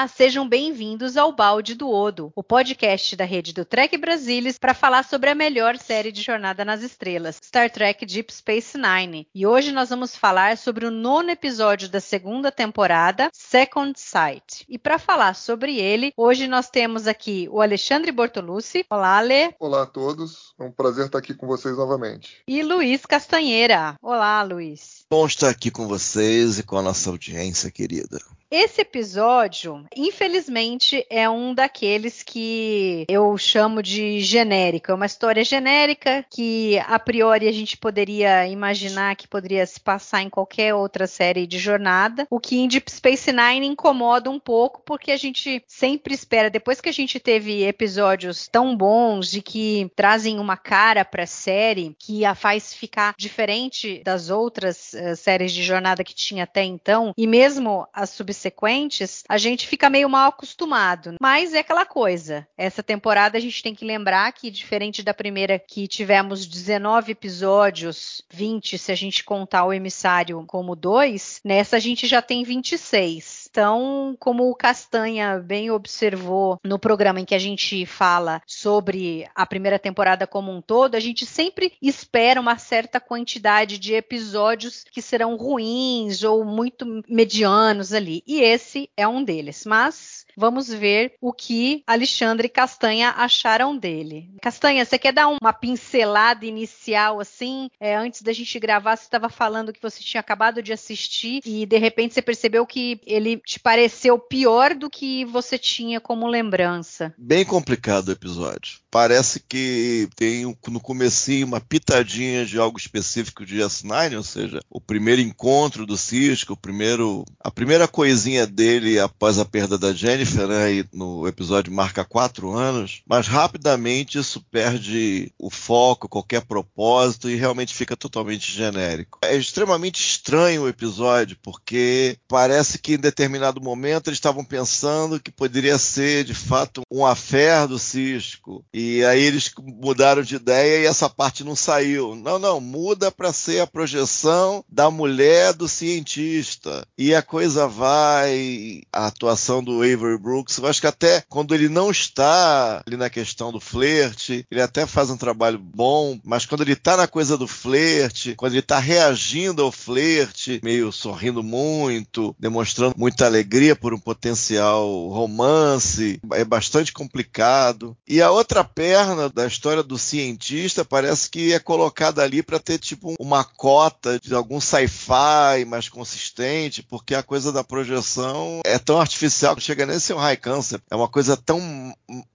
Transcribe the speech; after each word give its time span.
Olá, 0.00 0.08
sejam 0.08 0.48
bem-vindos 0.48 1.18
ao 1.18 1.30
Balde 1.30 1.74
do 1.74 1.90
Odo, 1.90 2.32
o 2.34 2.42
podcast 2.42 3.14
da 3.14 3.26
rede 3.26 3.52
do 3.52 3.66
Trek 3.66 3.98
Brasilis 3.98 4.56
para 4.56 4.72
falar 4.72 5.04
sobre 5.04 5.28
a 5.28 5.34
melhor 5.34 5.76
série 5.76 6.10
de 6.10 6.22
Jornada 6.22 6.64
nas 6.64 6.82
Estrelas, 6.82 7.38
Star 7.44 7.70
Trek 7.70 8.06
Deep 8.06 8.32
Space 8.32 8.78
Nine. 8.78 9.28
E 9.34 9.46
hoje 9.46 9.72
nós 9.72 9.90
vamos 9.90 10.16
falar 10.16 10.56
sobre 10.56 10.86
o 10.86 10.90
nono 10.90 11.28
episódio 11.28 11.86
da 11.86 12.00
segunda 12.00 12.50
temporada, 12.50 13.28
Second 13.34 13.92
Sight. 14.00 14.64
E 14.66 14.78
para 14.78 14.98
falar 14.98 15.34
sobre 15.34 15.78
ele, 15.78 16.14
hoje 16.16 16.48
nós 16.48 16.70
temos 16.70 17.06
aqui 17.06 17.46
o 17.52 17.60
Alexandre 17.60 18.10
Bortolucci. 18.10 18.86
Olá, 18.88 19.18
Ale. 19.18 19.54
Olá 19.60 19.82
a 19.82 19.86
todos, 19.86 20.54
é 20.58 20.64
um 20.64 20.72
prazer 20.72 21.04
estar 21.04 21.18
aqui 21.18 21.34
com 21.34 21.46
vocês 21.46 21.76
novamente. 21.76 22.38
E 22.48 22.62
Luiz 22.62 23.04
Castanheira. 23.04 23.96
Olá, 24.00 24.42
Luiz. 24.42 25.04
Bom 25.10 25.26
estar 25.26 25.50
aqui 25.50 25.70
com 25.70 25.86
vocês 25.86 26.58
e 26.58 26.62
com 26.62 26.78
a 26.78 26.82
nossa 26.82 27.10
audiência 27.10 27.70
querida. 27.70 28.18
Esse 28.52 28.80
episódio, 28.80 29.84
infelizmente, 29.94 31.06
é 31.08 31.30
um 31.30 31.54
daqueles 31.54 32.24
que 32.24 33.04
eu 33.08 33.38
chamo 33.38 33.80
de 33.80 34.18
genérico. 34.18 34.90
É 34.90 34.94
uma 34.94 35.06
história 35.06 35.44
genérica 35.44 36.26
que, 36.28 36.76
a 36.80 36.98
priori, 36.98 37.46
a 37.46 37.52
gente 37.52 37.76
poderia 37.76 38.48
imaginar 38.48 39.14
que 39.14 39.28
poderia 39.28 39.64
se 39.64 39.78
passar 39.78 40.22
em 40.22 40.28
qualquer 40.28 40.74
outra 40.74 41.06
série 41.06 41.46
de 41.46 41.60
jornada. 41.60 42.26
O 42.28 42.40
que 42.40 42.58
em 42.58 42.66
Deep 42.66 42.90
Space 42.90 43.30
Nine 43.30 43.68
incomoda 43.68 44.28
um 44.28 44.40
pouco, 44.40 44.82
porque 44.84 45.12
a 45.12 45.16
gente 45.16 45.62
sempre 45.68 46.12
espera, 46.12 46.50
depois 46.50 46.80
que 46.80 46.88
a 46.88 46.92
gente 46.92 47.20
teve 47.20 47.62
episódios 47.62 48.48
tão 48.48 48.76
bons 48.76 49.32
e 49.32 49.42
que 49.42 49.88
trazem 49.94 50.40
uma 50.40 50.56
cara 50.56 51.04
para 51.04 51.22
a 51.22 51.26
série, 51.26 51.94
que 51.96 52.24
a 52.24 52.34
faz 52.34 52.74
ficar 52.74 53.14
diferente 53.16 54.02
das 54.04 54.28
outras 54.28 54.92
uh, 54.92 55.14
séries 55.14 55.52
de 55.52 55.62
jornada 55.62 56.02
que 56.02 56.16
tinha 56.16 56.42
até 56.42 56.64
então, 56.64 57.14
e 57.16 57.28
mesmo 57.28 57.86
as 57.92 58.10
subsequentes 58.10 58.39
subsequentes, 58.40 59.22
a 59.28 59.36
gente 59.36 59.66
fica 59.66 59.90
meio 59.90 60.08
mal 60.08 60.28
acostumado. 60.28 61.14
Mas 61.20 61.52
é 61.52 61.58
aquela 61.58 61.84
coisa. 61.84 62.46
Essa 62.56 62.82
temporada 62.82 63.36
a 63.36 63.40
gente 63.40 63.62
tem 63.62 63.74
que 63.74 63.84
lembrar 63.84 64.32
que, 64.32 64.50
diferente 64.50 65.02
da 65.02 65.12
primeira, 65.12 65.58
que 65.58 65.86
tivemos 65.86 66.46
19 66.46 67.12
episódios, 67.12 68.22
20 68.30 68.78
se 68.78 68.90
a 68.90 68.94
gente 68.94 69.22
contar 69.22 69.64
o 69.64 69.72
emissário 69.72 70.42
como 70.46 70.74
dois, 70.74 71.40
nessa 71.44 71.76
a 71.76 71.80
gente 71.80 72.06
já 72.06 72.22
tem 72.22 72.42
26. 72.42 73.39
Então, 73.50 74.16
como 74.20 74.48
o 74.48 74.54
Castanha 74.54 75.38
bem 75.38 75.72
observou 75.72 76.60
no 76.64 76.78
programa 76.78 77.20
em 77.20 77.24
que 77.24 77.34
a 77.34 77.38
gente 77.38 77.84
fala 77.84 78.40
sobre 78.46 79.28
a 79.34 79.44
primeira 79.44 79.78
temporada 79.78 80.24
como 80.26 80.52
um 80.52 80.62
todo, 80.62 80.94
a 80.94 81.00
gente 81.00 81.26
sempre 81.26 81.72
espera 81.82 82.40
uma 82.40 82.58
certa 82.58 83.00
quantidade 83.00 83.76
de 83.76 83.94
episódios 83.94 84.84
que 84.84 85.02
serão 85.02 85.36
ruins 85.36 86.22
ou 86.22 86.44
muito 86.44 87.02
medianos 87.08 87.92
ali. 87.92 88.22
E 88.24 88.40
esse 88.40 88.88
é 88.96 89.06
um 89.08 89.24
deles. 89.24 89.64
Mas 89.66 90.24
Vamos 90.40 90.68
ver 90.68 91.14
o 91.20 91.34
que 91.34 91.82
Alexandre 91.86 92.46
e 92.46 92.50
Castanha 92.50 93.10
acharam 93.10 93.76
dele. 93.76 94.30
Castanha, 94.40 94.86
você 94.86 94.98
quer 94.98 95.12
dar 95.12 95.28
uma 95.28 95.52
pincelada 95.52 96.46
inicial 96.46 97.20
assim? 97.20 97.68
É, 97.78 97.94
antes 97.94 98.22
da 98.22 98.32
gente 98.32 98.58
gravar, 98.58 98.96
você 98.96 99.04
estava 99.04 99.28
falando 99.28 99.70
que 99.70 99.82
você 99.82 100.02
tinha 100.02 100.20
acabado 100.20 100.62
de 100.62 100.72
assistir 100.72 101.42
e 101.44 101.66
de 101.66 101.76
repente 101.76 102.14
você 102.14 102.22
percebeu 102.22 102.66
que 102.66 103.00
ele 103.06 103.39
te 103.44 103.58
pareceu 103.58 104.18
pior 104.18 104.74
do 104.74 104.90
que 104.90 105.24
você 105.24 105.58
tinha 105.58 106.00
como 106.00 106.26
lembrança. 106.26 107.14
Bem 107.16 107.44
complicado 107.44 108.08
o 108.08 108.12
episódio. 108.12 108.78
Parece 108.90 109.40
que 109.40 110.08
tem 110.16 110.44
no 110.68 110.80
comecinho 110.80 111.46
uma 111.46 111.60
pitadinha 111.60 112.44
de 112.44 112.58
algo 112.58 112.78
específico 112.78 113.46
de 113.46 113.58
S9, 113.58 114.16
ou 114.16 114.22
seja, 114.22 114.60
o 114.68 114.80
primeiro 114.80 115.20
encontro 115.20 115.86
do 115.86 115.96
Cisco, 115.96 116.54
o 116.54 116.56
primeiro, 116.56 117.24
a 117.38 117.50
primeira 117.50 117.86
coisinha 117.86 118.46
dele 118.46 118.98
após 118.98 119.38
a 119.38 119.44
perda 119.44 119.78
da 119.78 119.92
Jennifer, 119.92 120.46
né, 120.46 120.84
no 120.92 121.26
episódio 121.28 121.72
marca 121.72 122.04
quatro 122.04 122.52
anos, 122.52 123.02
mas 123.06 123.28
rapidamente 123.28 124.18
isso 124.18 124.44
perde 124.50 125.32
o 125.38 125.50
foco, 125.50 126.08
qualquer 126.08 126.42
propósito 126.42 127.30
e 127.30 127.36
realmente 127.36 127.74
fica 127.74 127.96
totalmente 127.96 128.50
genérico. 128.52 129.18
É 129.22 129.36
extremamente 129.36 130.00
estranho 130.00 130.62
o 130.62 130.68
episódio, 130.68 131.36
porque 131.42 132.18
parece 132.26 132.78
que 132.78 132.94
em 132.94 132.98
determinado 132.98 133.29
momento 133.62 134.08
eles 134.08 134.16
estavam 134.16 134.44
pensando 134.44 135.20
que 135.20 135.30
poderia 135.30 135.78
ser 135.78 136.24
de 136.24 136.34
fato 136.34 136.82
um 136.90 137.04
affair 137.04 137.66
do 137.68 137.78
Cisco, 137.78 138.64
e 138.72 139.04
aí 139.04 139.22
eles 139.22 139.50
mudaram 139.58 140.22
de 140.22 140.36
ideia 140.36 140.82
e 140.82 140.86
essa 140.86 141.08
parte 141.08 141.44
não 141.44 141.54
saiu. 141.54 142.14
Não, 142.16 142.38
não, 142.38 142.60
muda 142.60 143.10
para 143.10 143.32
ser 143.32 143.60
a 143.60 143.66
projeção 143.66 144.64
da 144.68 144.90
mulher 144.90 145.52
do 145.52 145.68
cientista. 145.68 146.86
E 146.96 147.14
a 147.14 147.22
coisa 147.22 147.66
vai, 147.66 148.82
a 148.92 149.06
atuação 149.06 149.62
do 149.62 149.82
Avery 149.82 150.18
Brooks. 150.18 150.58
Eu 150.58 150.66
acho 150.66 150.80
que 150.80 150.86
até 150.86 151.22
quando 151.28 151.54
ele 151.54 151.68
não 151.68 151.90
está 151.90 152.82
ali 152.86 152.96
na 152.96 153.10
questão 153.10 153.52
do 153.52 153.60
flerte, 153.60 154.46
ele 154.50 154.62
até 154.62 154.86
faz 154.86 155.10
um 155.10 155.16
trabalho 155.16 155.58
bom, 155.58 156.18
mas 156.24 156.46
quando 156.46 156.62
ele 156.62 156.72
está 156.72 156.96
na 156.96 157.06
coisa 157.06 157.36
do 157.36 157.46
flerte, 157.46 158.34
quando 158.36 158.52
ele 158.52 158.60
está 158.60 158.78
reagindo 158.78 159.62
ao 159.62 159.72
flerte, 159.72 160.60
meio 160.62 160.92
sorrindo 160.92 161.42
muito, 161.42 162.34
demonstrando 162.38 162.94
muita 163.20 163.26
alegria 163.26 163.76
por 163.76 163.92
um 163.92 163.98
potencial 163.98 165.08
romance, 165.08 166.20
é 166.32 166.44
bastante 166.44 166.92
complicado. 166.92 167.94
E 168.08 168.22
a 168.22 168.30
outra 168.30 168.64
perna 168.64 169.28
da 169.28 169.46
história 169.46 169.82
do 169.82 169.98
cientista 169.98 170.84
parece 170.84 171.28
que 171.28 171.52
é 171.52 171.58
colocada 171.58 172.22
ali 172.22 172.42
para 172.42 172.58
ter 172.58 172.78
tipo 172.78 173.14
uma 173.20 173.44
cota 173.44 174.18
de 174.18 174.34
algum 174.34 174.60
sci-fi 174.60 175.64
mais 175.66 175.88
consistente, 175.88 176.82
porque 176.82 177.14
a 177.14 177.22
coisa 177.22 177.52
da 177.52 177.62
projeção 177.62 178.60
é 178.64 178.78
tão 178.78 178.98
artificial 178.98 179.54
que 179.54 179.62
chega 179.62 179.84
nem 179.84 179.98
ser 179.98 180.14
um 180.14 180.18
high 180.18 180.36
concept. 180.36 180.86
É 180.90 180.96
uma 180.96 181.08
coisa 181.08 181.36
tão 181.36 181.60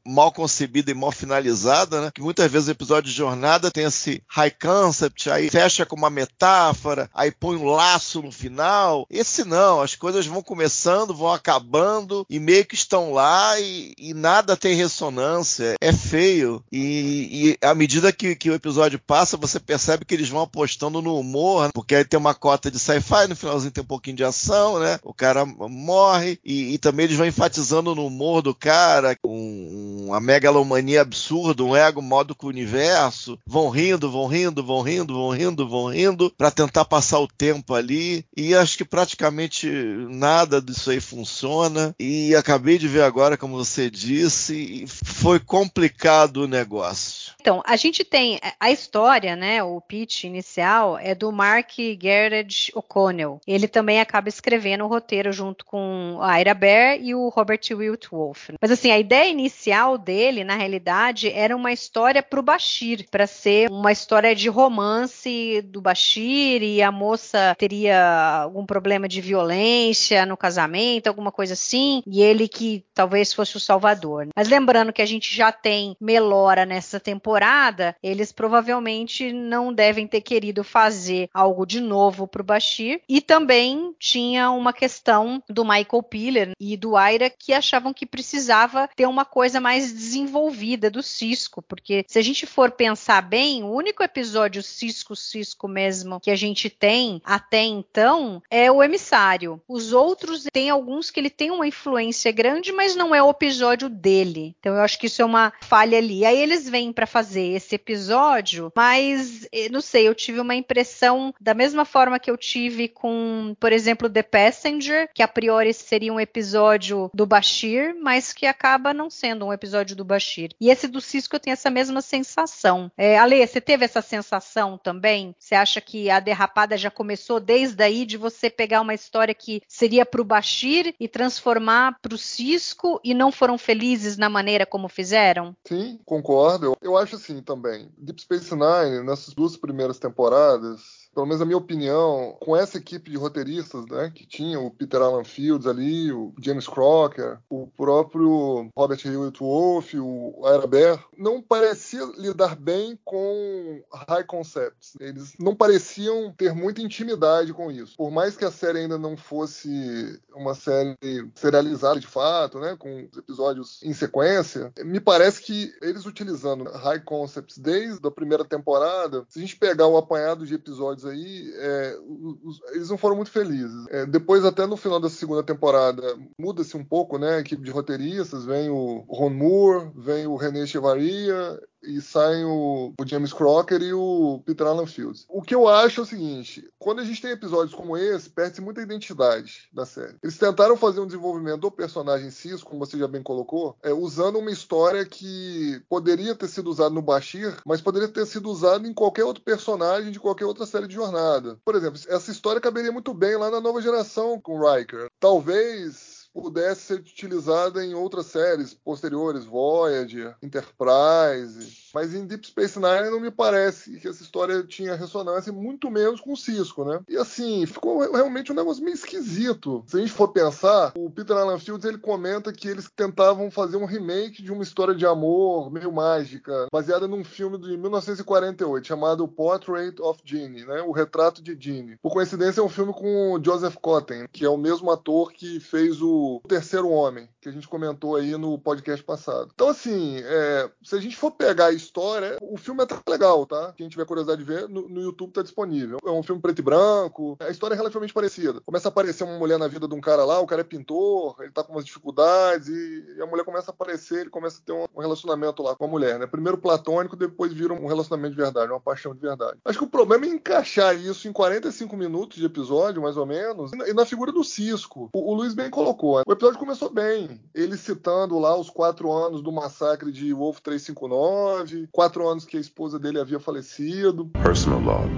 mal 0.05 0.31
concebida 0.31 0.91
e 0.91 0.93
mal 0.93 1.11
finalizada, 1.11 2.01
né? 2.01 2.11
Que 2.13 2.21
muitas 2.21 2.51
vezes 2.51 2.67
o 2.67 2.71
episódio 2.71 3.09
de 3.09 3.17
jornada 3.17 3.71
tem 3.71 3.85
esse 3.85 4.21
high 4.27 4.51
concept, 4.51 5.31
aí 5.31 5.49
fecha 5.49 5.85
com 5.85 5.95
uma 5.95 6.09
metáfora, 6.11 7.09
aí 7.13 7.31
põe 7.31 7.55
um 7.55 7.65
laço 7.65 8.21
no 8.21 8.31
final. 8.31 9.07
Esse 9.09 9.43
não, 9.43 9.81
as 9.81 9.95
coisas 9.95 10.27
vão 10.27 10.43
começando, 10.75 11.15
vão 11.15 11.31
acabando 11.31 12.25
e 12.29 12.37
meio 12.37 12.65
que 12.65 12.75
estão 12.75 13.13
lá 13.13 13.57
e, 13.59 13.93
e 13.97 14.13
nada 14.13 14.57
tem 14.57 14.75
ressonância. 14.75 15.75
É 15.79 15.93
feio. 15.93 16.61
E, 16.71 17.55
e 17.61 17.65
à 17.65 17.73
medida 17.73 18.11
que, 18.11 18.35
que, 18.35 18.49
o 18.49 18.53
episódio 18.53 18.99
passa, 18.99 19.37
você 19.37 19.59
percebe 19.59 20.03
que 20.03 20.13
eles 20.13 20.27
vão 20.27 20.41
apostando 20.41 21.01
no 21.01 21.17
humor, 21.17 21.65
né? 21.65 21.69
porque 21.73 21.95
aí 21.95 22.03
tem 22.03 22.19
uma 22.19 22.33
cota 22.33 22.69
de 22.69 22.77
sci-fi, 22.77 23.27
no 23.27 23.35
finalzinho 23.35 23.71
tem 23.71 23.83
um 23.83 23.87
pouquinho 23.87 24.17
de 24.17 24.23
ação, 24.23 24.79
né? 24.79 24.99
O 25.01 25.13
cara 25.13 25.45
morre 25.45 26.39
e, 26.43 26.73
e 26.73 26.77
também 26.77 27.05
eles 27.05 27.17
vão 27.17 27.25
enfatizando 27.25 27.95
no 27.95 28.05
humor 28.05 28.41
do 28.41 28.53
cara, 28.53 29.17
um, 29.23 30.07
uma 30.07 30.19
megalomania 30.19 31.01
absurda, 31.01 31.63
um 31.63 31.75
ego 31.75 32.01
modo 32.01 32.35
com 32.35 32.47
o 32.47 32.49
universo, 32.49 33.39
vão 33.47 33.69
rindo, 33.69 34.11
vão 34.11 34.27
rindo, 34.27 34.63
vão 34.63 34.81
rindo, 34.81 35.13
vão 35.13 35.29
rindo, 35.29 35.69
vão 35.69 35.87
rindo, 35.87 36.33
para 36.37 36.51
tentar 36.51 36.85
passar 36.85 37.19
o 37.19 37.27
tempo 37.27 37.73
ali. 37.73 38.25
E 38.35 38.53
acho 38.53 38.77
que 38.77 38.85
praticamente 38.85 39.69
nada 40.09 40.64
disso 40.73 40.91
aí 40.91 40.99
funciona. 40.99 41.95
E 41.99 42.35
acabei 42.35 42.77
de 42.77 42.87
ver 42.87 43.03
agora, 43.03 43.37
como 43.37 43.55
você 43.55 43.89
disse, 43.89 44.85
foi 44.87 45.39
complicado 45.39 46.37
o 46.37 46.47
negócio. 46.47 47.33
Então, 47.39 47.61
a 47.65 47.75
gente 47.75 48.03
tem 48.03 48.39
a 48.59 48.71
história, 48.71 49.35
né? 49.35 49.63
O 49.63 49.79
pitch 49.79 50.23
inicial 50.23 50.97
é 50.97 51.13
do 51.13 51.31
Mark 51.31 51.71
Gerard 51.77 52.71
O'Connell. 52.73 53.39
Ele 53.45 53.67
também 53.67 53.99
acaba 53.99 54.29
escrevendo 54.29 54.83
o 54.83 54.87
roteiro 54.87 55.31
junto 55.31 55.63
com 55.63 56.17
a 56.21 56.39
Ira 56.39 56.53
Bear 56.53 56.97
e 56.99 57.13
o 57.13 57.29
Robert 57.29 57.61
Wilt 57.71 58.07
Wolf. 58.11 58.49
Mas 58.59 58.71
assim, 58.71 58.91
a 58.91 58.97
ideia 58.97 59.29
inicial 59.29 59.97
dele, 59.97 60.43
na 60.43 60.55
realidade, 60.55 61.29
era 61.29 61.55
uma 61.55 61.71
história 61.71 62.23
para 62.23 62.39
o 62.39 62.43
Bashir, 62.43 63.05
para 63.11 63.27
ser 63.27 63.69
uma 63.69 63.91
história 63.91 64.35
de 64.35 64.49
romance 64.49 65.61
do 65.65 65.81
Bashir 65.81 66.63
e 66.63 66.81
a 66.81 66.91
moça 66.91 67.55
teria 67.57 68.41
algum 68.41 68.65
problema 68.65 69.07
de 69.07 69.21
violência 69.21 70.25
no 70.25 70.35
casamento, 70.55 71.07
alguma 71.07 71.31
coisa 71.31 71.53
assim, 71.53 72.01
e 72.07 72.21
ele 72.21 72.47
que 72.47 72.83
talvez 72.93 73.33
fosse 73.33 73.57
o 73.57 73.59
salvador. 73.59 74.27
Mas 74.35 74.47
lembrando 74.47 74.93
que 74.93 75.01
a 75.01 75.05
gente 75.05 75.35
já 75.35 75.51
tem 75.51 75.97
Melora 75.99 76.65
nessa 76.65 76.99
temporada, 76.99 77.95
eles 78.01 78.31
provavelmente 78.31 79.33
não 79.33 79.73
devem 79.73 80.07
ter 80.07 80.21
querido 80.21 80.63
fazer 80.63 81.29
algo 81.33 81.65
de 81.65 81.81
novo 81.81 82.27
para 82.27 82.41
o 82.41 82.45
Bashir. 82.45 83.01
E 83.09 83.19
também 83.19 83.93
tinha 83.99 84.49
uma 84.51 84.71
questão 84.71 85.43
do 85.49 85.65
Michael 85.65 86.03
Piller 86.03 86.51
e 86.59 86.77
do 86.77 86.95
Aira 86.95 87.29
que 87.29 87.53
achavam 87.53 87.93
que 87.93 88.05
precisava 88.05 88.89
ter 88.95 89.07
uma 89.07 89.25
coisa 89.25 89.59
mais 89.59 89.91
desenvolvida 89.91 90.89
do 90.89 91.03
Cisco, 91.03 91.61
porque 91.61 92.05
se 92.07 92.17
a 92.17 92.21
gente 92.21 92.45
for 92.45 92.71
pensar 92.71 93.21
bem, 93.21 93.63
o 93.63 93.71
único 93.71 94.03
episódio 94.03 94.63
Cisco-Cisco 94.63 95.67
mesmo 95.67 96.19
que 96.19 96.31
a 96.31 96.35
gente 96.35 96.69
tem 96.69 97.21
até 97.25 97.63
então 97.63 98.41
é 98.49 98.71
o 98.71 98.81
emissário. 98.81 99.61
Os 99.67 99.91
outros 99.91 100.34
tem 100.51 100.69
alguns 100.69 101.09
que 101.09 101.19
ele 101.19 101.29
tem 101.29 101.51
uma 101.51 101.67
influência 101.67 102.31
grande, 102.31 102.71
mas 102.71 102.95
não 102.95 103.13
é 103.13 103.21
o 103.21 103.29
episódio 103.29 103.89
dele. 103.89 104.55
Então 104.59 104.75
eu 104.75 104.81
acho 104.81 104.99
que 104.99 105.07
isso 105.07 105.21
é 105.21 105.25
uma 105.25 105.53
falha 105.61 105.97
ali. 105.97 106.25
Aí 106.25 106.37
eles 106.37 106.69
vêm 106.69 106.91
para 106.91 107.07
fazer 107.07 107.55
esse 107.55 107.75
episódio, 107.75 108.71
mas 108.75 109.47
eh, 109.51 109.69
não 109.69 109.81
sei, 109.81 110.07
eu 110.07 110.15
tive 110.15 110.39
uma 110.39 110.55
impressão 110.55 111.33
da 111.39 111.53
mesma 111.53 111.85
forma 111.85 112.19
que 112.19 112.29
eu 112.29 112.37
tive 112.37 112.87
com, 112.87 113.55
por 113.59 113.71
exemplo, 113.71 114.09
The 114.09 114.23
Passenger, 114.23 115.09
que 115.13 115.23
a 115.23 115.27
priori 115.27 115.73
seria 115.73 116.13
um 116.13 116.19
episódio 116.19 117.09
do 117.13 117.25
Bashir, 117.25 117.95
mas 118.01 118.33
que 118.33 118.45
acaba 118.45 118.93
não 118.93 119.09
sendo 119.09 119.45
um 119.45 119.53
episódio 119.53 119.95
do 119.95 120.05
Bashir. 120.05 120.51
E 120.59 120.69
esse 120.69 120.87
do 120.87 121.01
Cisco 121.01 121.35
eu 121.35 121.39
tenho 121.39 121.53
essa 121.53 121.69
mesma 121.69 122.01
sensação. 122.01 122.91
É, 122.97 123.17
Ale, 123.17 123.45
você 123.45 123.61
teve 123.61 123.85
essa 123.85 124.01
sensação 124.01 124.77
também? 124.77 125.35
Você 125.39 125.55
acha 125.55 125.81
que 125.81 126.09
a 126.09 126.19
derrapada 126.19 126.77
já 126.77 126.89
começou 126.89 127.39
desde 127.39 127.83
aí 127.83 128.05
de 128.05 128.17
você 128.17 128.49
pegar 128.49 128.81
uma 128.81 128.93
história 128.93 129.33
que 129.33 129.61
seria 129.67 130.05
para 130.05 130.21
Bashir 130.25 130.93
e 130.99 131.07
transformar 131.07 131.99
para 132.01 132.13
o 132.13 132.17
Cisco 132.17 132.99
e 133.03 133.13
não 133.13 133.31
foram 133.31 133.57
felizes 133.57 134.17
na 134.17 134.29
maneira 134.29 134.65
como 134.65 134.89
fizeram? 134.89 135.55
Sim, 135.65 135.99
concordo. 136.05 136.75
Eu 136.81 136.97
acho 136.97 137.15
assim 137.15 137.41
também. 137.41 137.89
Deep 137.97 138.21
Space 138.21 138.53
Nine, 138.53 139.05
nessas 139.05 139.33
duas 139.33 139.55
primeiras 139.55 139.99
temporadas, 139.99 141.04
pelo 141.15 141.25
menos 141.25 141.41
a 141.41 141.45
minha 141.45 141.57
opinião, 141.57 142.35
com 142.41 142.55
essa 142.55 142.77
equipe 142.77 143.09
de 143.09 143.15
roteiristas, 143.15 143.85
né, 143.85 144.11
que 144.13 144.27
tinha 144.27 144.59
o 144.59 144.69
Peter 144.69 145.01
Alan 145.01 145.23
Fields 145.23 145.65
ali, 145.65 146.11
o 146.11 146.33
James 146.41 146.67
Crocker, 146.67 147.39
o 147.49 147.67
próprio 147.67 148.69
Robert 148.75 148.99
Hewitt 149.05 149.39
Wolf, 149.39 149.93
o 149.95 150.43
Ira 150.45 150.67
Bear, 150.67 151.05
não 151.17 151.41
parecia 151.41 152.03
lidar 152.17 152.57
bem 152.57 152.99
com 153.05 153.81
high 154.09 154.25
concepts. 154.25 154.95
Eles 154.99 155.33
não 155.39 155.55
pareciam 155.55 156.33
ter 156.37 156.53
muita 156.53 156.81
intimidade 156.81 157.53
com 157.53 157.71
isso. 157.71 157.95
Por 157.95 158.11
mais 158.11 158.35
que 158.35 158.43
a 158.43 158.51
série 158.51 158.79
ainda 158.79 158.97
não 158.97 159.15
fosse 159.15 160.19
uma 160.35 160.53
série 160.53 160.97
serializada 161.33 161.99
de 161.99 162.07
fato, 162.07 162.59
né, 162.59 162.75
com 162.77 163.07
episódios 163.17 163.81
em 163.83 163.93
sequência, 163.93 164.73
me 164.83 164.99
parece 164.99 165.41
que 165.41 165.73
eles 165.81 166.05
utilizando 166.05 166.65
high 166.65 166.99
concepts 166.99 167.57
desde 167.57 168.05
a 168.05 168.11
primeira 168.11 168.43
temporada, 168.43 169.25
se 169.29 169.39
a 169.39 169.41
gente 169.41 169.55
pegar 169.55 169.87
o 169.87 169.95
apanhado 169.95 170.45
de 170.45 170.55
episódios 170.55 171.04
aí, 171.05 171.51
é, 171.57 171.97
os, 172.43 172.59
eles 172.73 172.89
não 172.89 172.97
foram 172.97 173.15
muito 173.15 173.31
felizes. 173.31 173.85
É, 173.89 174.05
depois, 174.05 174.43
até 174.43 174.65
no 174.65 174.77
final 174.77 174.99
da 174.99 175.09
segunda 175.09 175.43
temporada, 175.43 176.03
muda-se 176.39 176.75
um 176.75 176.83
pouco, 176.83 177.17
né? 177.17 177.35
A 177.35 177.39
equipe 177.39 177.63
de 177.63 177.71
roteiristas, 177.71 178.45
vem 178.45 178.69
o 178.69 179.05
Ron 179.07 179.29
Moore, 179.31 179.91
vem 179.95 180.27
o 180.27 180.35
René 180.35 180.65
Chevaria 180.65 181.59
e 181.87 182.01
saem 182.01 182.43
o, 182.45 182.93
o, 182.99 183.07
James 183.07 183.33
Crocker 183.33 183.81
e 183.81 183.93
o 183.93 184.41
Peter 184.45 184.67
Alan 184.67 184.85
Fields. 184.85 185.25
O 185.29 185.41
que 185.41 185.55
eu 185.55 185.67
acho 185.67 186.01
é 186.01 186.03
o 186.03 186.07
seguinte: 186.07 186.67
quando 186.77 186.99
a 186.99 187.03
gente 187.03 187.21
tem 187.21 187.31
episódios 187.31 187.75
como 187.75 187.97
esse, 187.97 188.29
perde-se 188.29 188.61
muita 188.61 188.81
identidade 188.81 189.69
da 189.71 189.85
série. 189.85 190.15
Eles 190.21 190.37
tentaram 190.37 190.77
fazer 190.77 190.99
um 190.99 191.05
desenvolvimento 191.05 191.61
do 191.61 191.71
personagem 191.71 192.31
Cis, 192.31 192.63
como 192.63 192.79
você 192.79 192.97
já 192.97 193.07
bem 193.07 193.23
colocou, 193.23 193.77
é, 193.83 193.93
usando 193.93 194.39
uma 194.39 194.51
história 194.51 195.05
que 195.05 195.81
poderia 195.89 196.35
ter 196.35 196.47
sido 196.47 196.69
usada 196.69 196.93
no 196.93 197.01
Bashir, 197.01 197.57
mas 197.65 197.81
poderia 197.81 198.07
ter 198.07 198.25
sido 198.25 198.49
usada 198.49 198.87
em 198.87 198.93
qualquer 198.93 199.23
outro 199.23 199.43
personagem 199.43 200.11
de 200.11 200.19
qualquer 200.19 200.45
outra 200.45 200.65
série 200.65 200.87
de 200.87 200.95
jornada. 200.95 201.57
Por 201.63 201.75
exemplo, 201.75 201.99
essa 202.07 202.31
história 202.31 202.61
caberia 202.61 202.91
muito 202.91 203.13
bem 203.13 203.37
lá 203.37 203.49
na 203.49 203.61
nova 203.61 203.81
geração 203.81 204.39
com 204.39 204.59
o 204.59 204.75
Riker. 204.75 205.07
Talvez 205.19 206.14
pudesse 206.41 206.81
ser 206.81 206.99
utilizada 206.99 207.83
em 207.83 207.93
outras 207.93 208.25
séries 208.25 208.73
posteriores, 208.73 209.45
Voyager, 209.45 210.35
Enterprise. 210.43 211.84
Mas 211.95 212.13
em 212.13 212.27
Deep 212.27 212.45
Space 212.45 212.77
Nine 212.77 213.09
não 213.09 213.21
me 213.21 213.31
parece 213.31 213.97
que 214.01 214.07
essa 214.09 214.21
história 214.21 214.61
tinha 214.63 214.95
ressonância, 214.95 215.53
muito 215.53 215.89
menos 215.89 216.19
com 216.19 216.33
o 216.33 216.37
Cisco, 216.37 216.83
né? 216.83 216.99
E 217.07 217.15
assim, 217.15 217.65
ficou 217.65 217.99
realmente 218.11 218.51
um 218.51 218.55
negócio 218.55 218.83
meio 218.83 218.95
esquisito. 218.95 219.81
Se 219.87 219.95
a 219.95 219.99
gente 220.01 220.11
for 220.11 220.27
pensar, 220.27 220.91
o 220.97 221.09
Peter 221.09 221.37
Alan 221.37 221.57
Fields 221.57 221.85
ele 221.85 221.97
comenta 221.97 222.51
que 222.51 222.67
eles 222.67 222.89
tentavam 222.93 223.49
fazer 223.49 223.77
um 223.77 223.85
remake 223.85 224.43
de 224.43 224.51
uma 224.51 224.61
história 224.61 224.93
de 224.93 225.05
amor 225.05 225.71
meio 225.71 225.89
mágica, 225.89 226.67
baseada 226.69 227.07
num 227.07 227.23
filme 227.23 227.57
de 227.57 227.77
1948 227.77 228.85
chamado 228.85 229.25
Portrait 229.25 229.95
of 230.01 230.19
Jeannie, 230.25 230.65
né? 230.65 230.81
O 230.81 230.91
Retrato 230.91 231.41
de 231.41 231.55
Jeannie. 231.57 231.97
Por 232.01 232.11
coincidência, 232.11 232.59
é 232.59 232.63
um 232.63 232.67
filme 232.67 232.91
com 232.91 233.33
o 233.33 233.43
Joseph 233.43 233.77
Cotten, 233.81 234.25
que 234.33 234.43
é 234.43 234.49
o 234.49 234.57
mesmo 234.57 234.91
ator 234.91 235.31
que 235.31 235.61
fez 235.61 236.01
o 236.01 236.41
Terceiro 236.45 236.89
Homem, 236.89 237.29
que 237.39 237.47
a 237.47 237.51
gente 237.53 237.69
comentou 237.69 238.17
aí 238.17 238.35
no 238.35 238.59
podcast 238.59 239.01
passado. 239.01 239.51
Então, 239.53 239.69
assim, 239.69 240.17
é, 240.17 240.69
se 240.83 240.93
a 240.93 240.99
gente 240.99 241.15
for 241.15 241.31
pegar 241.31 241.67
a 241.67 241.84
história, 241.85 242.37
o 242.41 242.57
filme 242.57 242.81
é 242.81 242.83
até 242.83 242.97
legal, 243.09 243.45
tá? 243.45 243.73
Quem 243.77 243.87
tiver 243.87 244.05
curiosidade 244.05 244.43
de 244.43 244.51
ver, 244.51 244.67
no, 244.67 244.89
no 244.89 245.01
YouTube 245.01 245.31
tá 245.31 245.41
disponível. 245.41 245.99
É 246.05 246.09
um 246.09 246.23
filme 246.23 246.41
preto 246.41 246.59
e 246.59 246.61
branco, 246.61 247.37
a 247.39 247.49
história 247.49 247.75
é 247.75 247.77
relativamente 247.77 248.13
parecida. 248.13 248.61
Começa 248.65 248.87
a 248.87 248.89
aparecer 248.89 249.23
uma 249.23 249.37
mulher 249.37 249.57
na 249.57 249.67
vida 249.67 249.87
de 249.87 249.93
um 249.93 250.01
cara 250.01 250.25
lá, 250.25 250.39
o 250.39 250.47
cara 250.47 250.61
é 250.61 250.63
pintor, 250.63 251.35
ele 251.39 251.51
tá 251.51 251.63
com 251.63 251.73
umas 251.73 251.85
dificuldades, 251.85 252.67
e, 252.67 253.15
e 253.17 253.21
a 253.21 253.25
mulher 253.25 253.43
começa 253.43 253.71
a 253.71 253.73
aparecer, 253.73 254.21
ele 254.21 254.29
começa 254.29 254.59
a 254.59 254.65
ter 254.65 254.73
um, 254.73 254.99
relacionamento 254.99 255.61
lá 255.61 255.75
com 255.75 255.85
a 255.85 255.87
mulher, 255.87 256.19
né? 256.19 256.27
Primeiro 256.27 256.57
platônico, 256.57 257.15
depois 257.15 257.53
vira 257.53 257.73
um 257.73 257.87
relacionamento 257.87 258.35
de 258.35 258.41
verdade, 258.41 258.71
uma 258.71 258.79
paixão 258.79 259.13
de 259.13 259.21
verdade. 259.21 259.57
Acho 259.63 259.79
que 259.79 259.85
o 259.85 259.89
problema 259.89 260.25
é 260.25 260.29
encaixar 260.29 260.95
isso 260.95 261.27
em 261.27 261.33
45 261.33 261.95
minutos 261.95 262.37
de 262.37 262.45
episódio, 262.45 263.01
mais 263.01 263.17
ou 263.17 263.25
menos, 263.25 263.71
e 263.71 263.75
na, 263.75 263.89
e 263.89 263.93
na 263.93 264.05
figura 264.05 264.31
do 264.31 264.43
Cisco. 264.43 265.09
O, 265.13 265.31
o 265.31 265.35
Luiz 265.35 265.53
bem 265.53 265.69
colocou, 265.69 266.21
o 266.25 266.31
episódio 266.31 266.59
começou 266.59 266.89
bem. 266.89 267.41
Ele 267.53 267.77
citando 267.77 268.39
lá 268.39 268.57
os 268.57 268.69
quatro 268.69 269.11
anos 269.11 269.41
do 269.41 269.51
massacre 269.51 270.11
de 270.11 270.33
Wolf 270.33 270.59
359, 270.59 271.74
quatro 271.91 272.29
anos 272.29 272.45
que 272.45 272.57
a 272.57 272.61
esposa 272.61 272.99
dele 272.99 273.19
havia 273.19 273.39
falecido. 273.39 274.29
Personal 274.33 274.81
log, 274.81 275.09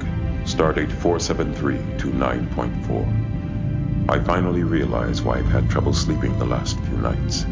stardate 0.45 0.93
47329.4. 1.01 3.27
I 4.09 4.23
finally 4.23 4.63
realize 4.63 5.21
why 5.21 5.39
I've 5.39 5.47
had 5.47 5.69
trouble 5.69 5.93
sleeping 5.93 6.37
the 6.39 6.45
last 6.45 6.79
few 6.79 6.97
nights. 6.97 7.45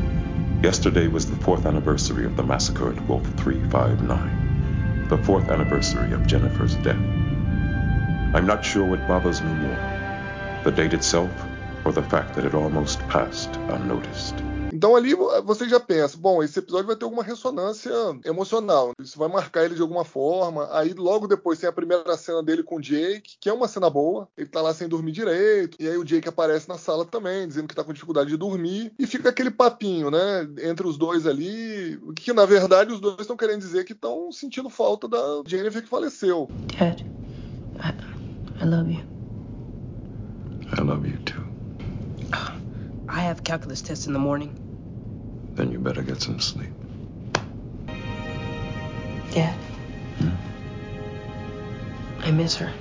Yesterday 0.63 1.07
was 1.07 1.25
the 1.25 1.35
fourth 1.43 1.65
anniversary 1.65 2.25
of 2.25 2.37
the 2.37 2.43
massacre 2.43 2.89
at 2.89 3.07
Wolf 3.07 3.25
359, 3.37 5.07
the 5.09 5.17
fourth 5.19 5.49
anniversary 5.49 6.13
of 6.13 6.25
Jennifer's 6.25 6.75
death. 6.75 6.95
I'm 6.95 8.47
not 8.47 8.65
sure 8.65 8.85
what 8.85 9.07
bothers 9.07 9.41
me 9.41 9.53
more, 9.53 9.77
the 10.63 10.71
date 10.71 10.93
itself 10.93 11.29
or 11.85 11.91
the 11.91 12.03
fact 12.03 12.35
that 12.35 12.45
it 12.45 12.55
almost 12.55 12.99
passed 13.07 13.55
unnoticed. 13.69 14.35
Então 14.75 14.93
ali 14.93 15.15
você 15.45 15.69
já 15.69 15.79
pensa, 15.79 16.17
bom, 16.17 16.43
esse 16.43 16.59
episódio 16.59 16.87
vai 16.87 16.97
ter 16.97 17.05
alguma 17.05 17.23
ressonância 17.23 17.93
emocional, 18.25 18.91
isso 18.99 19.17
vai 19.17 19.29
marcar 19.29 19.63
ele 19.63 19.75
de 19.75 19.81
alguma 19.81 20.03
forma. 20.03 20.67
Aí 20.73 20.93
logo 20.93 21.29
depois 21.29 21.57
tem 21.57 21.69
a 21.69 21.71
primeira 21.71 22.17
cena 22.17 22.43
dele 22.43 22.61
com 22.61 22.75
o 22.75 22.81
Jake, 22.81 23.37
que 23.39 23.47
é 23.47 23.53
uma 23.53 23.69
cena 23.69 23.89
boa, 23.89 24.27
ele 24.37 24.49
tá 24.49 24.61
lá 24.61 24.73
sem 24.73 24.89
dormir 24.89 25.13
direito, 25.13 25.77
e 25.79 25.87
aí 25.87 25.95
o 25.95 26.03
Jake 26.03 26.27
aparece 26.27 26.67
na 26.67 26.77
sala 26.77 27.05
também, 27.05 27.47
dizendo 27.47 27.69
que 27.69 27.75
tá 27.75 27.85
com 27.85 27.93
dificuldade 27.93 28.29
de 28.29 28.35
dormir, 28.35 28.91
e 28.99 29.07
fica 29.07 29.29
aquele 29.29 29.49
papinho, 29.49 30.11
né, 30.11 30.45
entre 30.61 30.85
os 30.85 30.97
dois 30.97 31.25
ali, 31.25 31.97
que 32.13 32.33
na 32.33 32.45
verdade 32.45 32.91
os 32.91 32.99
dois 32.99 33.21
estão 33.21 33.37
querendo 33.37 33.61
dizer 33.61 33.85
que 33.85 33.93
estão 33.93 34.29
sentindo 34.29 34.69
falta 34.69 35.07
da 35.07 35.41
Jennifer 35.47 35.81
que 35.81 35.87
faleceu. 35.87 36.49
Dad, 36.77 36.99
I, 37.79 38.61
I 38.61 38.65
love 38.65 38.91
you. 38.91 39.05
I 40.77 40.81
love 40.81 41.07
you 41.07 41.17
too. 41.19 41.45
I 43.07 43.21
have 43.21 43.41
calculus 43.43 43.81
tests 43.81 44.07
in 44.07 44.11
the 44.11 44.19
morning. 44.19 44.64
Then 45.55 45.71
you 45.71 45.79
better 45.79 46.01
get 46.01 46.21
some 46.21 46.39
sleep. 46.39 46.69
Yeah. 49.31 49.53
Hmm? 50.19 50.29
I 52.19 52.31
miss 52.31 52.55
her. 52.55 52.71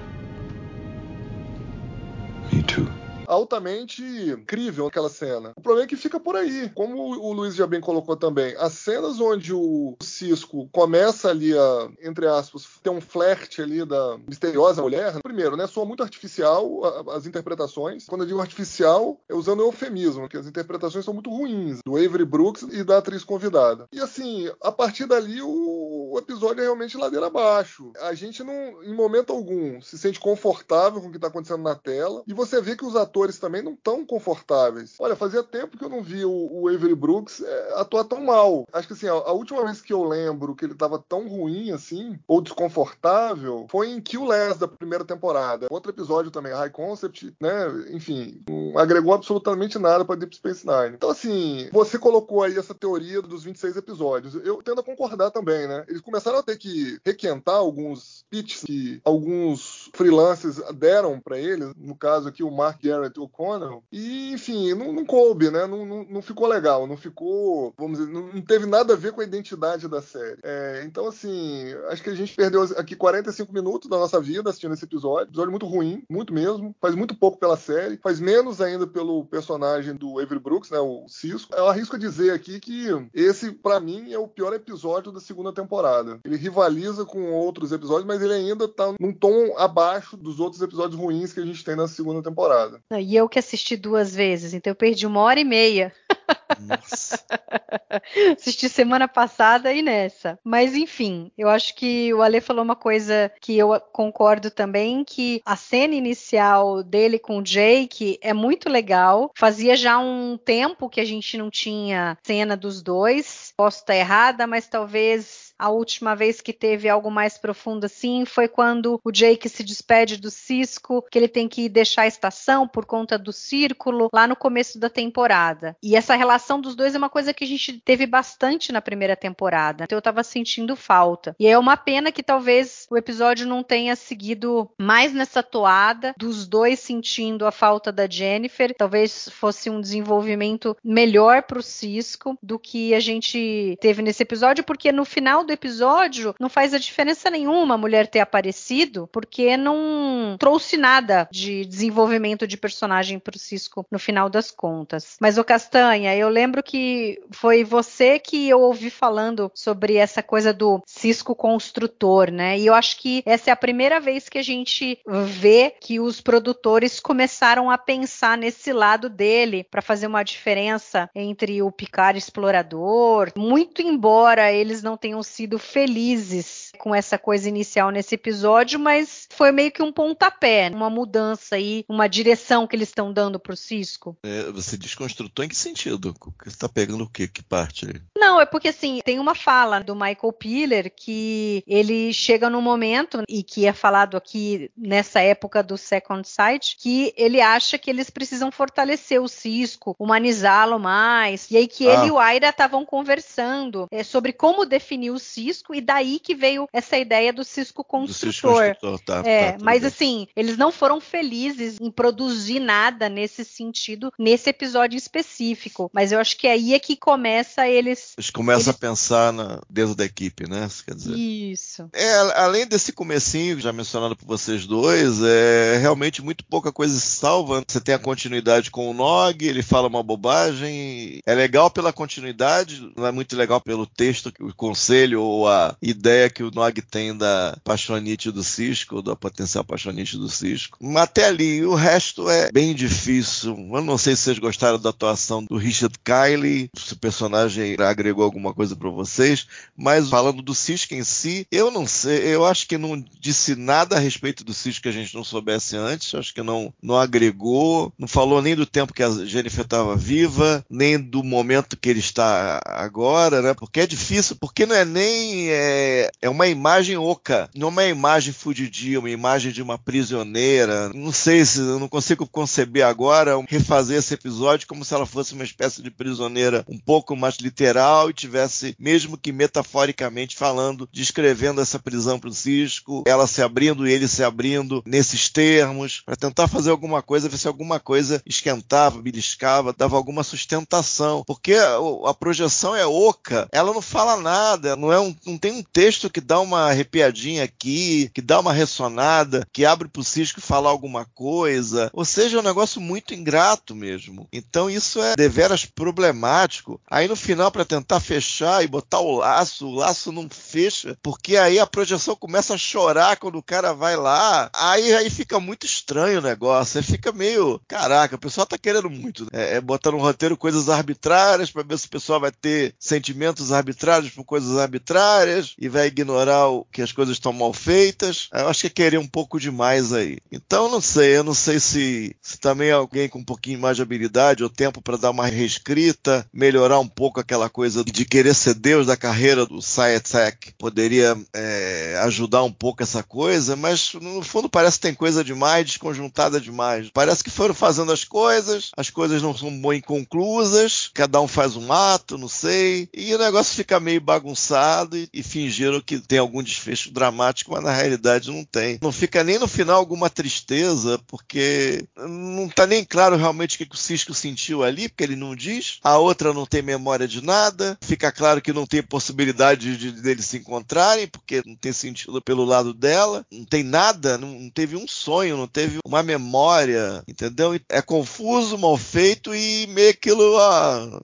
Altamente 3.35 4.03
incrível 4.03 4.87
aquela 4.87 5.09
cena. 5.09 5.53
O 5.57 5.61
problema 5.61 5.85
é 5.85 5.89
que 5.89 5.97
fica 5.97 6.19
por 6.19 6.37
aí. 6.37 6.71
Como 6.75 6.97
o 6.97 7.33
Luiz 7.33 7.55
já 7.55 7.67
bem 7.67 7.81
colocou 7.81 8.17
também, 8.17 8.55
as 8.59 8.73
cenas 8.73 9.21
onde 9.21 9.53
o 9.53 9.97
Cisco 10.01 10.69
começa 10.73 11.29
ali 11.29 11.57
a, 11.57 11.89
entre 12.03 12.27
aspas, 12.27 12.67
ter 12.83 12.91
um 12.91 13.01
flerte 13.01 13.63
ali 13.63 13.85
da 13.85 14.19
misteriosa 14.27 14.83
mulher, 14.83 15.21
primeiro, 15.23 15.57
né, 15.57 15.67
soa 15.67 15.85
muito 15.85 16.03
artificial 16.03 17.11
as 17.11 17.27
interpretações. 17.27 18.07
Quando 18.07 18.23
eu 18.23 18.29
digo 18.29 18.41
artificial, 18.41 19.21
é 19.29 19.35
usando 19.35 19.63
eufemismo, 19.63 20.23
porque 20.23 20.37
as 20.37 20.47
interpretações 20.47 21.05
são 21.05 21.15
muito 21.15 21.31
ruins, 21.31 21.79
do 21.85 21.97
Avery 21.97 22.25
Brooks 22.25 22.63
e 22.63 22.85
da 22.85 22.99
atriz 22.99 23.25
convidada. 23.25 23.87
E 23.93 24.01
assim, 24.01 24.51
a 24.63 24.73
partir 24.73 25.07
dali 25.07 25.41
o, 25.43 26.13
o 26.13 26.19
episódio 26.19 26.61
é 26.61 26.65
realmente 26.65 26.97
ladeira 26.97 27.27
abaixo. 27.27 27.93
A 28.01 28.15
gente 28.15 28.43
não, 28.43 28.83
em 28.83 28.95
momento 28.95 29.33
algum, 29.33 29.81
se 29.81 29.99
sente 29.99 30.21
confortável 30.21 31.01
com 31.01 31.09
o 31.09 31.11
que 31.11 31.17
está 31.17 31.29
acontecendo 31.29 31.63
na 31.63 31.75
tela. 31.75 32.23
E 32.27 32.33
você 32.33 32.61
vê 32.61 32.77
que 32.77 32.85
os 32.85 32.97
atores 32.97 33.24
também 33.33 33.63
não 33.63 33.73
estão 33.73 34.05
confortáveis. 34.05 34.95
Olha, 34.99 35.17
fazia 35.17 35.43
tempo 35.43 35.77
que 35.77 35.85
eu 35.85 35.89
não 35.89 36.03
vi 36.03 36.25
o, 36.25 36.49
o 36.53 36.69
Avery 36.69 36.95
Brooks 36.95 37.41
é, 37.41 37.75
atuar 37.81 38.05
tão 38.05 38.23
mal. 38.23 38.67
Acho 38.73 38.89
que 38.89 38.95
assim, 38.95 39.09
a, 39.09 39.13
a 39.13 39.33
última 39.33 39.65
vez 39.65 39.81
que 39.81 39.93
eu 39.93 40.05
lembro 40.05 40.55
que 40.55 40.65
ele 40.65 40.73
estava 40.73 40.99
tão 40.99 41.29
ruim 41.29 41.71
assim, 41.71 42.19
ou 42.27 42.41
desconfortável, 42.41 43.67
foi 43.71 43.91
em 43.91 44.01
Kill 44.01 44.25
Less 44.25 44.59
da 44.59 44.69
primeira 44.69 45.05
temporada. 45.05 45.67
Outro 45.71 45.91
episódio 45.91 46.31
também, 46.31 46.53
High 46.53 46.71
Concept, 46.71 47.35
né? 47.41 47.67
Enfim, 47.91 48.43
não 48.49 48.79
agregou 48.79 49.15
absolutamente 49.15 49.79
nada 49.79 50.05
para 50.05 50.17
Deep 50.17 50.37
Space 50.37 50.67
Nine. 50.67 50.95
Então, 50.95 51.11
assim, 51.11 51.69
você 51.73 51.99
colocou 51.99 52.43
aí 52.43 52.57
essa 52.57 52.75
teoria 52.75 53.23
dos 53.23 53.45
26 53.45 53.77
episódios. 53.77 54.35
Eu 54.35 54.63
tendo 54.63 54.81
a 54.81 54.85
concordar 54.85 55.31
também, 55.31 55.67
né? 55.67 55.85
Eles 55.89 56.01
começaram 56.01 56.39
a 56.39 56.43
ter 56.43 56.57
que 56.57 56.99
requentar 57.05 57.57
alguns 57.57 58.25
pitches 58.31 58.63
que 58.63 59.01
alguns 59.05 59.91
freelancers 59.95 60.61
deram 60.75 61.21
para 61.21 61.39
eles, 61.39 61.73
no 61.77 61.95
caso 61.95 62.29
aqui 62.29 62.43
o 62.43 62.51
Mark 62.51 62.83
Garrett 62.83 63.14
O'Connell, 63.21 63.83
e 63.91 64.33
enfim, 64.33 64.75
não, 64.75 64.93
não 64.93 65.05
coube, 65.05 65.51
né? 65.51 65.67
Não, 65.67 65.85
não, 65.85 66.05
não, 66.05 66.23
ficou 66.23 66.47
legal, 66.47 66.87
não 66.87 66.97
ficou, 66.97 67.75
vamos 67.77 67.99
dizer, 67.99 68.13
não, 68.13 68.41
teve 68.43 68.67
nada 68.67 68.95
a 68.95 68.97
ver 68.97 69.13
com 69.13 69.21
a 69.21 69.25
identidade 69.25 69.89
da 69.89 70.03
série. 70.03 70.39
É, 70.43 70.83
então, 70.85 71.09
assim, 71.09 71.73
acho 71.89 72.03
que 72.03 72.11
a 72.11 72.15
gente 72.15 72.35
perdeu 72.35 72.63
aqui 72.77 72.97
45 72.97 73.53
minutos 73.53 73.89
da 73.89 73.99
nossa 73.99 74.21
vida 74.21 74.51
assistindo 74.51 74.75
esse 74.75 74.85
episódio. 74.85 75.31
Episódio 75.31 75.51
muito 75.51 75.67
ruim, 75.67 76.03
muito 76.09 76.33
mesmo. 76.33 76.75
Faz 76.81 76.95
muito 76.95 77.15
pouco 77.15 77.39
pela 77.39 77.57
série, 77.57 77.99
faz 77.99 78.21
menos 78.21 78.61
ainda 78.61 78.87
pelo 78.87 79.25
personagem 79.27 79.95
do 79.95 80.19
Avery 80.19 80.41
Brooks, 80.41 80.71
né? 80.71 80.79
O 80.79 81.07
Cisco. 81.09 81.55
Eu 81.55 81.69
arrisco 81.69 81.99
dizer 81.99 82.33
aqui 82.33 82.61
que 82.61 82.87
esse, 83.13 83.53
para 83.53 83.81
mim, 83.81 84.13
é 84.13 84.19
o 84.19 84.29
pior 84.29 84.53
episódio 84.53 85.13
da 85.13 85.21
segunda 85.21 85.53
temporada. 85.53 86.21
Ele 86.25 86.37
rivaliza 86.37 87.05
com 87.05 87.33
outros 87.33 87.73
episódios, 87.73 88.07
mas 88.07 88.23
ele 88.23 88.33
ainda 88.33 88.69
tá 88.69 88.95
num 88.99 89.13
tom 89.13 89.55
abaixo 89.57 90.17
dos 90.17 90.41
outros 90.41 90.63
episódios 90.63 90.99
ruins 90.99 91.33
que 91.33 91.41
a 91.41 91.45
gente 91.45 91.65
tem 91.65 91.77
na 91.77 91.89
segunda 91.89 92.23
temporada. 92.23 92.81
E 92.91 92.95
eu 93.13 93.29
que 93.29 93.39
assisti 93.39 93.77
duas 93.77 94.15
vezes, 94.15 94.55
então 94.55 94.71
eu 94.71 94.77
perdi 94.77 95.07
uma 95.07 95.21
hora 95.21 95.41
e 95.41 95.45
meia. 95.45 95.93
Nossa. 96.61 97.25
Assisti 98.39 98.69
semana 98.69 99.09
passada 99.09 99.73
e 99.73 99.83
nessa. 99.83 100.39
Mas 100.45 100.75
enfim, 100.75 101.31
eu 101.37 101.49
acho 101.49 101.75
que 101.75 102.13
o 102.15 102.23
Ale 102.23 102.41
falou 102.41 102.65
uma 102.65 102.77
coisa 102.77 103.31
que 103.41 103.57
eu 103.57 103.79
concordo 103.93 104.51
também, 104.51 105.05
que 105.05 105.41
a 105.45 105.57
cena 105.57 105.95
inicial 105.95 106.83
dele 106.83 107.19
com 107.19 107.39
o 107.39 107.43
Jake 107.43 108.19
é 108.21 108.33
muito 108.33 108.69
legal. 108.69 109.31
Fazia 109.37 109.77
já 109.77 109.99
um 109.99 110.37
tempo 110.37 110.89
que 110.89 111.01
a 111.01 111.05
gente 111.05 111.37
não 111.37 111.51
tinha 111.51 112.19
cena 112.25 112.57
dos 112.57 112.83
dois. 112.83 113.53
Posso 113.57 113.79
estar 113.81 113.97
errada, 113.97 114.47
mas 114.47 114.67
talvez 114.67 115.55
a 115.59 115.71
última 115.71 116.15
vez 116.17 116.41
que 116.41 116.53
teve 116.53 116.89
algo 116.89 117.11
mais 117.11 117.39
profundo 117.39 117.85
assim 117.85 118.25
foi 118.25 118.49
quando 118.49 119.01
o 119.05 119.13
Jake 119.13 119.49
se 119.49 119.63
despede 119.63 120.17
do 120.17 120.31
Cisco, 120.31 121.05
que 121.11 121.19
ele 121.19 121.29
tem 121.29 121.49
que 121.49 121.69
deixar 121.69 122.03
a 122.03 122.07
estação 122.07 122.67
por 122.67 122.85
conta 122.85 123.17
do 123.17 123.33
círculo, 123.33 124.09
lá 124.13 124.27
no 124.27 124.37
começo 124.37 124.79
da 124.79 124.91
temporada. 124.91 125.77
E 125.83 125.97
essa 125.97 126.17
relação 126.17 126.34
dos 126.61 126.75
dois 126.75 126.95
é 126.95 126.99
uma 126.99 127.09
coisa 127.09 127.35
que 127.35 127.45
a 127.45 127.47
gente 127.47 127.81
teve 127.81 128.07
bastante 128.07 128.73
na 128.73 128.81
primeira 128.81 129.17
temporada. 129.17 129.85
Então 129.85 129.97
eu 129.97 130.03
tava 130.03 130.23
sentindo 130.23 130.77
falta. 130.77 131.35
E 131.39 131.47
é 131.47 131.59
uma 131.59 131.77
pena 131.77 132.13
que 132.13 132.23
talvez 132.23 132.87
o 132.91 132.97
episódio 132.97 133.47
não 133.47 133.63
tenha 133.63 133.97
seguido 133.97 134.71
mais 134.79 135.13
nessa 135.13 135.43
toada 135.43 136.15
dos 136.17 136.47
dois 136.47 136.81
sentindo 136.81 137.47
a 137.47 137.53
falta 137.53 137.91
da 137.91 138.09
Jennifer. 138.09 138.75
Talvez 138.75 139.29
fosse 139.31 139.71
um 139.71 139.81
desenvolvimento 139.81 140.77
melhor 140.83 141.43
pro 141.43 141.63
Cisco 141.63 142.39
do 142.43 142.59
que 142.59 142.95
a 142.95 143.01
gente 143.01 143.77
teve 143.81 144.03
nesse 144.03 144.23
episódio, 144.23 144.65
porque 144.65 144.93
no 144.93 145.05
final 145.05 145.45
do 145.45 145.53
episódio, 145.53 146.35
não 146.39 146.49
faz 146.49 146.75
a 146.75 146.79
diferença 146.79 147.31
nenhuma 147.31 147.75
a 147.75 147.79
mulher 147.79 148.07
ter 148.07 148.21
aparecido, 148.21 149.09
porque 149.13 149.57
não 149.57 150.37
trouxe 150.39 150.77
nada 150.77 151.29
de 151.31 151.65
desenvolvimento 151.65 152.47
de 152.47 152.57
personagem 152.57 153.19
pro 153.19 153.39
Cisco 153.39 153.87
no 153.91 153.99
final 153.99 154.29
das 154.29 154.51
contas. 154.51 155.17
Mas 155.21 155.39
o 155.39 155.45
Castanha, 155.45 156.15
eu 156.17 156.24
lembro 156.29 156.63
que 156.63 157.21
foi 157.31 157.65
você 157.65 158.19
que 158.19 158.49
eu 158.49 158.61
ouvi 158.61 158.91
falando 158.91 159.51
sobre 159.55 159.97
essa 159.97 160.23
coisa 160.23 160.53
do 160.53 160.83
Cisco 160.87 161.35
construtor, 161.35 162.31
né? 162.31 162.59
E 162.59 162.67
eu 162.67 162.75
acho 162.75 162.99
que 162.99 163.23
essa 163.27 163.51
é 163.51 163.53
a 163.53 163.57
primeira 163.57 164.01
vez 164.01 164.29
que 164.29 164.39
a 164.39 164.43
gente 164.43 164.99
vê 165.07 165.75
que 165.81 166.01
os 166.01 166.21
produtores 166.21 167.01
começaram 167.01 167.71
a 167.71 167.79
pensar 167.79 168.37
nesse 168.37 168.73
lado 168.73 169.09
dele 169.09 169.67
para 169.71 169.83
fazer 169.83 170.07
uma 170.07 170.23
diferença 170.23 171.09
entre 171.15 171.63
o 171.63 171.71
Picard 171.71 172.19
explorador, 172.19 173.33
muito 173.37 173.83
embora 173.83 174.53
eles 174.53 174.83
não 174.83 174.97
tenham 174.97 175.23
sido 175.23 175.59
felizes 175.59 176.73
com 176.79 176.95
essa 176.95 177.19
coisa 177.19 177.49
inicial 177.49 177.91
nesse 177.91 178.15
episódio, 178.15 178.79
mas 178.79 179.29
foi 179.31 179.53
meio 179.53 179.73
que 179.73 179.83
um 179.83 179.93
pontapé, 179.93 180.71
uma 180.73 180.91
mudança 180.91 181.57
aí, 181.57 181.85
uma 181.89 182.09
direção 182.09 182.67
que 182.67 182.77
eles 182.77 182.89
estão 182.89 183.13
dando 183.13 183.39
pro 183.39 183.57
Cisco. 183.57 184.17
É, 184.23 184.51
você 184.51 184.77
desconstrutou 184.77 185.45
em 185.45 185.49
que 185.49 185.57
sentido? 185.57 186.14
Você 186.45 186.57
tá 186.57 186.69
pegando 186.69 187.05
o 187.05 187.09
quê? 187.09 187.29
Que 187.29 187.43
parte? 187.43 188.01
Não, 188.17 188.41
é 188.41 188.47
porque 188.47 188.69
assim, 188.69 189.01
tem 189.05 189.19
uma 189.19 189.35
fala 189.35 189.81
do 189.81 189.95
Michael 189.95 190.33
Piller 190.33 190.93
que 190.95 191.63
ele 191.67 192.13
chega 192.13 192.51
num 192.51 192.61
momento, 192.61 193.23
e 193.29 193.43
que 193.43 193.67
é 193.67 193.73
falado 193.73 194.17
aqui 194.17 194.71
nessa 194.77 195.21
época 195.21 195.63
do 195.63 195.77
Second 195.77 196.27
Sight, 196.27 196.77
que 196.79 197.13
ele 197.17 197.41
acha 197.41 197.79
que 197.79 197.91
eles 197.91 198.11
precisam 198.11 198.51
fortalecer 198.51 199.21
o 199.21 199.29
Cisco, 199.29 199.95
humanizá-lo 199.99 200.79
mais, 200.79 201.51
e 201.51 201.57
aí 201.57 201.67
que 201.67 201.89
ah. 201.89 201.95
ele 201.95 202.09
e 202.09 202.11
o 202.11 202.19
Aira 202.19 202.49
estavam 202.49 202.85
conversando 202.85 203.89
é, 203.91 204.03
sobre 204.03 204.33
como 204.33 204.67
definir 204.67 205.11
o 205.11 205.19
Cisco, 205.19 205.75
e 205.75 205.81
daí 205.81 206.19
que 206.19 206.35
veio 206.35 206.69
essa 206.73 206.97
ideia 206.97 207.33
do 207.33 207.45
Cisco 207.45 207.85
construtor. 207.85 208.29
Do 208.29 208.33
Cisco 208.33 208.49
construtor 208.49 209.01
tá, 209.01 209.29
é, 209.29 209.53
tá, 209.53 209.59
mas 209.63 209.81
bem. 209.81 209.89
assim, 209.89 210.29
eles 210.37 210.57
não 210.57 210.71
foram 210.71 211.01
felizes 211.01 211.79
em 211.81 211.91
produzir 211.91 212.61
nada 212.61 213.09
nesse 213.09 213.45
sentido, 213.45 214.13
nesse 214.19 214.51
episódio 214.51 214.97
específico. 214.97 215.91
Mas 215.93 216.04
eu 216.13 216.19
acho 216.19 216.37
que 216.37 216.47
aí 216.47 216.75
é 216.75 216.79
que 216.79 216.97
começa 216.97 217.69
eles. 217.69 218.15
Eles 218.17 218.31
começam 218.31 218.63
eles... 218.63 218.69
a 218.69 218.75
pensar 218.75 219.33
na, 219.33 219.61
dentro 219.69 219.95
da 219.95 220.05
equipe, 220.05 220.49
né? 220.49 220.69
Quer 220.85 220.95
dizer. 220.95 221.17
Isso. 221.17 221.89
É, 221.93 222.15
além 222.37 222.67
desse 222.67 222.93
comecinho, 222.93 223.61
já 223.61 223.73
mencionado 223.73 224.17
por 224.17 224.27
vocês 224.27 224.67
dois, 224.67 225.23
é 225.23 225.79
realmente 225.79 226.23
muito 226.23 226.45
pouca 226.45 226.73
coisa 226.73 226.99
se 226.99 227.17
salva. 227.17 227.63
Você 227.67 227.81
tem 227.81 227.95
a 227.95 227.99
continuidade 227.99 228.71
com 228.71 228.91
o 228.91 228.95
Nog, 228.95 229.45
ele 229.45 229.63
fala 229.63 229.89
uma 229.89 230.03
bobagem. 230.03 231.21
É 231.27 231.35
legal 231.35 231.71
pela 231.71 231.93
continuidade, 231.93 232.91
não 232.97 233.07
é 233.07 233.13
muito 233.13 233.37
legal 233.37 233.61
pelo 233.61 233.87
texto, 233.87 234.33
o 234.41 234.55
conselho 234.55 235.23
ou 235.23 235.49
a 235.49 235.77
ideia 235.81 236.31
que 236.31 236.43
o 236.43 236.51
Nog 236.51 236.81
tem 236.83 237.17
da 237.17 237.57
paixonite 237.65 238.31
do 238.31 238.43
Cisco, 238.43 239.03
da 239.03 239.17
potencial 239.17 239.65
paixonite 239.65 240.17
do 240.17 240.29
Cisco. 240.29 240.79
Mas 240.81 241.05
até 241.05 241.27
ali, 241.27 241.65
o 241.65 241.75
resto 241.75 242.29
é 242.29 242.51
bem 242.51 242.75
difícil. 242.75 243.57
Eu 243.73 243.83
não 243.83 243.99
sei 243.99 244.17
se 244.17 244.23
vocês 244.23 244.39
gostaram 244.39 244.79
da 244.79 244.91
atuação 244.91 245.45
do 245.45 245.57
Richard 245.57 245.94
Kiley, 245.99 246.71
se 246.77 246.93
o 246.93 246.99
personagem 246.99 247.77
agregou 247.79 248.25
alguma 248.25 248.53
coisa 248.53 248.75
para 248.77 248.91
vocês, 248.91 249.47
mas 249.77 250.09
falando 250.09 250.43
do 250.43 250.55
Cisco 250.55 250.95
em 250.95 251.05
si, 251.05 251.47
eu 251.51 251.71
não 251.71 251.87
sei, 251.87 252.35
eu 252.35 252.45
acho 252.45 252.67
que 252.67 252.79
não 252.79 253.03
disse 253.21 253.55
nada 253.55 253.97
a 253.97 254.01
respeito 254.01 254.45
do 254.45 254.55
Cisco 254.55 254.83
que 254.83 254.89
a 254.89 254.93
gente 254.93 255.15
não 255.15 255.25
soubesse 255.25 255.77
antes, 255.77 256.15
acho 256.15 256.35
que 256.35 256.43
não, 256.43 256.73
não 256.83 256.97
agregou, 256.97 257.93
não 257.99 258.09
falou 258.09 258.43
nem 258.43 258.55
do 258.55 258.67
tempo 258.67 258.93
que 258.93 259.03
a 259.03 259.11
Jennifer 259.11 259.65
estava 259.65 259.97
viva, 259.97 260.65
nem 260.69 260.99
do 260.99 261.23
momento 261.23 261.77
que 261.77 261.89
ele 261.89 262.01
está 262.01 262.61
agora, 262.67 263.41
né? 263.41 263.55
Porque 263.55 263.81
é 263.81 263.87
difícil, 263.87 264.37
porque 264.37 264.67
não 264.67 264.75
é 264.75 264.85
nem 264.85 265.49
é, 265.51 266.11
é 266.21 266.29
uma 266.29 266.47
imagem 266.47 266.97
oca, 266.97 267.49
não 267.55 267.69
é 267.69 267.71
uma 267.71 267.85
imagem 267.85 268.33
fudidia, 268.33 268.99
uma 268.99 269.11
imagem 269.11 269.53
de 269.53 269.63
uma 269.63 269.79
prisioneira. 269.79 270.91
Não 270.91 271.13
sei 271.13 271.45
se 271.45 271.61
eu 271.61 271.79
não 271.79 271.89
consigo 271.89 272.27
conceber 272.27 272.85
agora 272.85 273.39
refazer 273.49 273.99
esse 273.99 274.15
episódio 274.15 274.67
como 274.67 274.85
se 274.85 274.95
ela 274.95 275.07
fosse 275.07 275.35
uma 275.35 275.45
espécie 275.45 275.83
de 275.85 275.91
prisioneira 275.91 276.65
um 276.69 276.79
pouco 276.79 277.17
mais 277.17 277.37
literal 277.37 278.11
e 278.11 278.15
tivesse, 278.15 278.75
mesmo 278.79 279.17
que 279.17 279.33
metaforicamente 279.33 280.37
falando, 280.37 280.89
descrevendo 280.93 281.61
essa 281.61 281.79
prisão 281.79 282.19
para 282.19 282.31
o 282.31 282.35
Cisco, 282.35 283.05
ela 283.07 283.27
se 283.27 283.43
abrindo 283.43 283.87
e 283.87 283.93
ele 283.93 284.09
se 284.09 284.25
abrindo 284.25 284.83
nesses 284.87 285.29
termos, 285.29 286.03
para 286.05 286.17
tentar 286.17 286.49
fazer 286.49 286.71
alguma 286.71 287.03
coisa, 287.03 287.29
ver 287.29 287.39
se 287.39 287.49
alguma 287.49 287.79
coisa 287.79 288.23
esquentava, 288.27 289.01
beliscava, 289.01 289.75
dava 289.77 289.97
alguma 289.97 290.23
sustentação. 290.23 291.23
Porque 291.27 291.55
a, 291.55 292.15
projeção 292.15 292.75
é 292.75 292.87
oca, 292.87 293.49
ela 293.53 293.73
não 293.73 293.83
fala 293.83 294.17
nada, 294.17 294.77
não 294.77 294.93
é 294.93 295.01
um, 295.01 295.15
não 295.27 295.37
tem 295.37 295.53
um 295.53 295.63
texto 295.63 296.09
que 296.09 296.21
dá 296.21 296.41
uma 296.41 296.71
arrepiadinha 296.71 297.45
aqui, 297.45 298.11
que 298.15 298.23
dá 298.23 298.41
uma 298.41 298.53
ressonada, 298.53 299.47
que 299.53 299.65
abre 299.65 299.89
pro 299.89 300.05
Cisco 300.05 300.41
falar 300.41 300.71
alguma 300.71 301.05
coisa. 301.05 301.91
Ou 301.93 302.05
seja, 302.05 302.37
é 302.37 302.41
um 302.41 302.45
negócio 302.45 302.81
muito 302.81 303.15
ingrato 303.15 303.75
mesmo. 303.75 304.29
Então 304.33 304.71
isso 304.71 305.01
é 305.01 305.15
deveras 305.17 305.65
problemático. 305.75 306.81
Aí 306.89 307.09
no 307.09 307.17
final, 307.17 307.51
para 307.51 307.65
tentar 307.65 308.01
fechar 308.01 308.63
e 308.63 308.69
botar 308.69 309.01
o 309.01 309.19
laço, 309.19 309.67
o 309.67 309.75
laço 309.75 310.13
não 310.13 310.29
fecha, 310.29 310.97
porque 311.03 311.37
aí 311.37 311.59
a 311.59 311.67
projeção 311.67 312.17
começa 312.17 312.55
a 312.55 312.59
chorar 312.59 313.17
quando 313.17 313.37
o 313.39 313.43
cara 313.43 313.73
vai 313.73 313.97
lá. 313.97 314.51
Aí, 314.55 314.95
aí 314.95 315.11
fica 315.11 315.41
muito 315.41 315.67
estranho 315.67 316.19
o 316.19 316.23
negócio. 316.23 316.79
Aí 316.79 316.85
fica 316.85 317.13
meio. 317.13 317.61
Caraca, 317.67 318.17
o 318.17 318.19
pessoal 318.19 318.47
tá 318.47 318.57
querendo 318.57 318.89
muito. 318.89 319.25
Né? 319.25 319.31
É, 319.33 319.57
é 319.57 319.61
botar 319.61 319.91
no 319.91 319.99
roteiro 319.99 320.37
coisas 320.37 320.69
arbitrárias 320.69 321.51
para 321.51 321.63
ver 321.63 321.79
se 321.79 321.87
o 321.87 321.91
pessoal 321.91 322.21
vai 322.21 322.33
ter 322.33 322.75
sentimentos 322.79 323.53
arbitrários 323.53 324.13
por 324.13 324.25
coisas 324.25 324.57
arbitrárias 324.59 325.55
e 325.59 325.69
vai 325.69 325.87
ignorar 325.87 326.49
o, 326.49 326.65
que 326.65 326.83
as 326.83 326.93
coisas 326.93 327.17
estão 327.17 327.33
mal 327.33 327.53
feitas. 327.53 328.29
Eu 328.33 328.49
acho 328.49 328.63
que 328.63 328.67
é 328.67 328.71
querer 328.71 328.99
um 328.99 329.07
pouco 329.07 329.41
demais 329.41 329.93
aí. 329.93 330.19
Então 330.31 330.71
não 330.71 330.81
sei, 330.81 331.17
eu 331.17 331.25
não 331.25 331.35
sei 331.35 331.59
se, 331.61 332.17
se 332.21 332.39
também 332.39 332.71
alguém 332.71 333.09
com 333.09 333.19
um 333.19 333.25
pouquinho 333.25 333.59
mais 333.59 333.77
de 333.77 333.83
habilidade 333.83 334.43
ou 334.43 334.51
tempo 334.51 334.83
para 334.83 334.97
dar 334.97 335.11
uma 335.11 335.27
reescrita, 335.65 336.27
melhorar 336.33 336.79
um 336.79 336.87
pouco 336.87 337.19
aquela 337.19 337.49
coisa 337.49 337.83
de 337.85 338.05
querer 338.05 338.35
ser 338.35 338.55
Deus 338.55 338.87
da 338.87 338.97
carreira 338.97 339.47
do 339.47 339.63
Sayatek 339.63 340.53
poderia 340.59 341.17
é, 341.33 341.99
ajudar 342.03 342.43
um 342.43 342.53
pouco 342.53 342.83
essa 342.83 343.03
coisa, 343.03 343.57
mas 343.57 343.95
no 343.95 344.23
fundo 344.23 344.49
parece 344.49 344.77
que 344.77 344.83
tem 344.83 344.95
coisa 344.95 345.25
demais, 345.25 345.67
desconjuntada 345.67 346.41
demais. 346.41 346.91
Parece 346.93 347.25
que 347.25 347.31
foram 347.31 347.55
fazendo 347.55 347.93
as 347.93 348.05
coisas, 348.05 348.71
as 348.77 348.91
coisas 348.91 349.23
não 349.23 349.37
são 349.37 349.51
bem 349.63 349.81
conclusas, 349.81 350.91
cada 350.93 351.21
um 351.21 351.29
faz 351.29 351.57
um 351.57 351.73
ato, 351.73 352.19
não 352.19 352.29
sei, 352.29 352.89
e 352.93 353.15
o 353.15 353.19
negócio 353.19 353.55
fica 353.55 353.81
meio 353.81 354.01
bagunçado 354.01 354.97
e, 354.97 355.09
e 355.13 355.23
fingiram 355.23 355.81
que 355.81 355.99
tem 355.99 356.19
algum 356.19 356.43
desfecho 356.43 356.93
dramático, 356.93 357.53
mas 357.53 357.65
na 357.65 357.73
realidade 357.73 358.31
não 358.31 358.45
tem. 358.45 358.79
Não 358.83 358.93
fica 358.93 359.25
nem 359.25 359.39
no 359.39 359.49
final 359.49 359.77
alguma 359.77 360.11
tristeza, 360.11 361.01
porque 361.07 361.85
não 361.97 362.49
tá 362.49 362.67
nem 362.67 362.85
claro 362.85 363.17
realmente 363.17 363.55
o 363.55 363.59
que 363.67 363.75
o 363.75 363.79
Cisco 363.79 364.13
sentiu 364.13 364.63
ali, 364.63 364.89
porque 364.89 365.05
ele 365.05 365.17
não 365.17 365.35
diz. 365.35 365.54
A 365.83 365.99
outra 365.99 366.33
não 366.33 366.47
tem 366.47 366.63
memória 366.63 367.07
de 367.07 367.23
nada. 367.23 367.79
Fica 367.83 368.11
claro 368.13 368.41
que 368.41 368.53
não 368.53 368.67
tem 368.67 368.83
possibilidade 368.83 369.77
de, 369.77 369.91
deles 369.93 370.27
se 370.27 370.39
encontrarem, 370.39 371.07
porque 371.07 371.43
não 371.47 371.57
tem 371.57 371.73
sentido 371.73 372.21
pelo 372.21 372.45
lado 372.45 372.73
dela. 372.73 373.25
Não 373.31 373.45
tem 373.45 373.63
nada, 373.63 374.19
não, 374.19 374.29
não 374.41 374.51
teve 374.51 374.77
um 374.77 374.87
sonho, 374.87 375.37
não 375.37 375.47
teve 375.47 375.79
uma 375.85 376.03
memória, 376.03 377.03
entendeu? 377.09 377.59
É 377.69 377.83
confuso, 377.83 378.59
mal 378.59 378.77
feito 378.77 379.35
e 379.35 379.67
meio 379.69 379.91
aquilo 379.91 380.35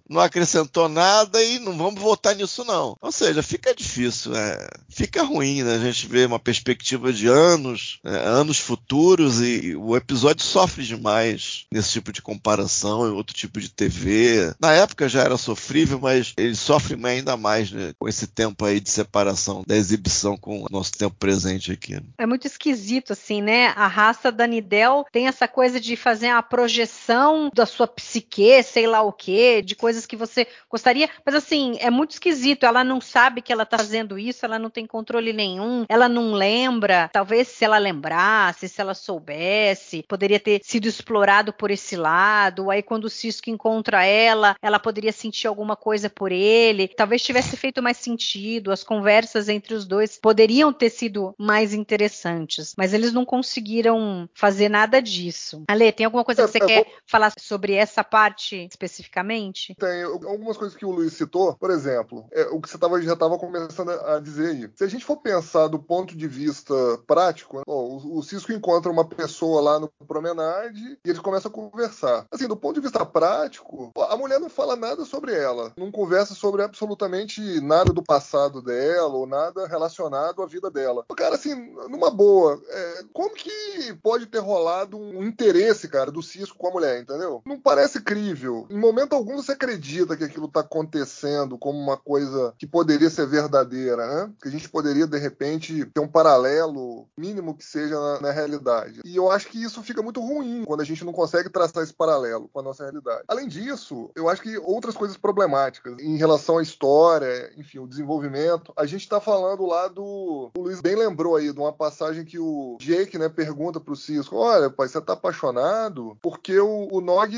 não 0.08 0.20
acrescentou 0.20 0.88
nada 0.88 1.42
e 1.42 1.58
não 1.58 1.76
vamos 1.76 2.00
voltar 2.00 2.34
nisso 2.34 2.64
não. 2.64 2.96
Ou 3.00 3.12
seja, 3.12 3.42
fica 3.42 3.74
difícil, 3.74 4.34
é, 4.34 4.68
fica 4.88 5.22
ruim, 5.22 5.62
né? 5.62 5.74
A 5.74 5.78
gente 5.78 6.06
vê 6.06 6.24
uma 6.24 6.38
perspectiva 6.38 7.12
de 7.12 7.26
anos, 7.26 8.00
é, 8.04 8.10
anos 8.10 8.58
futuros 8.58 9.40
e 9.40 9.74
o 9.76 9.96
episódio 9.96 10.44
sofre 10.44 10.84
demais 10.84 11.66
nesse 11.72 11.92
tipo 11.92 12.12
de 12.12 12.22
comparação 12.22 13.06
em 13.06 13.12
outro 13.12 13.34
tipo 13.34 13.60
de 13.60 13.68
TV. 13.68 14.29
Na 14.60 14.72
época 14.72 15.08
já 15.08 15.22
era 15.22 15.36
sofrível, 15.36 15.98
mas 16.00 16.32
ele 16.36 16.54
sofre 16.54 16.98
ainda 17.06 17.36
mais 17.36 17.70
né, 17.70 17.92
com 17.98 18.08
esse 18.08 18.26
tempo 18.26 18.64
aí 18.64 18.80
de 18.80 18.90
separação 18.90 19.62
da 19.66 19.76
exibição 19.76 20.36
com 20.36 20.62
o 20.62 20.66
nosso 20.70 20.92
tempo 20.92 21.14
presente 21.18 21.72
aqui. 21.72 22.00
É 22.18 22.26
muito 22.26 22.46
esquisito, 22.46 23.12
assim, 23.12 23.42
né? 23.42 23.68
A 23.76 23.86
raça 23.86 24.30
da 24.30 24.46
Nidel 24.46 25.06
tem 25.12 25.26
essa 25.26 25.48
coisa 25.48 25.80
de 25.80 25.96
fazer 25.96 26.28
a 26.28 26.42
projeção 26.42 27.50
da 27.54 27.66
sua 27.66 27.86
psique, 27.86 28.62
sei 28.62 28.86
lá 28.86 29.02
o 29.02 29.12
quê, 29.12 29.62
de 29.62 29.74
coisas 29.74 30.06
que 30.06 30.16
você 30.16 30.46
gostaria, 30.68 31.08
mas 31.24 31.34
assim, 31.34 31.76
é 31.80 31.90
muito 31.90 32.12
esquisito. 32.12 32.64
Ela 32.64 32.84
não 32.84 33.00
sabe 33.00 33.42
que 33.42 33.52
ela 33.52 33.66
tá 33.66 33.78
fazendo 33.78 34.18
isso, 34.18 34.44
ela 34.44 34.58
não 34.58 34.70
tem 34.70 34.86
controle 34.86 35.32
nenhum, 35.32 35.84
ela 35.88 36.08
não 36.08 36.32
lembra. 36.32 37.08
Talvez 37.12 37.48
se 37.48 37.64
ela 37.64 37.78
lembrasse, 37.78 38.68
se 38.68 38.80
ela 38.80 38.94
soubesse, 38.94 40.04
poderia 40.08 40.38
ter 40.38 40.60
sido 40.62 40.86
explorado 40.86 41.52
por 41.52 41.70
esse 41.70 41.96
lado. 41.96 42.70
Aí 42.70 42.82
quando 42.82 43.04
o 43.04 43.10
Cisco 43.10 43.50
encontra 43.50 44.04
ela, 44.04 44.19
ela 44.20 44.78
poderia 44.78 45.12
sentir 45.12 45.46
alguma 45.46 45.76
coisa 45.76 46.08
por 46.08 46.32
ele. 46.32 46.88
Talvez 46.88 47.22
tivesse 47.22 47.56
feito 47.56 47.82
mais 47.82 47.96
sentido, 47.96 48.72
as 48.72 48.82
conversas 48.82 49.48
entre 49.48 49.74
os 49.74 49.86
dois 49.86 50.18
poderiam 50.18 50.72
ter 50.72 50.90
sido 50.90 51.34
mais 51.38 51.72
interessantes, 51.72 52.74
mas 52.76 52.92
eles 52.92 53.12
não 53.12 53.24
conseguiram 53.24 54.28
fazer 54.34 54.68
nada 54.68 55.00
disso. 55.00 55.64
Ale, 55.68 55.92
tem 55.92 56.06
alguma 56.06 56.24
coisa 56.24 56.44
que 56.44 56.52
você 56.52 56.58
é, 56.58 56.66
quer 56.66 56.84
vou... 56.84 56.94
falar 57.06 57.32
sobre 57.38 57.74
essa 57.74 58.02
parte 58.02 58.66
especificamente? 58.70 59.74
Tem 59.74 60.02
algumas 60.02 60.56
coisas 60.56 60.76
que 60.76 60.84
o 60.84 60.90
Luiz 60.90 61.12
citou, 61.12 61.54
por 61.54 61.70
exemplo, 61.70 62.26
é, 62.32 62.42
o 62.44 62.60
que 62.60 62.68
você 62.68 62.78
tava, 62.78 63.00
já 63.02 63.12
estava 63.12 63.38
começando 63.38 63.90
a 63.90 64.20
dizer 64.20 64.50
aí. 64.50 64.70
Se 64.74 64.84
a 64.84 64.88
gente 64.88 65.04
for 65.04 65.16
pensar 65.16 65.68
do 65.68 65.78
ponto 65.78 66.16
de 66.16 66.28
vista 66.28 66.74
prático, 67.06 67.58
né, 67.58 67.62
ó, 67.66 67.82
o, 67.82 68.18
o 68.18 68.22
Cisco 68.22 68.52
encontra 68.52 68.90
uma 68.90 69.04
pessoa 69.04 69.60
lá 69.60 69.80
no 69.80 69.90
promenade 70.06 70.98
e 71.04 71.08
eles 71.08 71.20
começam 71.20 71.50
a 71.50 71.54
conversar. 71.54 72.26
Assim, 72.30 72.48
do 72.48 72.56
ponto 72.56 72.74
de 72.74 72.80
vista 72.80 73.04
prático, 73.04 73.90
a 74.10 74.16
mulher 74.16 74.40
não 74.40 74.50
fala 74.50 74.74
nada 74.74 75.04
sobre 75.04 75.32
ela, 75.32 75.72
não 75.76 75.90
conversa 75.90 76.34
sobre 76.34 76.62
absolutamente 76.62 77.60
nada 77.60 77.92
do 77.92 78.02
passado 78.02 78.60
dela 78.60 79.14
ou 79.14 79.24
nada 79.24 79.68
relacionado 79.68 80.42
à 80.42 80.46
vida 80.46 80.68
dela. 80.68 81.04
Cara, 81.16 81.36
assim, 81.36 81.54
numa 81.88 82.10
boa, 82.10 82.60
é, 82.68 83.04
como 83.12 83.34
que 83.34 83.94
pode 84.02 84.26
ter 84.26 84.40
rolado 84.40 84.98
um 84.98 85.22
interesse, 85.22 85.88
cara, 85.88 86.10
do 86.10 86.22
Cisco 86.22 86.58
com 86.58 86.66
a 86.66 86.72
mulher, 86.72 87.00
entendeu? 87.00 87.40
Não 87.46 87.60
parece 87.60 88.00
crível. 88.00 88.66
Em 88.68 88.78
momento 88.78 89.14
algum 89.14 89.36
você 89.36 89.52
acredita 89.52 90.16
que 90.16 90.24
aquilo 90.24 90.48
tá 90.48 90.60
acontecendo 90.60 91.56
como 91.56 91.78
uma 91.78 91.96
coisa 91.96 92.52
que 92.58 92.66
poderia 92.66 93.10
ser 93.10 93.26
verdadeira, 93.28 94.06
né? 94.06 94.32
Que 94.42 94.48
a 94.48 94.50
gente 94.50 94.68
poderia, 94.68 95.06
de 95.06 95.18
repente, 95.18 95.84
ter 95.84 96.00
um 96.00 96.08
paralelo 96.08 97.06
mínimo 97.16 97.56
que 97.56 97.64
seja 97.64 97.94
na, 97.94 98.20
na 98.20 98.30
realidade. 98.32 99.02
E 99.04 99.14
eu 99.14 99.30
acho 99.30 99.48
que 99.48 99.62
isso 99.62 99.82
fica 99.84 100.02
muito 100.02 100.20
ruim 100.20 100.64
quando 100.64 100.80
a 100.80 100.84
gente 100.84 101.04
não 101.04 101.12
consegue 101.12 101.48
traçar 101.48 101.84
esse 101.84 101.94
paralelo 101.94 102.48
com 102.52 102.58
a 102.58 102.62
nossa 102.62 102.82
realidade. 102.82 103.22
Além 103.28 103.46
disso, 103.46 103.99
eu 104.14 104.28
acho 104.28 104.42
que 104.42 104.56
outras 104.58 104.96
coisas 104.96 105.16
problemáticas 105.16 105.98
em 105.98 106.16
relação 106.16 106.58
à 106.58 106.62
história, 106.62 107.52
enfim, 107.56 107.78
o 107.78 107.86
desenvolvimento. 107.86 108.72
A 108.76 108.86
gente 108.86 109.08
tá 109.08 109.20
falando 109.20 109.66
lá 109.66 109.88
do. 109.88 110.50
O 110.56 110.62
Luiz 110.62 110.80
bem 110.80 110.94
lembrou 110.94 111.36
aí 111.36 111.52
de 111.52 111.58
uma 111.58 111.72
passagem 111.72 112.24
que 112.24 112.38
o 112.38 112.76
Jake, 112.80 113.18
né, 113.18 113.28
pergunta 113.28 113.80
pro 113.80 113.96
Cisco: 113.96 114.36
Olha, 114.36 114.70
pai, 114.70 114.88
você 114.88 115.00
tá 115.00 115.12
apaixonado? 115.14 116.16
Porque 116.22 116.58
o, 116.58 116.88
o 116.90 117.00
Nog 117.00 117.36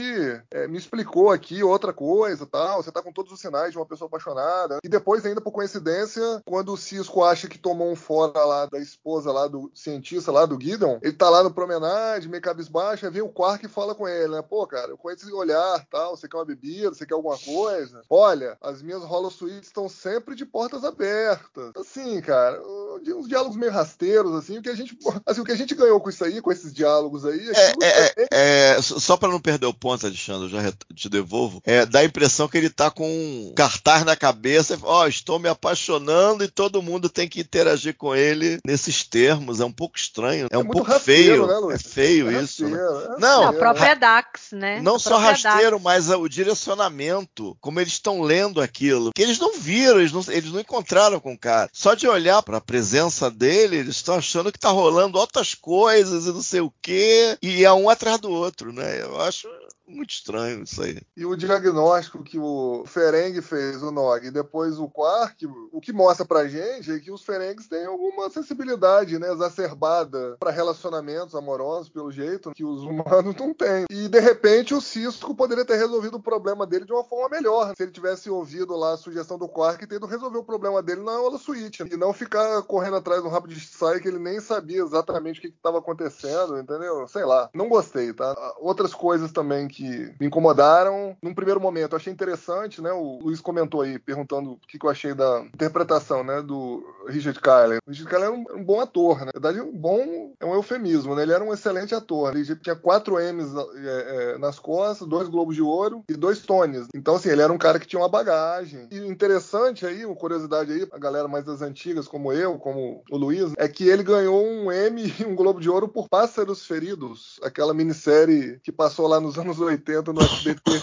é, 0.51 0.69
me 0.69 0.79
explicou 0.79 1.31
aqui 1.31 1.63
outra 1.63 1.93
coisa 1.93 2.47
tal. 2.47 2.83
Você 2.83 2.91
tá 2.91 3.03
com 3.03 3.13
todos 3.13 3.33
os 3.33 3.41
sinais 3.41 3.73
de 3.73 3.79
uma 3.79 3.87
pessoa 3.87 4.07
apaixonada. 4.09 4.79
E 4.85 4.89
depois, 4.89 5.25
ainda 5.25 5.41
por 5.41 5.53
coincidência, 5.53 6.23
quando 6.45 6.73
o 6.73 6.77
Cisco 6.77 7.25
acha 7.25 7.49
que 7.49 7.59
tomou 7.59 7.91
um 7.91 7.97
fora 7.97 8.45
lá 8.45 8.67
da 8.67 8.79
esposa 8.79 9.33
lá 9.33 9.47
do 9.47 9.71
cientista 9.75 10.33
lá 10.33 10.47
do 10.47 10.61
Gideon, 10.61 10.99
ele 11.03 11.13
tá 11.13 11.29
lá 11.29 11.43
no 11.43 11.53
promenade, 11.53 12.29
meio 12.29 12.43
cabisbaixo, 12.43 13.07
aí 13.07 13.13
vem 13.13 13.23
o 13.23 13.29
Quark 13.29 13.65
e 13.65 13.69
fala 13.69 13.95
com 13.95 14.09
ele, 14.09 14.29
né? 14.29 14.43
Pô, 14.43 14.67
cara, 14.67 14.91
eu 14.91 14.99
conheço 14.99 15.25
esse 15.25 15.33
olhar 15.33 15.87
tal. 15.91 16.17
Você 16.17 16.29
quer 16.29 16.37
uma 16.37 16.47
bebida? 16.55 16.91
Você 16.91 17.07
quer 17.07 17.15
alguma 17.15 17.39
coisa? 17.39 18.03
Olha, 18.09 18.57
as 18.61 18.83
minhas 18.83 19.03
holosuites 19.03 19.69
estão 19.69 19.89
sempre 19.89 20.35
de 20.35 20.45
portas 20.45 20.85
abertas. 20.85 21.73
Assim, 21.77 22.21
cara, 22.21 22.61
uns 22.63 23.29
diálogos 23.29 23.57
meio 23.57 23.73
rasteiros, 23.73 24.35
assim, 24.35 24.59
o 24.59 24.63
que 24.63 24.69
a 24.69 24.75
gente, 24.75 24.97
assim, 25.27 25.41
o 25.41 25.45
que 25.45 25.53
a 25.53 25.57
gente 25.57 25.75
ganhou 25.75 26.01
com 26.01 26.11
isso 26.11 26.25
aí, 26.25 26.41
com 26.41 26.53
esses 26.53 26.73
diálogos 26.73 27.25
aí. 27.25 27.51
É, 27.51 27.73
é, 27.83 28.15
é, 28.17 28.27
é, 28.31 28.83
só 28.83 29.17
para 29.17 29.29
não 29.29 29.41
perder 29.41 29.67
o 29.67 29.75
ponto, 29.75 30.07
Alexandre, 30.07 30.45
eu 30.45 30.49
já 30.49 30.73
te 30.95 31.09
devolvo. 31.09 31.61
É, 31.65 31.87
dá 31.87 32.01
a 32.01 32.05
impressão 32.05 32.49
que 32.49 32.57
ele 32.57 32.71
tá 32.71 32.91
com 32.91 33.09
um 33.09 33.53
cartaz 33.55 34.05
na 34.05 34.17
cabeça, 34.17 34.79
ó, 34.83 35.03
oh, 35.03 35.07
estou 35.07 35.39
me 35.39 35.49
apaixonando 35.49 36.45
e 36.45 36.49
todo 36.49 36.83
mundo 36.83 37.09
tem 37.09 37.29
que 37.29 37.41
interagir 37.41 37.97
com 37.97 38.15
ele 38.15 38.59
nesses 38.65 39.03
termos. 39.05 39.61
É 39.61 39.65
um 39.65 39.73
pouco 39.73 39.97
estranho, 39.97 40.49
é, 40.51 40.57
é 40.57 40.59
um 40.59 40.65
pouco 40.65 40.89
rasteiro, 40.89 41.47
feio. 41.47 41.67
Né, 41.67 41.75
é 41.75 41.79
feio 41.79 42.31
é 42.31 42.43
isso. 42.43 42.69
Né? 42.69 42.79
É 42.79 43.21
não, 43.21 43.49
a 43.49 43.53
própria 43.53 43.95
Dax, 43.95 44.53
né? 44.53 44.81
Não 44.81 44.99
só 44.99 45.19
rasteiro, 45.19 45.73
Dax. 45.73 45.83
mas 45.83 46.11
o 46.11 46.29
direcionamento, 46.43 47.57
como 47.61 47.81
eles 47.81 47.93
estão 47.93 48.21
lendo 48.21 48.61
aquilo, 48.61 49.13
que 49.15 49.23
eles 49.23 49.39
não 49.39 49.59
viram, 49.59 50.01
eles 50.01 50.13
não, 50.13 50.23
eles 50.29 50.53
não 50.53 50.61
encontraram 50.61 51.21
com 51.21 51.33
o 51.33 51.39
cara. 51.39 51.71
Só 51.73 51.95
de 51.95 52.07
olhar 52.07 52.43
para 52.43 52.59
a 52.59 52.61
presença 52.61 53.31
dele, 53.31 53.77
eles 53.77 53.97
estão 53.97 54.17
achando 54.17 54.53
que 54.53 54.59
tá 54.59 54.71
rolando 54.71 55.19
outras 55.19 55.55
coisas 55.55 56.27
e 56.27 56.33
não 56.33 56.43
sei 56.43 56.61
o 56.61 56.73
quê, 56.83 57.39
e 57.43 57.65
é 57.65 57.73
um 57.73 57.89
atrás 57.89 58.19
do 58.21 58.31
outro, 58.31 58.73
né? 58.73 59.03
Eu 59.03 59.21
acho 59.21 59.49
muito 59.93 60.11
estranho 60.11 60.63
isso 60.63 60.83
aí. 60.83 61.01
E 61.17 61.25
o 61.25 61.37
diagnóstico 61.37 62.23
que 62.23 62.39
o 62.39 62.85
Ferengue 62.87 63.43
fez, 63.43 63.83
o 63.83 63.91
Nog, 63.91 64.27
e 64.27 64.31
depois 64.31 64.79
o 64.79 64.89
Quark, 64.89 65.47
o 65.73 65.81
que 65.81 65.93
mostra 65.93 66.25
pra 66.25 66.49
gente 66.49 66.91
é 66.91 66.99
que 66.99 67.11
os 67.11 67.23
Ferengues 67.23 67.69
têm 67.69 67.87
alguma 67.87 68.31
sensibilidade, 68.31 69.19
né, 69.19 69.33
exacerbada 69.33 70.37
para 70.39 70.51
relacionamentos 70.51 71.35
amorosos, 71.35 71.89
pelo 71.89 72.11
jeito, 72.11 72.53
que 72.53 72.65
os 72.65 72.83
humanos 72.83 73.35
não 73.37 73.53
têm. 73.53 73.87
E 73.91 74.09
de 74.09 74.21
repente 74.21 74.75
o 74.75 74.81
Cisco 74.81 75.35
poderia 75.35 75.65
ter 75.65 75.77
resolvido 75.77 76.17
o 76.17 76.23
problema 76.23 76.67
dele 76.67 76.85
de 76.85 76.93
uma 76.93 77.05
forma 77.05 77.29
melhor, 77.29 77.75
se 77.77 77.83
ele 77.83 77.93
tivesse 77.93 78.31
ouvido 78.31 78.77
lá 78.77 78.95
a 78.95 78.99
sugestão 78.99 79.39
do 79.39 79.49
Quark 79.49 79.83
e 79.83 79.87
tendo 79.87 80.07
resolver 80.07 80.39
o 80.39 80.45
problema 80.45 80.83
dele 80.83 81.03
na 81.03 81.21
Holo 81.21 81.39
Suite, 81.39 81.85
e 81.91 81.97
não 81.97 82.13
ficar 82.13 82.63
correndo 82.63 82.97
atrás 82.97 83.23
de 83.23 83.29
um 83.29 83.43
de 83.47 83.61
saia 83.61 84.01
que 84.01 84.09
ele 84.09 84.19
nem 84.19 84.41
sabia 84.41 84.83
exatamente 84.83 85.39
o 85.39 85.43
que 85.43 85.49
estava 85.49 85.79
acontecendo, 85.79 86.59
entendeu? 86.59 87.07
Sei 87.09 87.25
lá, 87.25 87.51
não 87.55 87.69
gostei, 87.69 88.13
tá? 88.13 88.35
Outras 88.59 88.95
coisas 88.95 89.33
também 89.33 89.67
que 89.69 89.82
que 89.83 90.15
me 90.21 90.27
incomodaram. 90.27 91.17
Num 91.21 91.35
primeiro 91.35 91.61
momento, 91.61 91.93
eu 91.93 91.97
achei 91.97 92.13
interessante, 92.13 92.81
né? 92.81 92.93
O 92.93 93.19
Luiz 93.21 93.41
comentou 93.41 93.81
aí, 93.81 93.99
perguntando 93.99 94.53
o 94.53 94.59
que, 94.69 94.79
que 94.79 94.87
eu 94.87 94.91
achei 94.91 95.13
da 95.13 95.41
interpretação, 95.53 96.23
né? 96.23 96.41
Do 96.41 96.85
Richard 97.09 97.41
Kyler. 97.41 97.81
O 97.85 97.91
Richard 97.91 98.09
Kyler 98.09 98.29
era 98.29 98.33
um, 98.33 98.61
um 98.61 98.65
bom 98.65 98.81
ator, 98.81 99.19
né? 99.21 99.33
Na 99.35 99.41
verdade, 99.41 99.61
um 99.61 99.77
bom 99.77 100.33
é 100.39 100.47
um 100.47 100.55
eufemismo, 100.55 101.17
né? 101.17 101.23
Ele 101.23 101.33
era 101.33 101.43
um 101.43 101.53
excelente 101.53 101.95
ator. 101.95 102.35
Ele 102.35 102.45
tinha 102.57 102.77
quatro 102.77 103.17
M's 103.19 103.53
é, 103.75 104.35
é, 104.35 104.39
nas 104.39 104.61
costas, 104.61 105.09
dois 105.09 105.29
Globos 105.29 105.57
de 105.57 105.63
Ouro 105.63 106.05
e 106.09 106.15
dois 106.15 106.41
Tonys. 106.41 106.87
Então, 106.95 107.17
assim, 107.17 107.31
ele 107.31 107.43
era 107.43 107.53
um 107.53 107.59
cara 107.59 107.81
que 107.81 107.87
tinha 107.87 108.01
uma 108.01 108.09
bagagem. 108.09 108.87
E 108.93 108.99
interessante 108.99 109.85
aí, 109.85 110.07
uma 110.07 110.15
curiosidade 110.15 110.73
aí, 110.73 110.87
a 110.93 110.99
galera 110.99 111.27
mais 111.27 111.45
das 111.45 111.61
antigas, 111.61 112.07
como 112.07 112.33
eu, 112.33 112.59
como 112.59 113.03
o 113.11 113.17
Luiz, 113.17 113.53
é 113.57 113.67
que 113.67 113.89
ele 113.89 114.05
ganhou 114.05 114.45
um 114.47 114.71
M 114.71 115.13
e 115.19 115.25
um 115.25 115.35
Globo 115.35 115.61
de 115.61 115.69
Ouro 115.69 115.89
por 115.89 116.09
Pássaros 116.09 116.65
Feridos, 116.65 117.41
aquela 117.43 117.75
minissérie 117.75 118.61
que 118.63 118.71
passou 118.71 119.09
lá 119.09 119.21
nos 119.21 119.39
anos 119.39 119.59
80 119.59 119.72
no 120.13 120.23
SBT. 120.23 120.83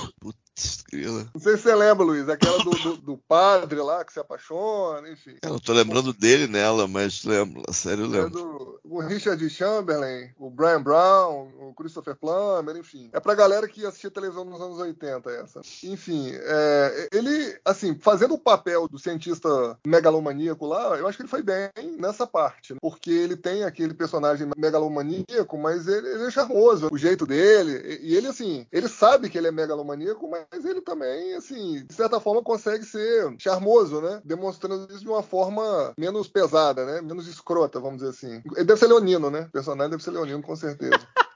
Não 1.34 1.42
sei 1.42 1.58
se 1.58 1.64
você 1.64 1.76
lembra, 1.76 2.06
Luiz, 2.06 2.28
aquela 2.28 2.64
do, 2.64 2.72
do, 2.72 2.98
do, 2.98 3.18
padre 3.18 3.80
lá 3.82 4.04
que 4.04 4.14
se 4.14 4.20
apaixona, 4.20 5.10
enfim. 5.10 5.38
Eu 5.42 5.52
não 5.52 5.60
tô 5.60 5.74
lembrando 5.74 6.14
dele 6.14 6.48
nela, 6.48 6.88
mas 6.88 7.24
lembro, 7.24 7.64
a 7.68 7.74
série 7.74 8.02
eu 8.02 8.08
lembro. 8.08 8.28
É 8.28 8.30
do, 8.30 8.80
o 8.84 9.00
Richard 9.00 9.50
Chamberlain, 9.50 10.32
o 10.38 10.50
Brian 10.50 10.82
Brown, 10.82 11.50
o 11.60 11.74
Christopher 11.74 12.16
Plummer, 12.16 12.76
enfim. 12.78 13.10
É 13.14 13.20
pra 13.20 13.36
galera 13.36 13.68
que 13.68 13.86
assistia 13.86 14.12
televisão 14.12 14.44
nos 14.44 14.60
anos 14.60 14.78
80 14.80 15.30
essa. 15.32 15.62
Enfim, 15.84 16.32
é, 16.34 17.10
ele, 17.14 17.60
assim, 17.64 17.96
fazendo 17.96 18.34
o 18.34 18.40
papel 18.40 18.88
do 18.88 19.00
cientista 19.00 19.78
megalomaníaco 19.86 20.66
lá, 20.66 20.98
eu 20.98 21.08
acho 21.08 21.18
que 21.18 21.24
ele 21.24 21.30
foi 21.30 21.44
bem 21.44 21.70
nessa 21.98 22.26
parte, 22.26 22.74
né? 22.74 22.80
porque 22.82 23.12
ele 23.12 23.36
tem 23.36 23.64
aquele 23.64 23.94
personagem 23.94 24.48
megalomaníaco, 24.58 25.58
mas 25.58 25.88
ele, 25.88 26.08
ele 26.08 26.26
é 26.26 26.32
charmoso, 26.32 26.90
o 26.92 26.98
jeito 26.98 27.26
dele, 27.26 28.00
e 28.02 28.16
ele, 28.16 28.28
assim, 28.28 28.66
ele 28.72 28.88
sabe 28.88 29.30
que 29.30 29.38
ele 29.38 29.48
é 29.48 29.52
megalomaníaco, 29.52 30.28
mas 30.30 30.46
mas 30.52 30.66
ele 30.66 30.82
também, 30.82 31.36
assim, 31.36 31.86
de 31.86 31.94
certa 31.94 32.20
forma 32.20 32.42
consegue 32.42 32.84
ser 32.84 33.36
charmoso, 33.38 34.02
né? 34.02 34.22
Demonstrando 34.26 34.92
isso 34.92 35.02
de 35.02 35.10
uma 35.10 35.22
forma 35.22 35.94
menos 35.98 36.28
pesada, 36.28 36.86
né? 36.86 37.02
Menos 37.02 37.28
escrota, 37.28 37.80
vamos 37.80 37.98
dizer 37.98 38.10
assim. 38.10 38.42
Ele 38.56 38.66
deve 38.66 38.80
ser 38.80 38.88
leonino, 38.88 39.30
né? 39.30 39.42
O 39.42 39.52
personagem 39.52 39.92
deve 39.92 40.04
ser 40.04 40.12
leonino, 40.12 40.42
com 40.42 40.56
certeza. 40.56 41.00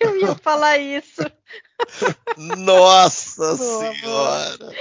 Eu 0.00 0.16
ia 0.16 0.34
falar 0.34 0.78
isso. 0.78 1.20
Nossa 2.56 3.54
boa, 3.54 3.92
senhora! 3.94 4.72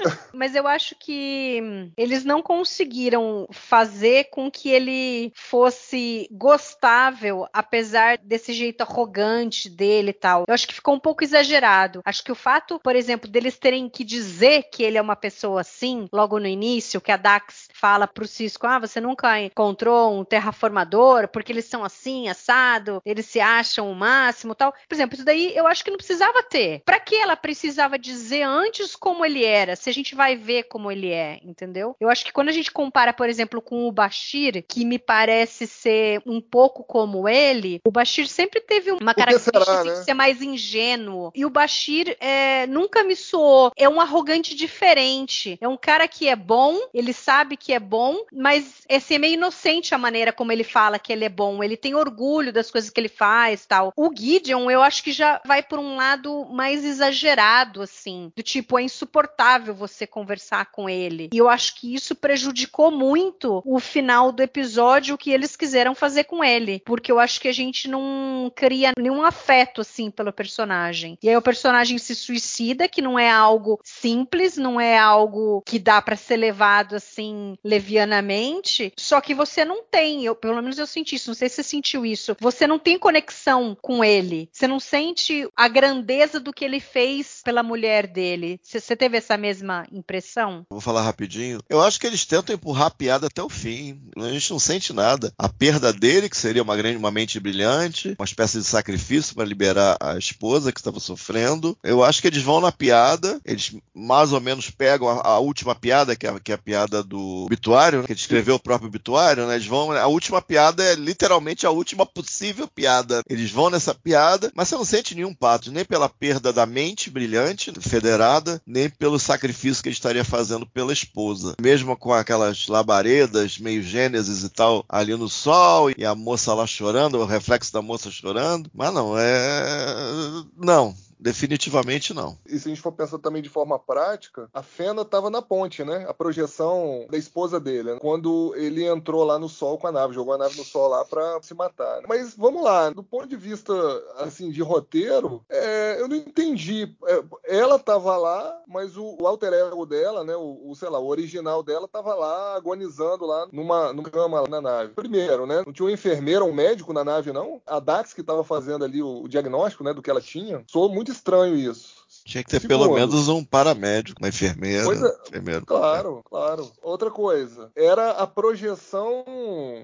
Mas 0.32 0.54
eu 0.54 0.66
acho 0.66 0.94
que 0.98 1.90
eles 1.96 2.24
não 2.24 2.42
conseguiram 2.42 3.46
fazer 3.50 4.24
com 4.30 4.50
que 4.50 4.70
ele 4.70 5.32
fosse 5.34 6.28
gostável, 6.30 7.46
apesar 7.52 8.18
desse 8.18 8.52
jeito 8.52 8.82
arrogante 8.82 9.68
dele 9.68 10.10
e 10.10 10.14
tal. 10.14 10.44
Eu 10.46 10.54
acho 10.54 10.66
que 10.66 10.74
ficou 10.74 10.94
um 10.94 11.00
pouco 11.00 11.24
exagerado. 11.24 12.02
Acho 12.04 12.24
que 12.24 12.32
o 12.32 12.36
fato, 12.36 12.78
por 12.78 12.96
exemplo, 12.96 13.30
deles 13.30 13.58
terem 13.58 13.88
que 13.88 14.04
dizer 14.04 14.64
que 14.70 14.82
ele 14.82 14.98
é 14.98 15.02
uma 15.02 15.16
pessoa 15.16 15.60
assim, 15.60 16.08
logo 16.12 16.38
no 16.38 16.46
início, 16.46 17.00
que 17.00 17.12
a 17.12 17.16
Dax 17.16 17.68
fala 17.72 18.06
pro 18.06 18.26
Cisco: 18.26 18.66
ah, 18.66 18.78
você 18.78 19.00
nunca 19.00 19.40
encontrou 19.40 20.18
um 20.18 20.24
terraformador, 20.24 21.28
porque 21.28 21.52
eles 21.52 21.66
são 21.66 21.84
assim, 21.84 22.28
assado, 22.28 23.02
eles 23.04 23.26
se 23.26 23.40
acham 23.40 23.90
o 23.90 23.94
máximo 23.94 24.54
tal. 24.54 24.72
Por 24.72 24.94
exemplo, 24.94 25.14
isso 25.14 25.24
daí 25.24 25.54
eu 25.54 25.66
acho 25.66 25.84
que 25.84 25.90
não 25.90 25.98
precisava 25.98 26.42
ter. 26.42 26.82
Para 26.84 27.00
que 27.00 27.16
ela 27.16 27.36
precisava 27.36 27.98
dizer 27.98 28.42
antes 28.42 28.96
como 28.96 29.24
ele 29.24 29.44
era? 29.44 29.76
Se 29.76 29.89
a 29.90 29.94
gente 29.94 30.14
vai 30.14 30.36
ver 30.36 30.64
como 30.64 30.90
ele 30.90 31.10
é, 31.10 31.40
entendeu? 31.44 31.96
Eu 32.00 32.08
acho 32.08 32.24
que 32.24 32.32
quando 32.32 32.48
a 32.48 32.52
gente 32.52 32.70
compara, 32.70 33.12
por 33.12 33.28
exemplo, 33.28 33.60
com 33.60 33.86
o 33.86 33.92
Bashir, 33.92 34.64
que 34.66 34.84
me 34.84 34.98
parece 34.98 35.66
ser 35.66 36.22
um 36.24 36.40
pouco 36.40 36.82
como 36.84 37.28
ele, 37.28 37.80
o 37.84 37.90
Bashir 37.90 38.28
sempre 38.28 38.60
teve 38.60 38.92
uma 38.92 39.14
característica 39.14 39.64
será, 39.64 39.84
né? 39.84 39.92
de 39.92 40.04
ser 40.04 40.14
mais 40.14 40.42
ingênuo. 40.42 41.32
E 41.34 41.44
o 41.44 41.50
Bashir 41.50 42.16
é, 42.20 42.66
nunca 42.66 43.02
me 43.02 43.16
soou. 43.16 43.72
É 43.76 43.88
um 43.88 44.00
arrogante 44.00 44.54
diferente. 44.54 45.58
É 45.60 45.68
um 45.68 45.76
cara 45.76 46.06
que 46.08 46.28
é 46.28 46.36
bom, 46.36 46.78
ele 46.94 47.12
sabe 47.12 47.56
que 47.56 47.72
é 47.72 47.80
bom, 47.80 48.24
mas 48.32 48.82
esse 48.88 49.14
é 49.14 49.18
meio 49.18 49.34
inocente 49.34 49.94
a 49.94 49.98
maneira 49.98 50.32
como 50.32 50.52
ele 50.52 50.64
fala 50.64 50.98
que 50.98 51.12
ele 51.12 51.24
é 51.24 51.28
bom. 51.28 51.62
Ele 51.62 51.76
tem 51.76 51.94
orgulho 51.94 52.52
das 52.52 52.70
coisas 52.70 52.90
que 52.90 53.00
ele 53.00 53.08
faz 53.08 53.66
tal. 53.66 53.92
O 53.96 54.10
Gideon, 54.14 54.70
eu 54.70 54.82
acho 54.82 55.02
que 55.02 55.12
já 55.12 55.40
vai 55.44 55.62
por 55.62 55.78
um 55.78 55.96
lado 55.96 56.46
mais 56.46 56.84
exagerado, 56.84 57.82
assim. 57.82 58.32
Do 58.36 58.42
tipo, 58.42 58.78
é 58.78 58.82
insuportável 58.82 59.74
você 59.80 60.06
conversar 60.06 60.70
com 60.70 60.88
ele. 60.88 61.30
E 61.32 61.38
eu 61.38 61.48
acho 61.48 61.74
que 61.74 61.94
isso 61.94 62.14
prejudicou 62.14 62.90
muito 62.90 63.62
o 63.64 63.80
final 63.80 64.30
do 64.30 64.42
episódio 64.42 65.16
que 65.16 65.30
eles 65.30 65.56
quiseram 65.56 65.94
fazer 65.94 66.24
com 66.24 66.44
ele, 66.44 66.82
porque 66.84 67.10
eu 67.10 67.18
acho 67.18 67.40
que 67.40 67.48
a 67.48 67.52
gente 67.52 67.88
não 67.88 68.52
cria 68.54 68.92
nenhum 68.98 69.24
afeto 69.24 69.80
assim 69.80 70.10
pelo 70.10 70.32
personagem. 70.32 71.18
E 71.22 71.28
aí 71.28 71.36
o 71.36 71.42
personagem 71.42 71.96
se 71.98 72.14
suicida, 72.14 72.88
que 72.88 73.00
não 73.00 73.18
é 73.18 73.30
algo 73.30 73.80
simples, 73.82 74.56
não 74.56 74.80
é 74.80 74.98
algo 74.98 75.62
que 75.64 75.78
dá 75.78 76.02
para 76.02 76.16
ser 76.16 76.36
levado 76.36 76.94
assim 76.94 77.56
levianamente, 77.64 78.92
só 78.98 79.20
que 79.20 79.34
você 79.34 79.64
não 79.64 79.82
tem, 79.82 80.24
eu 80.24 80.34
pelo 80.34 80.60
menos 80.60 80.78
eu 80.78 80.86
senti 80.86 81.16
isso, 81.16 81.30
não 81.30 81.34
sei 81.34 81.48
se 81.48 81.56
você 81.56 81.62
sentiu 81.62 82.04
isso. 82.04 82.36
Você 82.38 82.66
não 82.66 82.78
tem 82.78 82.98
conexão 82.98 83.76
com 83.80 84.04
ele. 84.04 84.48
Você 84.52 84.66
não 84.66 84.80
sente 84.80 85.48
a 85.56 85.68
grandeza 85.68 86.38
do 86.38 86.52
que 86.52 86.64
ele 86.64 86.80
fez 86.80 87.40
pela 87.44 87.62
mulher 87.62 88.06
dele. 88.06 88.60
Você 88.62 88.96
teve 88.96 89.16
essa 89.16 89.36
mesma 89.36 89.69
mesma 89.70 89.86
impressão? 89.92 90.66
Vou 90.68 90.80
falar 90.80 91.02
rapidinho. 91.02 91.60
Eu 91.68 91.80
acho 91.80 92.00
que 92.00 92.06
eles 92.06 92.24
tentam 92.24 92.54
empurrar 92.54 92.88
a 92.88 92.90
piada 92.90 93.28
até 93.28 93.42
o 93.42 93.48
fim. 93.48 94.00
A 94.16 94.28
gente 94.28 94.50
não 94.50 94.58
sente 94.58 94.92
nada. 94.92 95.32
A 95.38 95.48
perda 95.48 95.92
dele, 95.92 96.28
que 96.28 96.36
seria 96.36 96.62
uma 96.62 96.76
grande, 96.76 96.96
uma 96.96 97.10
mente 97.10 97.38
brilhante, 97.38 98.16
uma 98.18 98.24
espécie 98.24 98.58
de 98.58 98.64
sacrifício 98.64 99.34
para 99.34 99.44
liberar 99.44 99.96
a 100.00 100.18
esposa 100.18 100.72
que 100.72 100.80
estava 100.80 100.98
sofrendo. 100.98 101.76
Eu 101.82 102.02
acho 102.02 102.20
que 102.20 102.26
eles 102.26 102.42
vão 102.42 102.60
na 102.60 102.72
piada, 102.72 103.40
eles 103.44 103.74
mais 103.94 104.32
ou 104.32 104.40
menos 104.40 104.70
pegam 104.70 105.08
a, 105.08 105.28
a 105.28 105.38
última 105.38 105.74
piada, 105.74 106.16
que 106.16 106.26
é, 106.26 106.40
que 106.40 106.52
é, 106.52 106.54
a 106.54 106.58
piada 106.58 107.02
do 107.02 107.44
obituário, 107.44 108.00
né? 108.00 108.06
que 108.06 108.12
ele 108.12 108.20
escreveu 108.20 108.56
o 108.56 108.60
próprio 108.60 108.88
obituário, 108.88 109.46
né? 109.46 109.54
Eles 109.54 109.66
vão. 109.66 109.92
A 109.92 110.06
última 110.06 110.42
piada 110.42 110.82
é 110.82 110.94
literalmente 110.94 111.66
a 111.66 111.70
última 111.70 112.04
possível 112.04 112.66
piada. 112.66 113.22
Eles 113.28 113.50
vão 113.50 113.70
nessa 113.70 113.94
piada, 113.94 114.50
mas 114.54 114.68
você 114.68 114.74
não 114.74 114.84
sente 114.84 115.14
nenhum 115.14 115.34
pato, 115.34 115.70
nem 115.70 115.84
pela 115.84 116.08
perda 116.08 116.52
da 116.52 116.66
mente 116.66 117.10
brilhante, 117.10 117.72
federada, 117.80 118.60
nem 118.66 118.88
pelo 118.88 119.18
sacrifício 119.18 119.59
sacrifício 119.60 119.82
que 119.82 119.88
ele 119.90 119.94
estaria 119.94 120.24
fazendo 120.24 120.66
pela 120.66 120.92
esposa. 120.92 121.54
Mesmo 121.60 121.96
com 121.96 122.12
aquelas 122.12 122.66
labaredas 122.66 123.58
meio 123.58 123.82
gênesis 123.82 124.42
e 124.42 124.48
tal 124.48 124.84
ali 124.88 125.14
no 125.14 125.28
sol 125.28 125.90
e 125.96 126.04
a 126.04 126.14
moça 126.14 126.54
lá 126.54 126.66
chorando, 126.66 127.18
o 127.18 127.26
reflexo 127.26 127.72
da 127.72 127.82
moça 127.82 128.10
chorando. 128.10 128.70
Mas 128.72 128.92
não, 128.92 129.16
é. 129.18 130.44
Não, 130.56 130.94
Definitivamente 131.20 132.14
não. 132.14 132.38
E 132.46 132.58
se 132.58 132.68
a 132.68 132.70
gente 132.70 132.80
for 132.80 132.92
pensar 132.92 133.18
também 133.18 133.42
de 133.42 133.48
forma 133.48 133.78
prática, 133.78 134.48
a 134.54 134.62
Fena 134.62 135.02
estava 135.02 135.28
na 135.28 135.42
ponte, 135.42 135.84
né? 135.84 136.06
A 136.08 136.14
projeção 136.14 137.06
da 137.10 137.18
esposa 137.18 137.60
dele, 137.60 137.94
né? 137.94 137.98
quando 138.00 138.54
ele 138.56 138.84
entrou 138.84 139.22
lá 139.24 139.38
no 139.38 139.48
sol 139.48 139.76
com 139.76 139.86
a 139.86 139.92
nave, 139.92 140.14
jogou 140.14 140.32
a 140.32 140.38
nave 140.38 140.56
no 140.56 140.64
sol 140.64 140.88
lá 140.88 141.04
para 141.04 141.40
se 141.42 141.52
matar. 141.54 141.98
Né? 141.98 142.06
Mas 142.08 142.34
vamos 142.34 142.62
lá, 142.62 142.88
do 142.90 143.02
ponto 143.02 143.26
de 143.26 143.36
vista 143.36 143.72
assim 144.16 144.50
de 144.50 144.62
roteiro, 144.62 145.44
é, 145.48 146.00
eu 146.00 146.08
não 146.08 146.16
entendi. 146.16 146.94
É, 147.06 147.58
ela 147.58 147.76
estava 147.76 148.16
lá, 148.16 148.58
mas 148.66 148.96
o, 148.96 149.18
o, 149.20 149.26
alter 149.26 149.52
ego 149.52 149.84
dela, 149.84 150.24
né? 150.24 150.34
O, 150.34 150.70
o, 150.70 150.74
sei 150.74 150.88
lá, 150.88 150.98
o 150.98 151.06
original 151.06 151.62
dela 151.62 151.84
estava 151.84 152.14
lá 152.14 152.56
agonizando 152.56 153.26
lá 153.26 153.46
numa, 153.52 153.92
numa 153.92 154.08
cama 154.08 154.40
lá 154.40 154.48
na 154.48 154.60
nave. 154.60 154.94
Primeiro, 154.94 155.46
né? 155.46 155.62
Não 155.66 155.72
tinha 155.72 155.86
um 155.86 155.90
enfermeiro, 155.90 156.46
um 156.46 156.52
médico 156.52 156.92
na 156.92 157.04
nave, 157.04 157.32
não. 157.32 157.60
A 157.66 157.78
Dax 157.78 158.14
que 158.14 158.22
estava 158.22 158.42
fazendo 158.42 158.84
ali 158.84 159.02
o, 159.02 159.22
o 159.24 159.28
diagnóstico, 159.28 159.84
né? 159.84 159.92
Do 159.92 160.00
que 160.00 160.10
ela 160.10 160.20
tinha. 160.20 160.64
Sou 160.66 160.88
muito 160.88 161.09
muito 161.10 161.16
estranho 161.16 161.56
isso. 161.56 161.99
Tinha 162.30 162.44
que 162.44 162.50
ter 162.50 162.60
Segundo. 162.60 162.78
pelo 162.84 162.94
menos 162.94 163.28
um 163.28 163.44
paramédico, 163.44 164.22
uma 164.22 164.28
enfermeira. 164.28 164.84
É, 164.84 165.28
enfermeiro. 165.28 165.66
Claro, 165.66 166.22
claro. 166.24 166.70
Outra 166.80 167.10
coisa, 167.10 167.72
era 167.74 168.12
a 168.12 168.26
projeção 168.26 169.24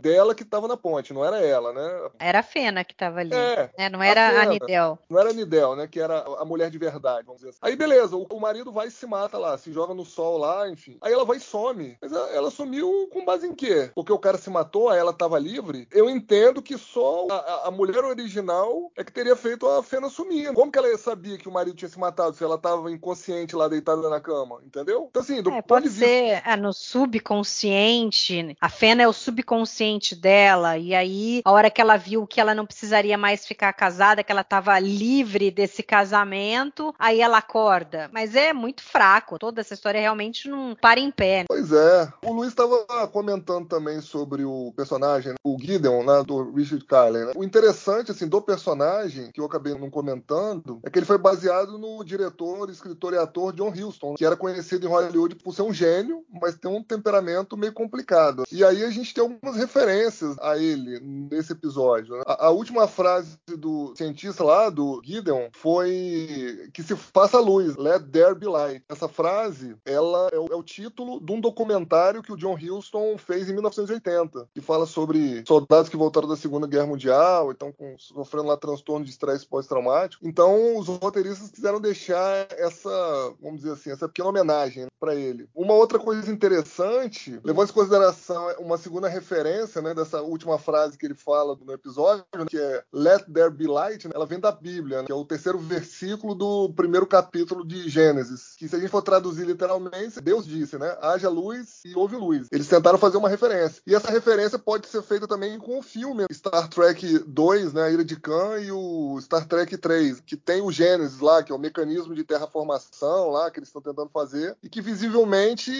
dela 0.00 0.32
que 0.32 0.44
estava 0.44 0.68
na 0.68 0.76
ponte, 0.76 1.12
não 1.12 1.24
era 1.24 1.40
ela, 1.40 1.72
né? 1.72 2.10
Era 2.20 2.38
a 2.38 2.42
Fena 2.44 2.84
que 2.84 2.92
estava 2.92 3.18
ali. 3.18 3.34
É, 3.34 3.68
né? 3.76 3.88
Não 3.88 4.00
era 4.00 4.28
a, 4.28 4.42
a, 4.42 4.46
Nidel. 4.46 4.96
Não 5.10 5.18
era 5.18 5.30
a 5.30 5.32
Nidel, 5.32 5.74
né? 5.74 5.88
Que 5.88 5.98
era 5.98 6.20
a 6.20 6.44
mulher 6.44 6.70
de 6.70 6.78
verdade, 6.78 7.26
vamos 7.26 7.40
dizer 7.40 7.50
assim. 7.50 7.58
Aí 7.60 7.74
beleza, 7.74 8.14
o, 8.16 8.24
o, 8.30 8.40
marido 8.40 8.70
vai 8.70 8.86
e 8.86 8.92
se 8.92 9.06
mata 9.06 9.36
lá, 9.38 9.58
se 9.58 9.72
joga 9.72 9.92
no 9.92 10.04
sol 10.04 10.38
lá, 10.38 10.70
enfim. 10.70 10.98
Aí 11.02 11.12
ela 11.12 11.24
vai 11.24 11.38
e 11.38 11.40
some. 11.40 11.98
Mas 12.00 12.12
ela, 12.12 12.30
ela 12.30 12.50
sumiu 12.52 13.08
com 13.12 13.24
base 13.24 13.44
em 13.44 13.54
quê? 13.56 13.90
Porque 13.92 14.12
o 14.12 14.20
cara 14.20 14.38
se 14.38 14.50
matou, 14.50 14.88
aí 14.88 15.00
ela 15.00 15.10
estava 15.10 15.36
livre. 15.36 15.88
Eu 15.90 16.08
entendo 16.08 16.62
que 16.62 16.78
só 16.78 17.26
a, 17.28 17.66
a 17.66 17.70
mulher 17.72 18.04
original 18.04 18.92
é 18.96 19.02
que 19.02 19.12
teria 19.12 19.34
feito 19.34 19.66
a 19.66 19.82
Fena 19.82 20.08
sumir. 20.08 20.52
Como 20.52 20.70
que 20.70 20.78
ela 20.78 20.96
sabia 20.96 21.38
que 21.38 21.48
o 21.48 21.52
marido 21.52 21.76
tinha 21.76 21.88
se 21.88 21.98
matado? 21.98 22.35
Se 22.36 22.44
ela 22.44 22.56
estava 22.56 22.90
inconsciente 22.90 23.56
lá 23.56 23.66
deitada 23.68 24.08
na 24.08 24.20
cama, 24.20 24.60
entendeu? 24.64 25.06
Então, 25.10 25.22
assim, 25.22 25.42
do 25.42 25.50
É, 25.50 25.54
ponto 25.54 25.66
pode 25.66 25.84
de 25.84 25.90
vista. 25.90 26.04
ser 26.06 26.42
é, 26.44 26.56
no 26.56 26.72
subconsciente. 26.72 28.56
A 28.60 28.68
Fena 28.68 29.02
é 29.02 29.08
o 29.08 29.12
subconsciente 29.12 30.14
dela. 30.14 30.76
E 30.76 30.94
aí, 30.94 31.40
a 31.44 31.50
hora 31.52 31.70
que 31.70 31.80
ela 31.80 31.96
viu 31.96 32.26
que 32.26 32.40
ela 32.40 32.54
não 32.54 32.66
precisaria 32.66 33.16
mais 33.16 33.46
ficar 33.46 33.72
casada, 33.72 34.22
que 34.22 34.30
ela 34.32 34.42
estava 34.42 34.78
livre 34.78 35.50
desse 35.50 35.82
casamento, 35.82 36.94
aí 36.98 37.20
ela 37.20 37.38
acorda. 37.38 38.10
Mas 38.12 38.34
é 38.34 38.52
muito 38.52 38.82
fraco. 38.82 39.38
Toda 39.38 39.60
essa 39.60 39.74
história 39.74 40.00
realmente 40.00 40.48
não 40.48 40.76
para 40.80 41.00
em 41.00 41.10
pé. 41.10 41.44
Pois 41.48 41.72
é. 41.72 42.12
O 42.24 42.32
Luiz 42.32 42.48
estava 42.50 43.06
comentando 43.08 43.66
também 43.66 44.00
sobre 44.00 44.44
o 44.44 44.72
personagem, 44.76 45.30
né, 45.32 45.36
o 45.42 45.56
Gideon, 45.58 46.04
né, 46.04 46.22
do 46.26 46.52
Richard 46.52 46.84
Carlin. 46.84 47.24
Né? 47.26 47.32
O 47.36 47.44
interessante, 47.44 48.10
assim, 48.10 48.28
do 48.28 48.40
personagem, 48.42 49.30
que 49.32 49.40
eu 49.40 49.44
acabei 49.46 49.74
não 49.74 49.90
comentando, 49.90 50.80
é 50.82 50.90
que 50.90 50.98
ele 50.98 51.06
foi 51.06 51.18
baseado 51.18 51.78
no 51.78 52.04
diretor, 52.16 52.70
escritor 52.70 53.12
e 53.14 53.18
ator 53.18 53.52
John 53.52 53.70
Huston, 53.70 54.14
que 54.14 54.24
era 54.24 54.36
conhecido 54.36 54.86
em 54.86 54.90
Hollywood 54.90 55.36
por 55.36 55.54
ser 55.54 55.62
um 55.62 55.72
gênio, 55.72 56.24
mas 56.40 56.56
tem 56.56 56.70
um 56.70 56.82
temperamento 56.82 57.56
meio 57.56 57.72
complicado. 57.72 58.44
E 58.50 58.64
aí 58.64 58.84
a 58.84 58.90
gente 58.90 59.12
tem 59.12 59.22
algumas 59.22 59.56
referências 59.56 60.36
a 60.40 60.56
ele 60.56 61.00
nesse 61.00 61.52
episódio. 61.52 62.16
né? 62.16 62.22
A, 62.26 62.46
a 62.46 62.50
última 62.50 62.88
frase 62.88 63.36
do 63.58 63.94
cientista 63.96 64.42
lá, 64.42 64.70
do 64.70 65.00
Gideon, 65.04 65.48
foi 65.52 66.70
que 66.72 66.82
se 66.82 66.96
faça 66.96 67.38
luz, 67.38 67.76
let 67.76 68.02
there 68.10 68.34
be 68.34 68.46
light. 68.46 68.82
Essa 68.88 69.08
frase, 69.08 69.76
ela 69.84 70.28
é 70.32 70.38
o, 70.38 70.46
é 70.50 70.56
o 70.56 70.62
título 70.62 71.20
de 71.20 71.32
um 71.32 71.40
documentário 71.40 72.22
que 72.22 72.32
o 72.32 72.36
John 72.36 72.56
Huston 72.56 73.18
fez 73.18 73.48
em 73.48 73.52
1980, 73.52 74.48
que 74.54 74.60
fala 74.60 74.86
sobre 74.86 75.44
soldados 75.46 75.88
que 75.88 75.96
voltaram 75.96 76.28
da 76.28 76.36
Segunda 76.36 76.66
Guerra 76.66 76.86
Mundial, 76.86 77.50
então 77.50 77.72
com, 77.72 77.96
sofrendo 77.98 78.48
lá 78.48 78.56
transtorno 78.56 79.04
de 79.04 79.10
estresse 79.10 79.46
pós-traumático. 79.46 80.26
Então 80.26 80.76
os 80.78 80.88
roteiristas 80.88 81.50
quiseram 81.50 81.80
deixar 81.80 82.05
essa, 82.12 83.34
vamos 83.40 83.60
dizer 83.60 83.72
assim, 83.72 83.90
essa 83.90 84.08
pequena 84.08 84.28
homenagem 84.28 84.86
para 84.98 85.14
ele. 85.14 85.48
Uma 85.54 85.74
outra 85.74 85.98
coisa 85.98 86.30
interessante, 86.30 87.40
levando 87.44 87.70
em 87.70 87.72
consideração 87.72 88.48
uma 88.58 88.78
segunda 88.78 89.08
referência, 89.08 89.80
né, 89.82 89.94
dessa 89.94 90.22
última 90.22 90.58
frase 90.58 90.96
que 90.98 91.06
ele 91.06 91.14
fala 91.14 91.56
no 91.56 91.72
episódio, 91.72 92.24
né, 92.34 92.44
que 92.48 92.58
é 92.58 92.82
Let 92.92 93.24
there 93.32 93.50
be 93.50 93.66
light, 93.66 94.06
né, 94.06 94.12
ela 94.14 94.26
vem 94.26 94.40
da 94.40 94.52
Bíblia, 94.52 95.00
né, 95.00 95.06
que 95.06 95.12
é 95.12 95.14
o 95.14 95.24
terceiro 95.24 95.58
versículo 95.58 96.34
do 96.34 96.72
primeiro 96.74 97.06
capítulo 97.06 97.66
de 97.66 97.88
Gênesis, 97.88 98.54
que 98.56 98.68
se 98.68 98.76
a 98.76 98.78
gente 98.78 98.90
for 98.90 99.02
traduzir 99.02 99.46
literalmente, 99.46 100.20
Deus 100.20 100.46
disse, 100.46 100.78
né, 100.78 100.96
haja 101.00 101.28
luz 101.28 101.80
e 101.84 101.94
houve 101.94 102.16
luz. 102.16 102.48
Eles 102.50 102.68
tentaram 102.68 102.98
fazer 102.98 103.16
uma 103.16 103.28
referência. 103.28 103.82
E 103.86 103.94
essa 103.94 104.10
referência 104.10 104.58
pode 104.58 104.86
ser 104.86 105.02
feita 105.02 105.26
também 105.26 105.58
com 105.58 105.78
o 105.78 105.82
filme 105.82 106.24
Star 106.32 106.68
Trek 106.68 107.20
2, 107.26 107.72
né, 107.72 107.82
a 107.84 107.90
Ilha 107.90 108.04
de 108.04 108.16
Khan 108.16 108.58
e 108.60 108.72
o 108.72 109.18
Star 109.20 109.46
Trek 109.46 109.76
3, 109.76 110.20
que 110.20 110.36
tem 110.36 110.62
o 110.62 110.72
Gênesis 110.72 111.20
lá, 111.20 111.42
que 111.42 111.52
é 111.52 111.54
o 111.54 111.58
mecanismo 111.58 112.14
de 112.14 112.24
terraformação 112.24 113.30
lá 113.30 113.50
que 113.50 113.58
eles 113.58 113.68
estão 113.68 113.82
tentando 113.82 114.10
fazer 114.10 114.56
e 114.62 114.68
que 114.68 114.80
visivelmente 114.86 115.72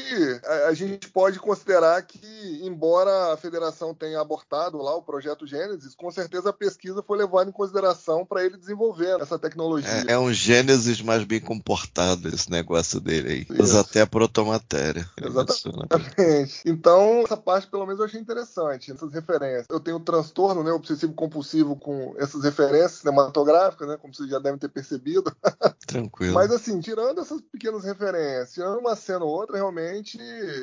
a, 0.45 0.69
a 0.69 0.75
gente 0.75 1.09
pode 1.09 1.39
considerar 1.39 2.03
que, 2.03 2.61
embora 2.65 3.33
a 3.33 3.37
federação 3.37 3.95
tenha 3.95 4.21
abortado 4.21 4.79
lá 4.79 4.97
o 4.97 5.03
projeto 5.03 5.47
Gênesis, 5.47 5.95
com 5.95 6.11
certeza 6.11 6.51
a 6.51 6.53
pesquisa 6.53 7.05
foi 7.05 7.17
levada 7.17 7.49
em 7.49 7.53
consideração 7.53 8.27
para 8.27 8.45
ele 8.45 8.57
desenvolver 8.57 9.21
essa 9.21 9.39
tecnologia. 9.39 10.05
É, 10.09 10.15
é 10.15 10.19
um 10.19 10.33
Gênesis 10.33 11.01
mais 11.01 11.23
bem 11.23 11.41
comportado 11.41 12.29
esse 12.29 12.51
negócio 12.51 12.99
dele 12.99 13.33
aí. 13.33 13.47
Isso. 13.49 13.63
Usa 13.63 13.81
até 13.81 14.01
a 14.01 14.07
protomatéria. 14.07 15.09
Exatamente. 15.23 16.63
Então, 16.67 17.23
essa 17.25 17.37
parte 17.37 17.69
pelo 17.69 17.87
menos 17.87 18.01
eu 18.01 18.07
achei 18.07 18.21
interessante, 18.21 18.91
essas 18.91 19.13
referências. 19.13 19.67
Eu 19.71 19.79
tenho 19.79 19.99
um 19.99 20.05
transtorno, 20.05 20.65
né, 20.65 20.73
obsessivo 20.73 21.13
compulsivo 21.13 21.77
com 21.77 22.15
essas 22.19 22.43
referências 22.43 23.01
cinematográficas, 23.01 23.87
né, 23.87 23.97
como 23.97 24.13
vocês 24.13 24.29
já 24.29 24.41
devem 24.41 24.59
ter 24.59 24.69
percebido. 24.69 25.33
Tranquilo. 25.87 26.35
Mas 26.35 26.51
assim, 26.51 26.81
tirando 26.81 27.21
essas 27.21 27.41
pequenas 27.41 27.85
referências, 27.85 28.53
tirando 28.53 28.81
uma 28.81 28.96
cena 28.97 29.25
ou 29.25 29.31
outra, 29.31 29.57
realmente 29.57 30.19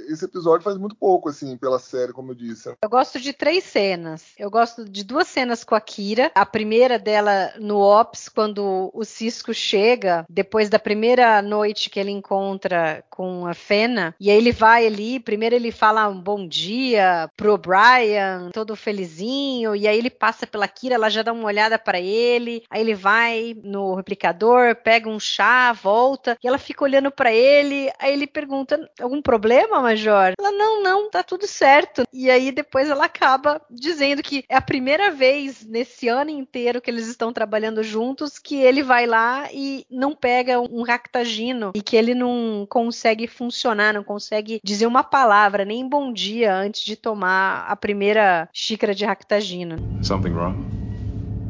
esse 0.09 0.25
episódio 0.25 0.63
faz 0.63 0.77
muito 0.77 0.95
pouco 0.95 1.29
assim 1.29 1.55
pela 1.57 1.79
série, 1.79 2.11
como 2.11 2.31
eu 2.31 2.35
disse. 2.35 2.73
Eu 2.81 2.89
gosto 2.89 3.19
de 3.19 3.31
três 3.31 3.63
cenas. 3.63 4.23
Eu 4.37 4.49
gosto 4.49 4.85
de 4.85 5.03
duas 5.03 5.27
cenas 5.27 5.63
com 5.63 5.75
a 5.75 5.81
Kira. 5.81 6.31
A 6.35 6.45
primeira 6.45 6.99
dela 6.99 7.53
no 7.59 7.79
Ops, 7.79 8.29
quando 8.29 8.91
o 8.93 9.03
Cisco 9.03 9.53
chega, 9.53 10.25
depois 10.29 10.69
da 10.69 10.79
primeira 10.79 11.41
noite 11.41 11.89
que 11.89 11.99
ele 11.99 12.11
encontra 12.11 13.03
com 13.09 13.45
a 13.45 13.53
Fena, 13.53 14.15
e 14.19 14.29
aí 14.29 14.37
ele 14.37 14.51
vai 14.51 14.85
ali, 14.85 15.19
primeiro 15.19 15.55
ele 15.55 15.71
fala 15.71 16.07
um 16.07 16.19
bom 16.19 16.47
dia 16.47 17.29
pro 17.37 17.57
Brian, 17.57 18.49
todo 18.51 18.75
felizinho, 18.75 19.75
e 19.75 19.87
aí 19.87 19.97
ele 19.97 20.09
passa 20.09 20.47
pela 20.47 20.67
Kira, 20.67 20.95
ela 20.95 21.09
já 21.09 21.21
dá 21.21 21.31
uma 21.31 21.45
olhada 21.45 21.77
para 21.77 21.99
ele, 21.99 22.63
aí 22.69 22.81
ele 22.81 22.95
vai 22.95 23.55
no 23.63 23.95
replicador, 23.95 24.75
pega 24.75 25.09
um 25.09 25.19
chá, 25.19 25.71
volta, 25.73 26.37
e 26.43 26.47
ela 26.47 26.57
fica 26.57 26.83
olhando 26.83 27.11
para 27.11 27.31
ele, 27.31 27.91
aí 27.99 28.13
ele 28.13 28.22
pergunta: 28.27 28.89
"Algum 28.99 29.21
problema, 29.21 29.81
Major?" 29.81 30.33
Ela: 30.37 30.51
"Não, 30.51 30.81
não, 30.83 31.09
tá 31.09 31.23
tudo 31.23 31.47
certo". 31.47 32.03
E 32.11 32.29
aí 32.29 32.51
depois 32.51 32.89
ela 32.89 33.05
acaba 33.05 33.61
dizendo 33.69 34.21
que 34.21 34.43
é 34.49 34.55
a 34.55 34.61
primeira 34.61 35.11
vez 35.11 35.65
nesse 35.65 36.07
ano 36.07 36.29
inteiro 36.29 36.81
que 36.81 36.89
eles 36.89 37.07
estão 37.07 37.33
trabalhando 37.33 37.83
juntos 37.83 38.39
que 38.39 38.55
ele 38.55 38.83
vai 38.83 39.05
lá 39.05 39.49
e 39.51 39.85
não 39.89 40.15
pega 40.15 40.59
um 40.59 40.83
ractagino 40.83 41.71
e 41.75 41.81
que 41.81 41.95
ele 41.95 42.13
não 42.13 42.65
consegue 42.69 43.27
funcionar, 43.27 43.93
não 43.93 44.03
consegue 44.03 44.59
dizer 44.63 44.85
uma 44.85 45.03
palavra, 45.03 45.65
nem 45.65 45.87
bom 45.87 46.11
dia 46.11 46.53
antes 46.55 46.83
de 46.83 46.95
tomar 46.95 47.65
a 47.67 47.75
primeira 47.75 48.49
xícara 48.53 48.93
de 48.93 49.05
ractagino. 49.05 49.75
Something 50.01 50.33
wrong? 50.33 50.55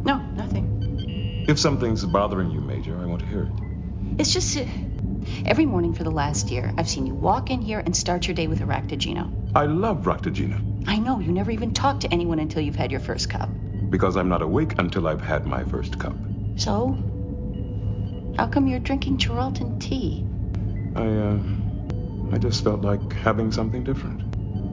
No, 0.06 0.22
nothing. 0.36 0.66
If 1.48 1.60
something's 1.60 2.06
bothering 2.06 2.52
you, 2.52 2.62
Major, 2.62 2.96
I 3.02 3.06
want 3.06 3.20
to 3.20 3.26
hear 3.26 3.44
it. 3.44 3.52
It's 4.18 4.32
just 4.34 4.58
uh, 4.58 4.66
every 5.46 5.66
morning 5.66 5.94
for 5.94 6.04
the 6.04 6.12
last 6.12 6.52
year, 6.52 6.74
I've 6.78 6.90
seen 6.90 7.06
you 7.08 7.16
walk 7.16 7.50
in 7.50 7.62
here 7.62 7.82
and 7.86 7.96
start 7.96 8.28
your 8.28 8.36
day 8.36 8.48
with 8.48 8.62
a 8.62 8.66
ractagino. 8.66 9.32
I 9.56 9.66
love 9.66 10.06
Ractagina 10.06 10.60
I 10.86 11.00
know 11.00 11.20
you 11.20 11.32
never 11.32 11.52
even 11.52 11.72
talk 11.72 12.02
to 12.02 12.14
anyone 12.14 12.40
until 12.40 12.62
you've 12.62 12.76
had 12.76 12.92
your 12.92 13.00
first 13.00 13.30
cup. 13.30 13.50
because 13.90 14.18
I'm 14.18 14.30
not 14.30 14.42
awake 14.42 14.80
until 14.80 15.08
I've 15.08 15.22
had 15.22 15.46
my 15.46 15.64
first 15.64 15.98
cup. 16.00 16.16
So, 16.56 16.98
how 18.38 18.48
come 18.48 18.68
you're 18.68 18.80
drinking 18.80 19.18
Geralton 19.20 19.80
tea? 19.80 20.26
I, 20.96 21.08
uh, 21.08 21.40
I 22.34 22.38
just 22.38 22.64
felt 22.64 22.82
like 22.82 23.14
having 23.14 23.52
something 23.52 23.84
different. 23.84 24.22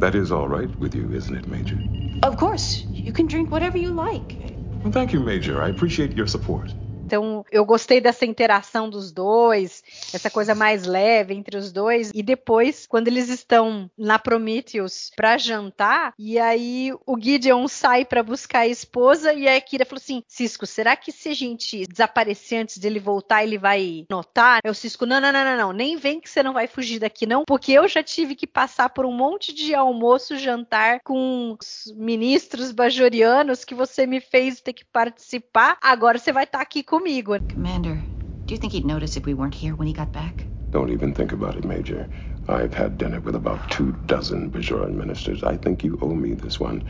That 0.00 0.14
is 0.14 0.32
all 0.32 0.48
right 0.48 0.74
with 0.80 0.94
you, 0.94 1.12
isn't 1.12 1.34
it, 1.34 1.46
Major? 1.46 1.78
Of 2.22 2.36
course, 2.36 2.86
you 2.92 3.12
can 3.12 3.26
drink 3.26 3.50
whatever 3.50 3.78
you 3.78 3.94
like. 3.94 4.36
Well, 4.82 4.92
thank 4.92 5.12
you, 5.12 5.20
Major. 5.20 5.62
I 5.62 5.68
appreciate 5.68 6.16
your 6.16 6.26
support. 6.26 6.74
Então, 7.10 7.44
eu 7.50 7.64
gostei 7.64 8.00
dessa 8.00 8.24
interação 8.24 8.88
dos 8.88 9.10
dois, 9.10 9.82
essa 10.14 10.30
coisa 10.30 10.54
mais 10.54 10.86
leve 10.86 11.34
entre 11.34 11.56
os 11.56 11.72
dois. 11.72 12.12
E 12.14 12.22
depois, 12.22 12.86
quando 12.86 13.08
eles 13.08 13.28
estão 13.28 13.90
na 13.98 14.16
Prometheus 14.16 15.10
para 15.16 15.36
jantar, 15.36 16.14
e 16.16 16.38
aí 16.38 16.92
o 17.04 17.20
Gideon 17.20 17.66
sai 17.66 18.04
para 18.04 18.22
buscar 18.22 18.60
a 18.60 18.68
esposa 18.68 19.34
e 19.34 19.48
a 19.48 19.60
Kira 19.60 19.84
falou 19.84 20.00
assim: 20.00 20.22
"Cisco, 20.28 20.64
será 20.66 20.94
que 20.94 21.10
se 21.10 21.30
a 21.30 21.34
gente 21.34 21.84
desaparecer 21.84 22.60
antes 22.60 22.78
dele 22.78 23.00
voltar, 23.00 23.42
ele 23.42 23.58
vai 23.58 24.06
notar?" 24.08 24.60
O 24.64 24.72
Cisco: 24.72 25.04
"Não, 25.04 25.20
não, 25.20 25.32
não, 25.32 25.44
não, 25.44 25.56
não, 25.56 25.72
nem 25.72 25.96
vem 25.96 26.20
que 26.20 26.30
você 26.30 26.44
não 26.44 26.52
vai 26.52 26.68
fugir 26.68 27.00
daqui 27.00 27.26
não, 27.26 27.44
porque 27.44 27.72
eu 27.72 27.88
já 27.88 28.04
tive 28.04 28.36
que 28.36 28.46
passar 28.46 28.88
por 28.90 29.04
um 29.04 29.12
monte 29.12 29.52
de 29.52 29.74
almoço, 29.74 30.38
jantar 30.38 31.00
com 31.00 31.56
os 31.60 31.92
ministros 31.96 32.70
bajorianos 32.70 33.64
que 33.64 33.74
você 33.74 34.06
me 34.06 34.20
fez 34.20 34.60
ter 34.60 34.74
que 34.74 34.84
participar. 34.84 35.76
Agora 35.82 36.16
você 36.16 36.30
vai 36.30 36.44
estar 36.44 36.60
aqui 36.60 36.84
comigo." 36.84 36.99
Commander, 37.48 38.04
do 38.46 38.54
you 38.54 38.58
think 38.58 38.74
he'd 38.74 38.84
notice 38.84 39.16
if 39.16 39.24
we 39.24 39.32
weren't 39.32 39.54
here 39.54 39.74
when 39.74 39.88
he 39.88 39.94
got 39.94 40.12
back? 40.12 40.44
Don't 40.70 40.90
even 40.90 41.14
think 41.14 41.32
about 41.32 41.56
it, 41.56 41.64
Major. 41.64 42.06
I've 42.46 42.74
had 42.74 42.98
dinner 42.98 43.20
with 43.20 43.34
about 43.34 43.70
two 43.70 43.96
dozen 44.04 44.50
Bajoran 44.50 44.92
ministers. 44.96 45.42
I 45.42 45.56
think 45.56 45.82
you 45.82 45.98
owe 46.02 46.14
me 46.14 46.34
this 46.34 46.60
one. 46.60 46.84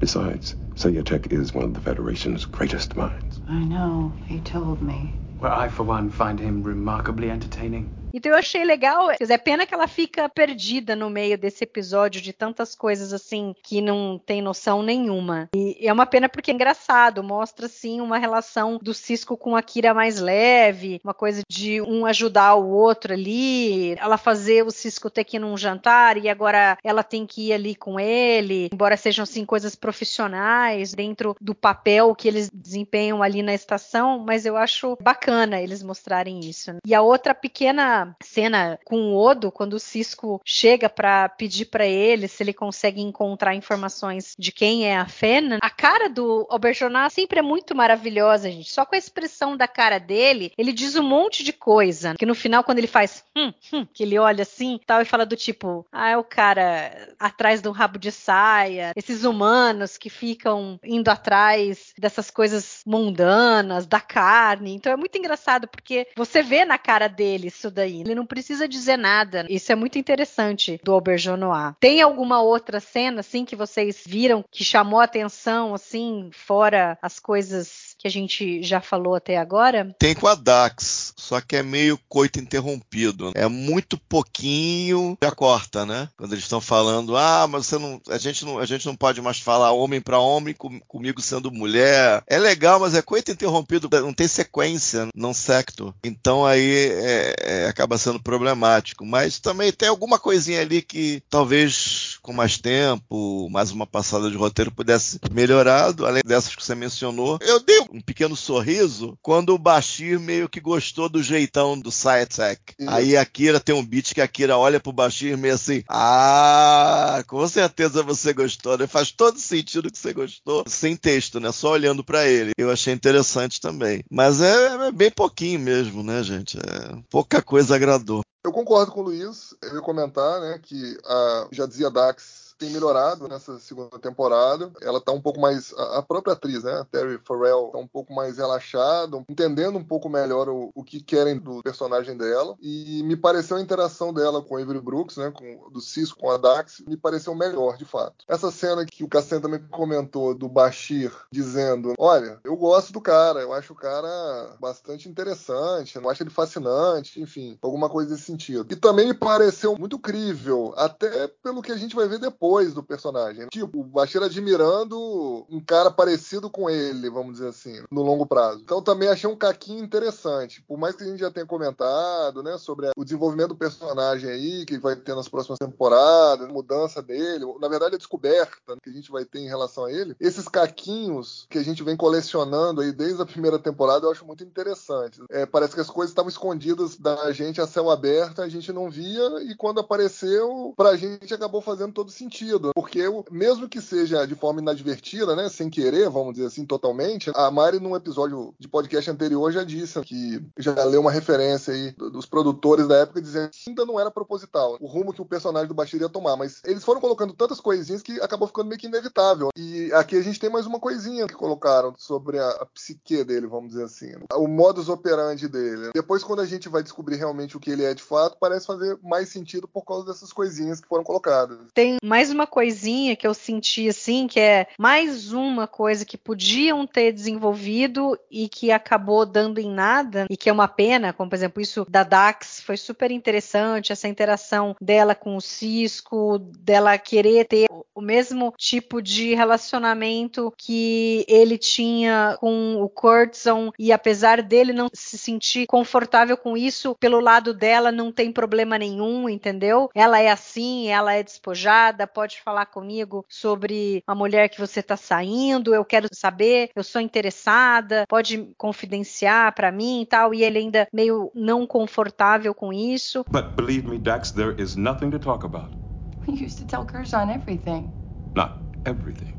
Besides, 0.00 0.54
Sayatek 0.76 1.32
is 1.32 1.54
one 1.54 1.64
of 1.64 1.72
the 1.72 1.80
Federation's 1.80 2.44
greatest 2.44 2.94
minds. 2.94 3.40
I 3.48 3.64
know, 3.64 4.12
he 4.26 4.38
told 4.40 4.82
me. 4.82 5.14
Well, 5.40 5.58
I, 5.58 5.68
for 5.68 5.84
one, 5.84 6.10
find 6.10 6.38
him 6.38 6.62
remarkably 6.62 7.30
entertaining. 7.30 7.90
Então 8.14 8.30
eu 8.30 8.38
achei 8.38 8.64
legal, 8.64 9.10
é 9.10 9.38
pena 9.38 9.66
que 9.66 9.74
ela 9.74 9.88
fica 9.88 10.28
perdida 10.28 10.94
no 10.94 11.10
meio 11.10 11.36
desse 11.36 11.64
episódio 11.64 12.22
de 12.22 12.32
tantas 12.32 12.72
coisas 12.72 13.12
assim 13.12 13.52
que 13.60 13.80
não 13.80 14.20
tem 14.24 14.40
noção 14.40 14.84
nenhuma. 14.84 15.48
E 15.52 15.88
é 15.88 15.92
uma 15.92 16.06
pena 16.06 16.28
porque 16.28 16.52
é 16.52 16.54
engraçado, 16.54 17.24
mostra 17.24 17.66
assim 17.66 18.00
uma 18.00 18.16
relação 18.16 18.78
do 18.80 18.94
Cisco 18.94 19.36
com 19.36 19.56
a 19.56 19.62
Kira 19.62 19.92
mais 19.92 20.20
leve, 20.20 21.00
uma 21.02 21.12
coisa 21.12 21.42
de 21.50 21.82
um 21.82 22.06
ajudar 22.06 22.54
o 22.54 22.70
outro 22.70 23.12
ali, 23.12 23.94
ela 23.98 24.16
fazer 24.16 24.64
o 24.64 24.70
Cisco 24.70 25.10
ter 25.10 25.24
que 25.24 25.36
ir 25.36 25.40
num 25.40 25.56
jantar 25.56 26.16
e 26.16 26.28
agora 26.28 26.78
ela 26.84 27.02
tem 27.02 27.26
que 27.26 27.48
ir 27.48 27.52
ali 27.52 27.74
com 27.74 27.98
ele, 27.98 28.68
embora 28.72 28.96
sejam 28.96 29.24
assim 29.24 29.44
coisas 29.44 29.74
profissionais 29.74 30.94
dentro 30.94 31.34
do 31.40 31.54
papel 31.54 32.14
que 32.14 32.28
eles 32.28 32.48
desempenham 32.54 33.22
ali 33.22 33.42
na 33.42 33.54
estação, 33.54 34.20
mas 34.20 34.46
eu 34.46 34.56
acho 34.56 34.96
bacana 35.00 35.60
eles 35.60 35.82
mostrarem 35.82 36.38
isso. 36.40 36.72
né? 36.72 36.78
E 36.86 36.94
a 36.94 37.02
outra 37.02 37.34
pequena 37.34 38.03
cena 38.22 38.78
com 38.84 39.12
o 39.12 39.16
Odo, 39.16 39.52
quando 39.52 39.74
o 39.74 39.80
Cisco 39.80 40.40
chega 40.44 40.88
para 40.88 41.28
pedir 41.28 41.66
para 41.66 41.86
ele 41.86 42.28
se 42.28 42.42
ele 42.42 42.52
consegue 42.52 43.00
encontrar 43.00 43.54
informações 43.54 44.34
de 44.38 44.52
quem 44.52 44.86
é 44.86 44.96
a 44.96 45.06
Fena, 45.06 45.58
a 45.62 45.70
cara 45.70 46.08
do 46.08 46.46
Auberjonois 46.50 47.12
sempre 47.12 47.38
é 47.38 47.42
muito 47.42 47.74
maravilhosa, 47.74 48.50
gente. 48.50 48.70
Só 48.70 48.84
com 48.84 48.94
a 48.94 48.98
expressão 48.98 49.56
da 49.56 49.68
cara 49.68 49.98
dele, 49.98 50.52
ele 50.56 50.72
diz 50.72 50.96
um 50.96 51.02
monte 51.02 51.44
de 51.44 51.52
coisa. 51.52 52.14
Que 52.18 52.26
no 52.26 52.34
final, 52.34 52.64
quando 52.64 52.78
ele 52.78 52.86
faz 52.86 53.24
hum, 53.36 53.52
hum, 53.72 53.86
que 53.92 54.02
ele 54.02 54.18
olha 54.18 54.42
assim 54.42 54.80
tal 54.86 55.00
e 55.00 55.04
fala 55.04 55.26
do 55.26 55.36
tipo, 55.36 55.86
ah, 55.92 56.10
é 56.10 56.16
o 56.16 56.24
cara 56.24 57.14
atrás 57.18 57.60
de 57.60 57.68
um 57.68 57.72
rabo 57.72 57.98
de 57.98 58.10
saia, 58.10 58.92
esses 58.96 59.24
humanos 59.24 59.96
que 59.96 60.10
ficam 60.10 60.78
indo 60.82 61.08
atrás 61.08 61.92
dessas 61.98 62.30
coisas 62.30 62.82
mundanas, 62.86 63.86
da 63.86 64.00
carne. 64.00 64.74
Então 64.74 64.92
é 64.92 64.96
muito 64.96 65.16
engraçado, 65.16 65.68
porque 65.68 66.08
você 66.16 66.42
vê 66.42 66.64
na 66.64 66.78
cara 66.78 67.08
dele 67.08 67.48
isso 67.48 67.70
daí. 67.70 67.93
Ele 68.00 68.14
não 68.14 68.26
precisa 68.26 68.68
dizer 68.68 68.96
nada. 68.96 69.46
Isso 69.48 69.72
é 69.72 69.74
muito 69.74 69.98
interessante 69.98 70.80
do 70.82 70.92
Auberjonois. 70.92 71.74
Tem 71.80 72.00
alguma 72.00 72.40
outra 72.42 72.80
cena, 72.80 73.20
assim, 73.20 73.44
que 73.44 73.56
vocês 73.56 74.02
viram 74.06 74.44
que 74.50 74.64
chamou 74.64 75.00
atenção, 75.00 75.74
assim, 75.74 76.30
fora 76.32 76.98
as 77.00 77.18
coisas 77.18 77.94
que 77.98 78.08
a 78.08 78.10
gente 78.10 78.62
já 78.62 78.80
falou 78.80 79.14
até 79.14 79.38
agora? 79.38 79.94
Tem 79.98 80.14
com 80.14 80.26
a 80.26 80.34
Dax, 80.34 81.14
só 81.16 81.40
que 81.40 81.56
é 81.56 81.62
meio 81.62 81.98
coito 82.08 82.38
interrompido. 82.38 83.32
É 83.34 83.48
muito 83.48 83.96
pouquinho, 83.96 85.16
já 85.22 85.30
corta, 85.30 85.86
né? 85.86 86.08
Quando 86.16 86.32
eles 86.32 86.44
estão 86.44 86.60
falando, 86.60 87.16
ah, 87.16 87.46
mas 87.48 87.66
você 87.66 87.78
não, 87.78 88.00
a 88.08 88.18
gente 88.18 88.44
não, 88.44 88.58
a 88.58 88.66
gente 88.66 88.84
não 88.86 88.94
pode 88.94 89.22
mais 89.22 89.38
falar 89.38 89.72
homem 89.72 90.00
para 90.00 90.18
homem 90.18 90.54
com, 90.54 90.78
comigo 90.80 91.22
sendo 91.22 91.50
mulher. 91.50 92.22
É 92.26 92.38
legal, 92.38 92.78
mas 92.78 92.94
é 92.94 93.02
coito 93.02 93.30
interrompido, 93.30 93.88
não 93.90 94.12
tem 94.12 94.28
sequência, 94.28 95.08
não 95.14 95.32
secto. 95.32 95.94
Então 96.04 96.44
aí 96.44 96.90
é, 96.90 97.34
é, 97.38 97.68
acaba 97.84 97.98
sendo 97.98 98.20
problemático. 98.20 99.04
Mas 99.04 99.38
também 99.38 99.70
tem 99.70 99.88
alguma 99.88 100.18
coisinha 100.18 100.60
ali 100.60 100.82
que 100.82 101.22
talvez 101.28 102.18
com 102.22 102.32
mais 102.32 102.56
tempo, 102.56 103.48
mais 103.50 103.70
uma 103.70 103.86
passada 103.86 104.30
de 104.30 104.36
roteiro 104.36 104.70
pudesse 104.70 105.20
melhorado, 105.30 106.06
além 106.06 106.22
dessas 106.24 106.54
que 106.54 106.64
você 106.64 106.74
mencionou. 106.74 107.38
Eu 107.42 107.60
dei 107.60 107.80
um 107.92 108.00
pequeno 108.00 108.34
sorriso 108.34 109.16
quando 109.22 109.54
o 109.54 109.58
Bashir 109.58 110.18
meio 110.18 110.48
que 110.48 110.60
gostou 110.60 111.08
do 111.08 111.22
jeitão 111.22 111.78
do 111.78 111.92
Sciatek. 111.92 112.74
Aí 112.86 113.16
a 113.16 113.24
Kira 113.24 113.60
tem 113.60 113.74
um 113.74 113.84
beat 113.84 114.14
que 114.14 114.20
a 114.20 114.28
Kira 114.28 114.56
olha 114.56 114.80
pro 114.80 114.92
Bashir 114.92 115.36
meio 115.36 115.54
assim: 115.54 115.82
Ah, 115.88 117.22
com 117.26 117.46
certeza 117.46 118.02
você 118.02 118.32
gostou, 118.32 118.78
né? 118.78 118.86
Faz 118.86 119.10
todo 119.10 119.38
sentido 119.38 119.90
que 119.90 119.98
você 119.98 120.12
gostou, 120.12 120.64
sem 120.66 120.96
texto, 120.96 121.38
né? 121.38 121.52
Só 121.52 121.72
olhando 121.72 122.02
para 122.02 122.26
ele. 122.26 122.52
Eu 122.56 122.70
achei 122.70 122.94
interessante 122.94 123.60
também. 123.60 124.02
Mas 124.10 124.40
é, 124.40 124.86
é, 124.86 124.92
bem 124.92 125.10
pouquinho 125.10 125.60
mesmo, 125.60 126.02
né, 126.02 126.22
gente? 126.22 126.56
É, 126.56 126.96
pouca 127.10 127.42
coisa 127.42 127.73
agradou. 127.74 128.22
Eu 128.44 128.52
concordo 128.52 128.92
com 128.92 129.00
o 129.00 129.04
Luiz. 129.04 129.54
Eu 129.62 129.76
ia 129.76 129.80
comentar, 129.80 130.40
né, 130.40 130.58
que 130.62 130.98
a, 131.04 131.48
já 131.50 131.66
dizia 131.66 131.90
Dax 131.90 132.43
tem 132.58 132.70
melhorado 132.70 133.28
nessa 133.28 133.58
segunda 133.58 133.98
temporada. 133.98 134.72
Ela 134.80 135.00
tá 135.00 135.12
um 135.12 135.20
pouco 135.20 135.40
mais. 135.40 135.72
A 135.72 136.02
própria 136.02 136.34
atriz, 136.34 136.62
né? 136.62 136.72
A 136.72 136.84
Terry 136.84 137.18
Farrell, 137.24 137.70
tá 137.72 137.78
um 137.78 137.86
pouco 137.86 138.14
mais 138.14 138.38
relaxada, 138.38 139.22
entendendo 139.28 139.78
um 139.78 139.84
pouco 139.84 140.08
melhor 140.08 140.48
o, 140.48 140.70
o 140.74 140.84
que 140.84 141.02
querem 141.02 141.38
do 141.38 141.62
personagem 141.62 142.16
dela. 142.16 142.56
E 142.60 143.02
me 143.04 143.16
pareceu 143.16 143.56
a 143.56 143.60
interação 143.60 144.12
dela 144.12 144.42
com 144.42 144.56
Avery 144.56 144.80
Brooks, 144.80 145.16
né? 145.16 145.30
Com, 145.30 145.70
do 145.70 145.80
Cisco 145.80 146.18
com 146.18 146.30
a 146.30 146.36
Dax, 146.36 146.82
me 146.86 146.96
pareceu 146.96 147.34
melhor, 147.34 147.76
de 147.76 147.84
fato. 147.84 148.24
Essa 148.28 148.50
cena 148.50 148.84
que 148.84 149.04
o 149.04 149.08
Cassian 149.08 149.40
também 149.40 149.60
comentou 149.70 150.34
do 150.34 150.48
Bashir 150.48 151.12
dizendo: 151.30 151.94
Olha, 151.98 152.40
eu 152.44 152.56
gosto 152.56 152.92
do 152.92 153.00
cara, 153.00 153.40
eu 153.40 153.52
acho 153.52 153.72
o 153.72 153.76
cara 153.76 154.56
bastante 154.60 155.08
interessante, 155.08 155.96
eu 155.96 156.08
acho 156.08 156.22
ele 156.22 156.30
fascinante, 156.30 157.20
enfim, 157.20 157.58
alguma 157.60 157.88
coisa 157.88 158.10
desse 158.10 158.24
sentido. 158.24 158.66
E 158.70 158.76
também 158.76 159.08
me 159.08 159.14
pareceu 159.14 159.76
muito 159.76 159.98
crível, 159.98 160.72
até 160.76 161.28
pelo 161.42 161.62
que 161.62 161.72
a 161.72 161.76
gente 161.76 161.96
vai 161.96 162.06
ver 162.06 162.18
depois 162.18 162.43
depois 162.44 162.74
do 162.74 162.82
personagem. 162.82 163.48
Tipo, 163.48 163.80
o 163.80 163.84
Bashir 163.84 164.22
admirando 164.22 165.46
um 165.48 165.60
cara 165.64 165.90
parecido 165.90 166.50
com 166.50 166.68
ele, 166.68 167.08
vamos 167.08 167.34
dizer 167.34 167.48
assim, 167.48 167.82
no 167.90 168.02
longo 168.02 168.26
prazo. 168.26 168.60
Então 168.62 168.82
também 168.82 169.08
achei 169.08 169.28
um 169.28 169.36
caquinho 169.36 169.82
interessante. 169.82 170.62
Por 170.68 170.76
mais 170.76 170.94
que 170.94 171.02
a 171.02 171.06
gente 171.06 171.20
já 171.20 171.30
tenha 171.30 171.46
comentado, 171.46 172.42
né, 172.42 172.58
sobre 172.58 172.90
o 172.94 173.04
desenvolvimento 173.04 173.48
do 173.48 173.56
personagem 173.56 174.28
aí, 174.28 174.66
que 174.66 174.78
vai 174.78 174.94
ter 174.94 175.14
nas 175.14 175.26
próximas 175.26 175.58
temporadas, 175.58 176.46
mudança 176.48 177.00
dele, 177.00 177.46
na 177.58 177.68
verdade 177.68 177.94
a 177.94 177.98
descoberta 177.98 178.76
que 178.82 178.90
a 178.90 178.92
gente 178.92 179.10
vai 179.10 179.24
ter 179.24 179.38
em 179.38 179.48
relação 179.48 179.86
a 179.86 179.92
ele, 179.92 180.14
esses 180.20 180.46
caquinhos 180.46 181.46
que 181.48 181.56
a 181.56 181.62
gente 181.62 181.82
vem 181.82 181.96
colecionando 181.96 182.82
aí 182.82 182.92
desde 182.92 183.22
a 183.22 183.26
primeira 183.26 183.58
temporada, 183.58 184.04
eu 184.04 184.10
acho 184.10 184.26
muito 184.26 184.44
interessante. 184.44 185.22
É, 185.30 185.46
parece 185.46 185.74
que 185.74 185.80
as 185.80 185.88
coisas 185.88 186.10
estavam 186.10 186.28
escondidas 186.28 186.96
da 186.98 187.32
gente 187.32 187.60
a 187.60 187.66
céu 187.66 187.90
aberto, 187.90 188.42
a 188.42 188.48
gente 188.48 188.70
não 188.70 188.90
via, 188.90 189.42
e 189.44 189.54
quando 189.56 189.80
apareceu, 189.80 190.74
pra 190.76 190.94
gente 190.94 191.32
acabou 191.32 191.62
fazendo 191.62 191.92
todo 191.92 192.10
sentido 192.10 192.33
sentido, 192.34 192.72
porque 192.74 193.02
mesmo 193.30 193.68
que 193.68 193.80
seja 193.80 194.26
de 194.26 194.34
forma 194.34 194.60
inadvertida, 194.60 195.36
né, 195.36 195.48
sem 195.48 195.70
querer, 195.70 196.10
vamos 196.10 196.34
dizer 196.34 196.46
assim, 196.46 196.66
totalmente, 196.66 197.30
a 197.34 197.50
Mari 197.50 197.78
num 197.78 197.94
episódio 197.94 198.52
de 198.58 198.66
podcast 198.66 199.08
anterior 199.08 199.52
já 199.52 199.62
disse 199.62 200.00
que 200.00 200.42
já 200.58 200.84
leu 200.84 201.00
uma 201.00 201.12
referência 201.12 201.72
aí 201.72 201.92
dos 201.92 202.26
produtores 202.26 202.88
da 202.88 202.96
época 202.96 203.22
dizendo 203.22 203.50
que 203.50 203.70
ainda 203.70 203.86
não 203.86 204.00
era 204.00 204.10
proposital 204.10 204.76
o 204.80 204.86
rumo 204.86 205.12
que 205.12 205.22
o 205.22 205.26
personagem 205.26 205.68
do 205.68 205.74
Bashir 205.74 206.00
ia 206.00 206.08
tomar, 206.08 206.36
mas 206.36 206.60
eles 206.64 206.82
foram 206.82 207.00
colocando 207.00 207.32
tantas 207.34 207.60
coisinhas 207.60 208.02
que 208.02 208.20
acabou 208.20 208.48
ficando 208.48 208.68
meio 208.68 208.80
que 208.80 208.86
inevitável. 208.86 209.50
E 209.56 209.92
aqui 209.92 210.16
a 210.16 210.22
gente 210.22 210.40
tem 210.40 210.50
mais 210.50 210.66
uma 210.66 210.80
coisinha 210.80 211.26
que 211.26 211.34
colocaram 211.34 211.94
sobre 211.96 212.38
a, 212.38 212.48
a 212.48 212.66
psique 212.66 213.22
dele, 213.22 213.46
vamos 213.46 213.70
dizer 213.70 213.84
assim, 213.84 214.12
o 214.34 214.48
modus 214.48 214.88
operandi 214.88 215.48
dele. 215.48 215.90
Depois 215.94 216.24
quando 216.24 216.40
a 216.40 216.46
gente 216.46 216.68
vai 216.68 216.82
descobrir 216.82 217.16
realmente 217.16 217.56
o 217.56 217.60
que 217.60 217.70
ele 217.70 217.84
é 217.84 217.94
de 217.94 218.02
fato, 218.02 218.36
parece 218.40 218.66
fazer 218.66 218.98
mais 219.02 219.28
sentido 219.28 219.68
por 219.68 219.84
causa 219.84 220.06
dessas 220.06 220.32
coisinhas 220.32 220.80
que 220.80 220.88
foram 220.88 221.04
colocadas. 221.04 221.58
Tem 221.72 221.98
mais 222.02 222.23
uma 222.30 222.46
coisinha 222.46 223.16
que 223.16 223.26
eu 223.26 223.34
senti 223.34 223.88
assim, 223.88 224.26
que 224.26 224.40
é 224.40 224.66
mais 224.78 225.32
uma 225.32 225.66
coisa 225.66 226.04
que 226.04 226.16
podiam 226.16 226.86
ter 226.86 227.12
desenvolvido 227.12 228.18
e 228.30 228.48
que 228.48 228.70
acabou 228.70 229.26
dando 229.26 229.58
em 229.58 229.70
nada, 229.70 230.26
e 230.30 230.36
que 230.36 230.48
é 230.48 230.52
uma 230.52 230.68
pena, 230.68 231.12
como 231.12 231.30
por 231.30 231.36
exemplo 231.36 231.60
isso 231.62 231.86
da 231.88 232.02
Dax 232.02 232.60
foi 232.60 232.76
super 232.76 233.10
interessante, 233.10 233.92
essa 233.92 234.08
interação 234.08 234.76
dela 234.80 235.14
com 235.14 235.36
o 235.36 235.40
Cisco, 235.40 236.38
dela 236.38 236.96
querer 236.98 237.46
ter 237.46 237.66
o 237.94 238.00
mesmo 238.00 238.52
tipo 238.56 239.00
de 239.00 239.34
relacionamento 239.34 240.52
que 240.56 241.24
ele 241.28 241.56
tinha 241.56 242.36
com 242.40 242.82
o 242.82 242.88
Kurtzon, 242.88 243.70
e 243.78 243.92
apesar 243.92 244.42
dele 244.42 244.72
não 244.72 244.88
se 244.92 245.16
sentir 245.16 245.66
confortável 245.66 246.36
com 246.36 246.56
isso, 246.56 246.96
pelo 246.98 247.20
lado 247.20 247.54
dela 247.54 247.92
não 247.92 248.10
tem 248.10 248.32
problema 248.32 248.78
nenhum, 248.78 249.28
entendeu? 249.28 249.90
Ela 249.94 250.20
é 250.20 250.30
assim, 250.30 250.88
ela 250.88 251.14
é 251.14 251.22
despojada, 251.22 252.06
pode 252.14 252.40
falar 252.40 252.66
comigo 252.66 253.26
sobre 253.28 254.02
a 254.06 254.14
mulher 254.14 254.48
que 254.48 254.60
você 254.60 254.80
está 254.80 254.96
saindo, 254.96 255.74
eu 255.74 255.84
quero 255.84 256.08
saber, 256.12 256.70
eu 256.74 256.84
sou 256.84 257.00
interessada, 257.00 258.04
pode 258.08 258.54
confidenciar 258.56 259.52
para 259.54 259.72
mim 259.72 260.02
e 260.02 260.06
tal, 260.06 260.32
e 260.32 260.44
ele 260.44 260.58
ainda 260.58 260.86
meio 260.92 261.30
não 261.34 261.66
confortável 261.66 262.54
com 262.54 262.72
isso. 262.72 263.24
But 263.28 263.56
believe 263.56 263.88
me, 263.88 263.98
Dax, 263.98 264.30
there 264.30 264.54
is 264.56 264.76
nothing 264.76 265.10
to 265.10 265.18
talk 265.18 265.44
about. 265.44 265.74
We 266.26 266.34
used 266.34 266.58
to 266.58 266.64
tell 266.64 266.86
Curzon 266.86 267.30
everything. 267.30 267.92
Not 268.34 268.52
everything. 268.86 269.34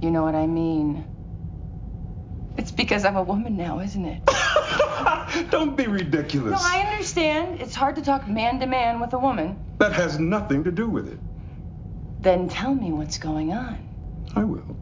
You 0.00 0.10
know 0.10 0.24
what 0.24 0.34
I 0.34 0.46
mean. 0.46 1.04
It's 2.56 2.72
because 2.72 3.04
I'm 3.04 3.16
a 3.16 3.22
woman 3.22 3.56
now, 3.56 3.80
isn't 3.80 4.04
it? 4.04 4.22
Don't 5.50 5.76
be 5.76 5.86
ridiculous. 5.86 6.52
No, 6.52 6.58
I 6.60 6.84
understand. 6.90 7.60
It's 7.60 7.74
hard 7.74 7.96
to 7.96 8.02
talk 8.02 8.26
man 8.26 8.58
to 8.60 8.66
man 8.66 9.00
with 9.00 9.12
a 9.12 9.18
woman. 9.18 9.58
That 9.78 9.92
has 9.92 10.18
nothing 10.18 10.64
to 10.64 10.72
do 10.72 10.88
with 10.88 11.06
it. 11.08 11.20
Then 12.20 12.48
tell 12.48 12.74
me 12.74 12.92
what's 12.92 13.18
going 13.18 13.52
on. 13.52 13.78
I 14.34 14.44
will. 14.44 14.76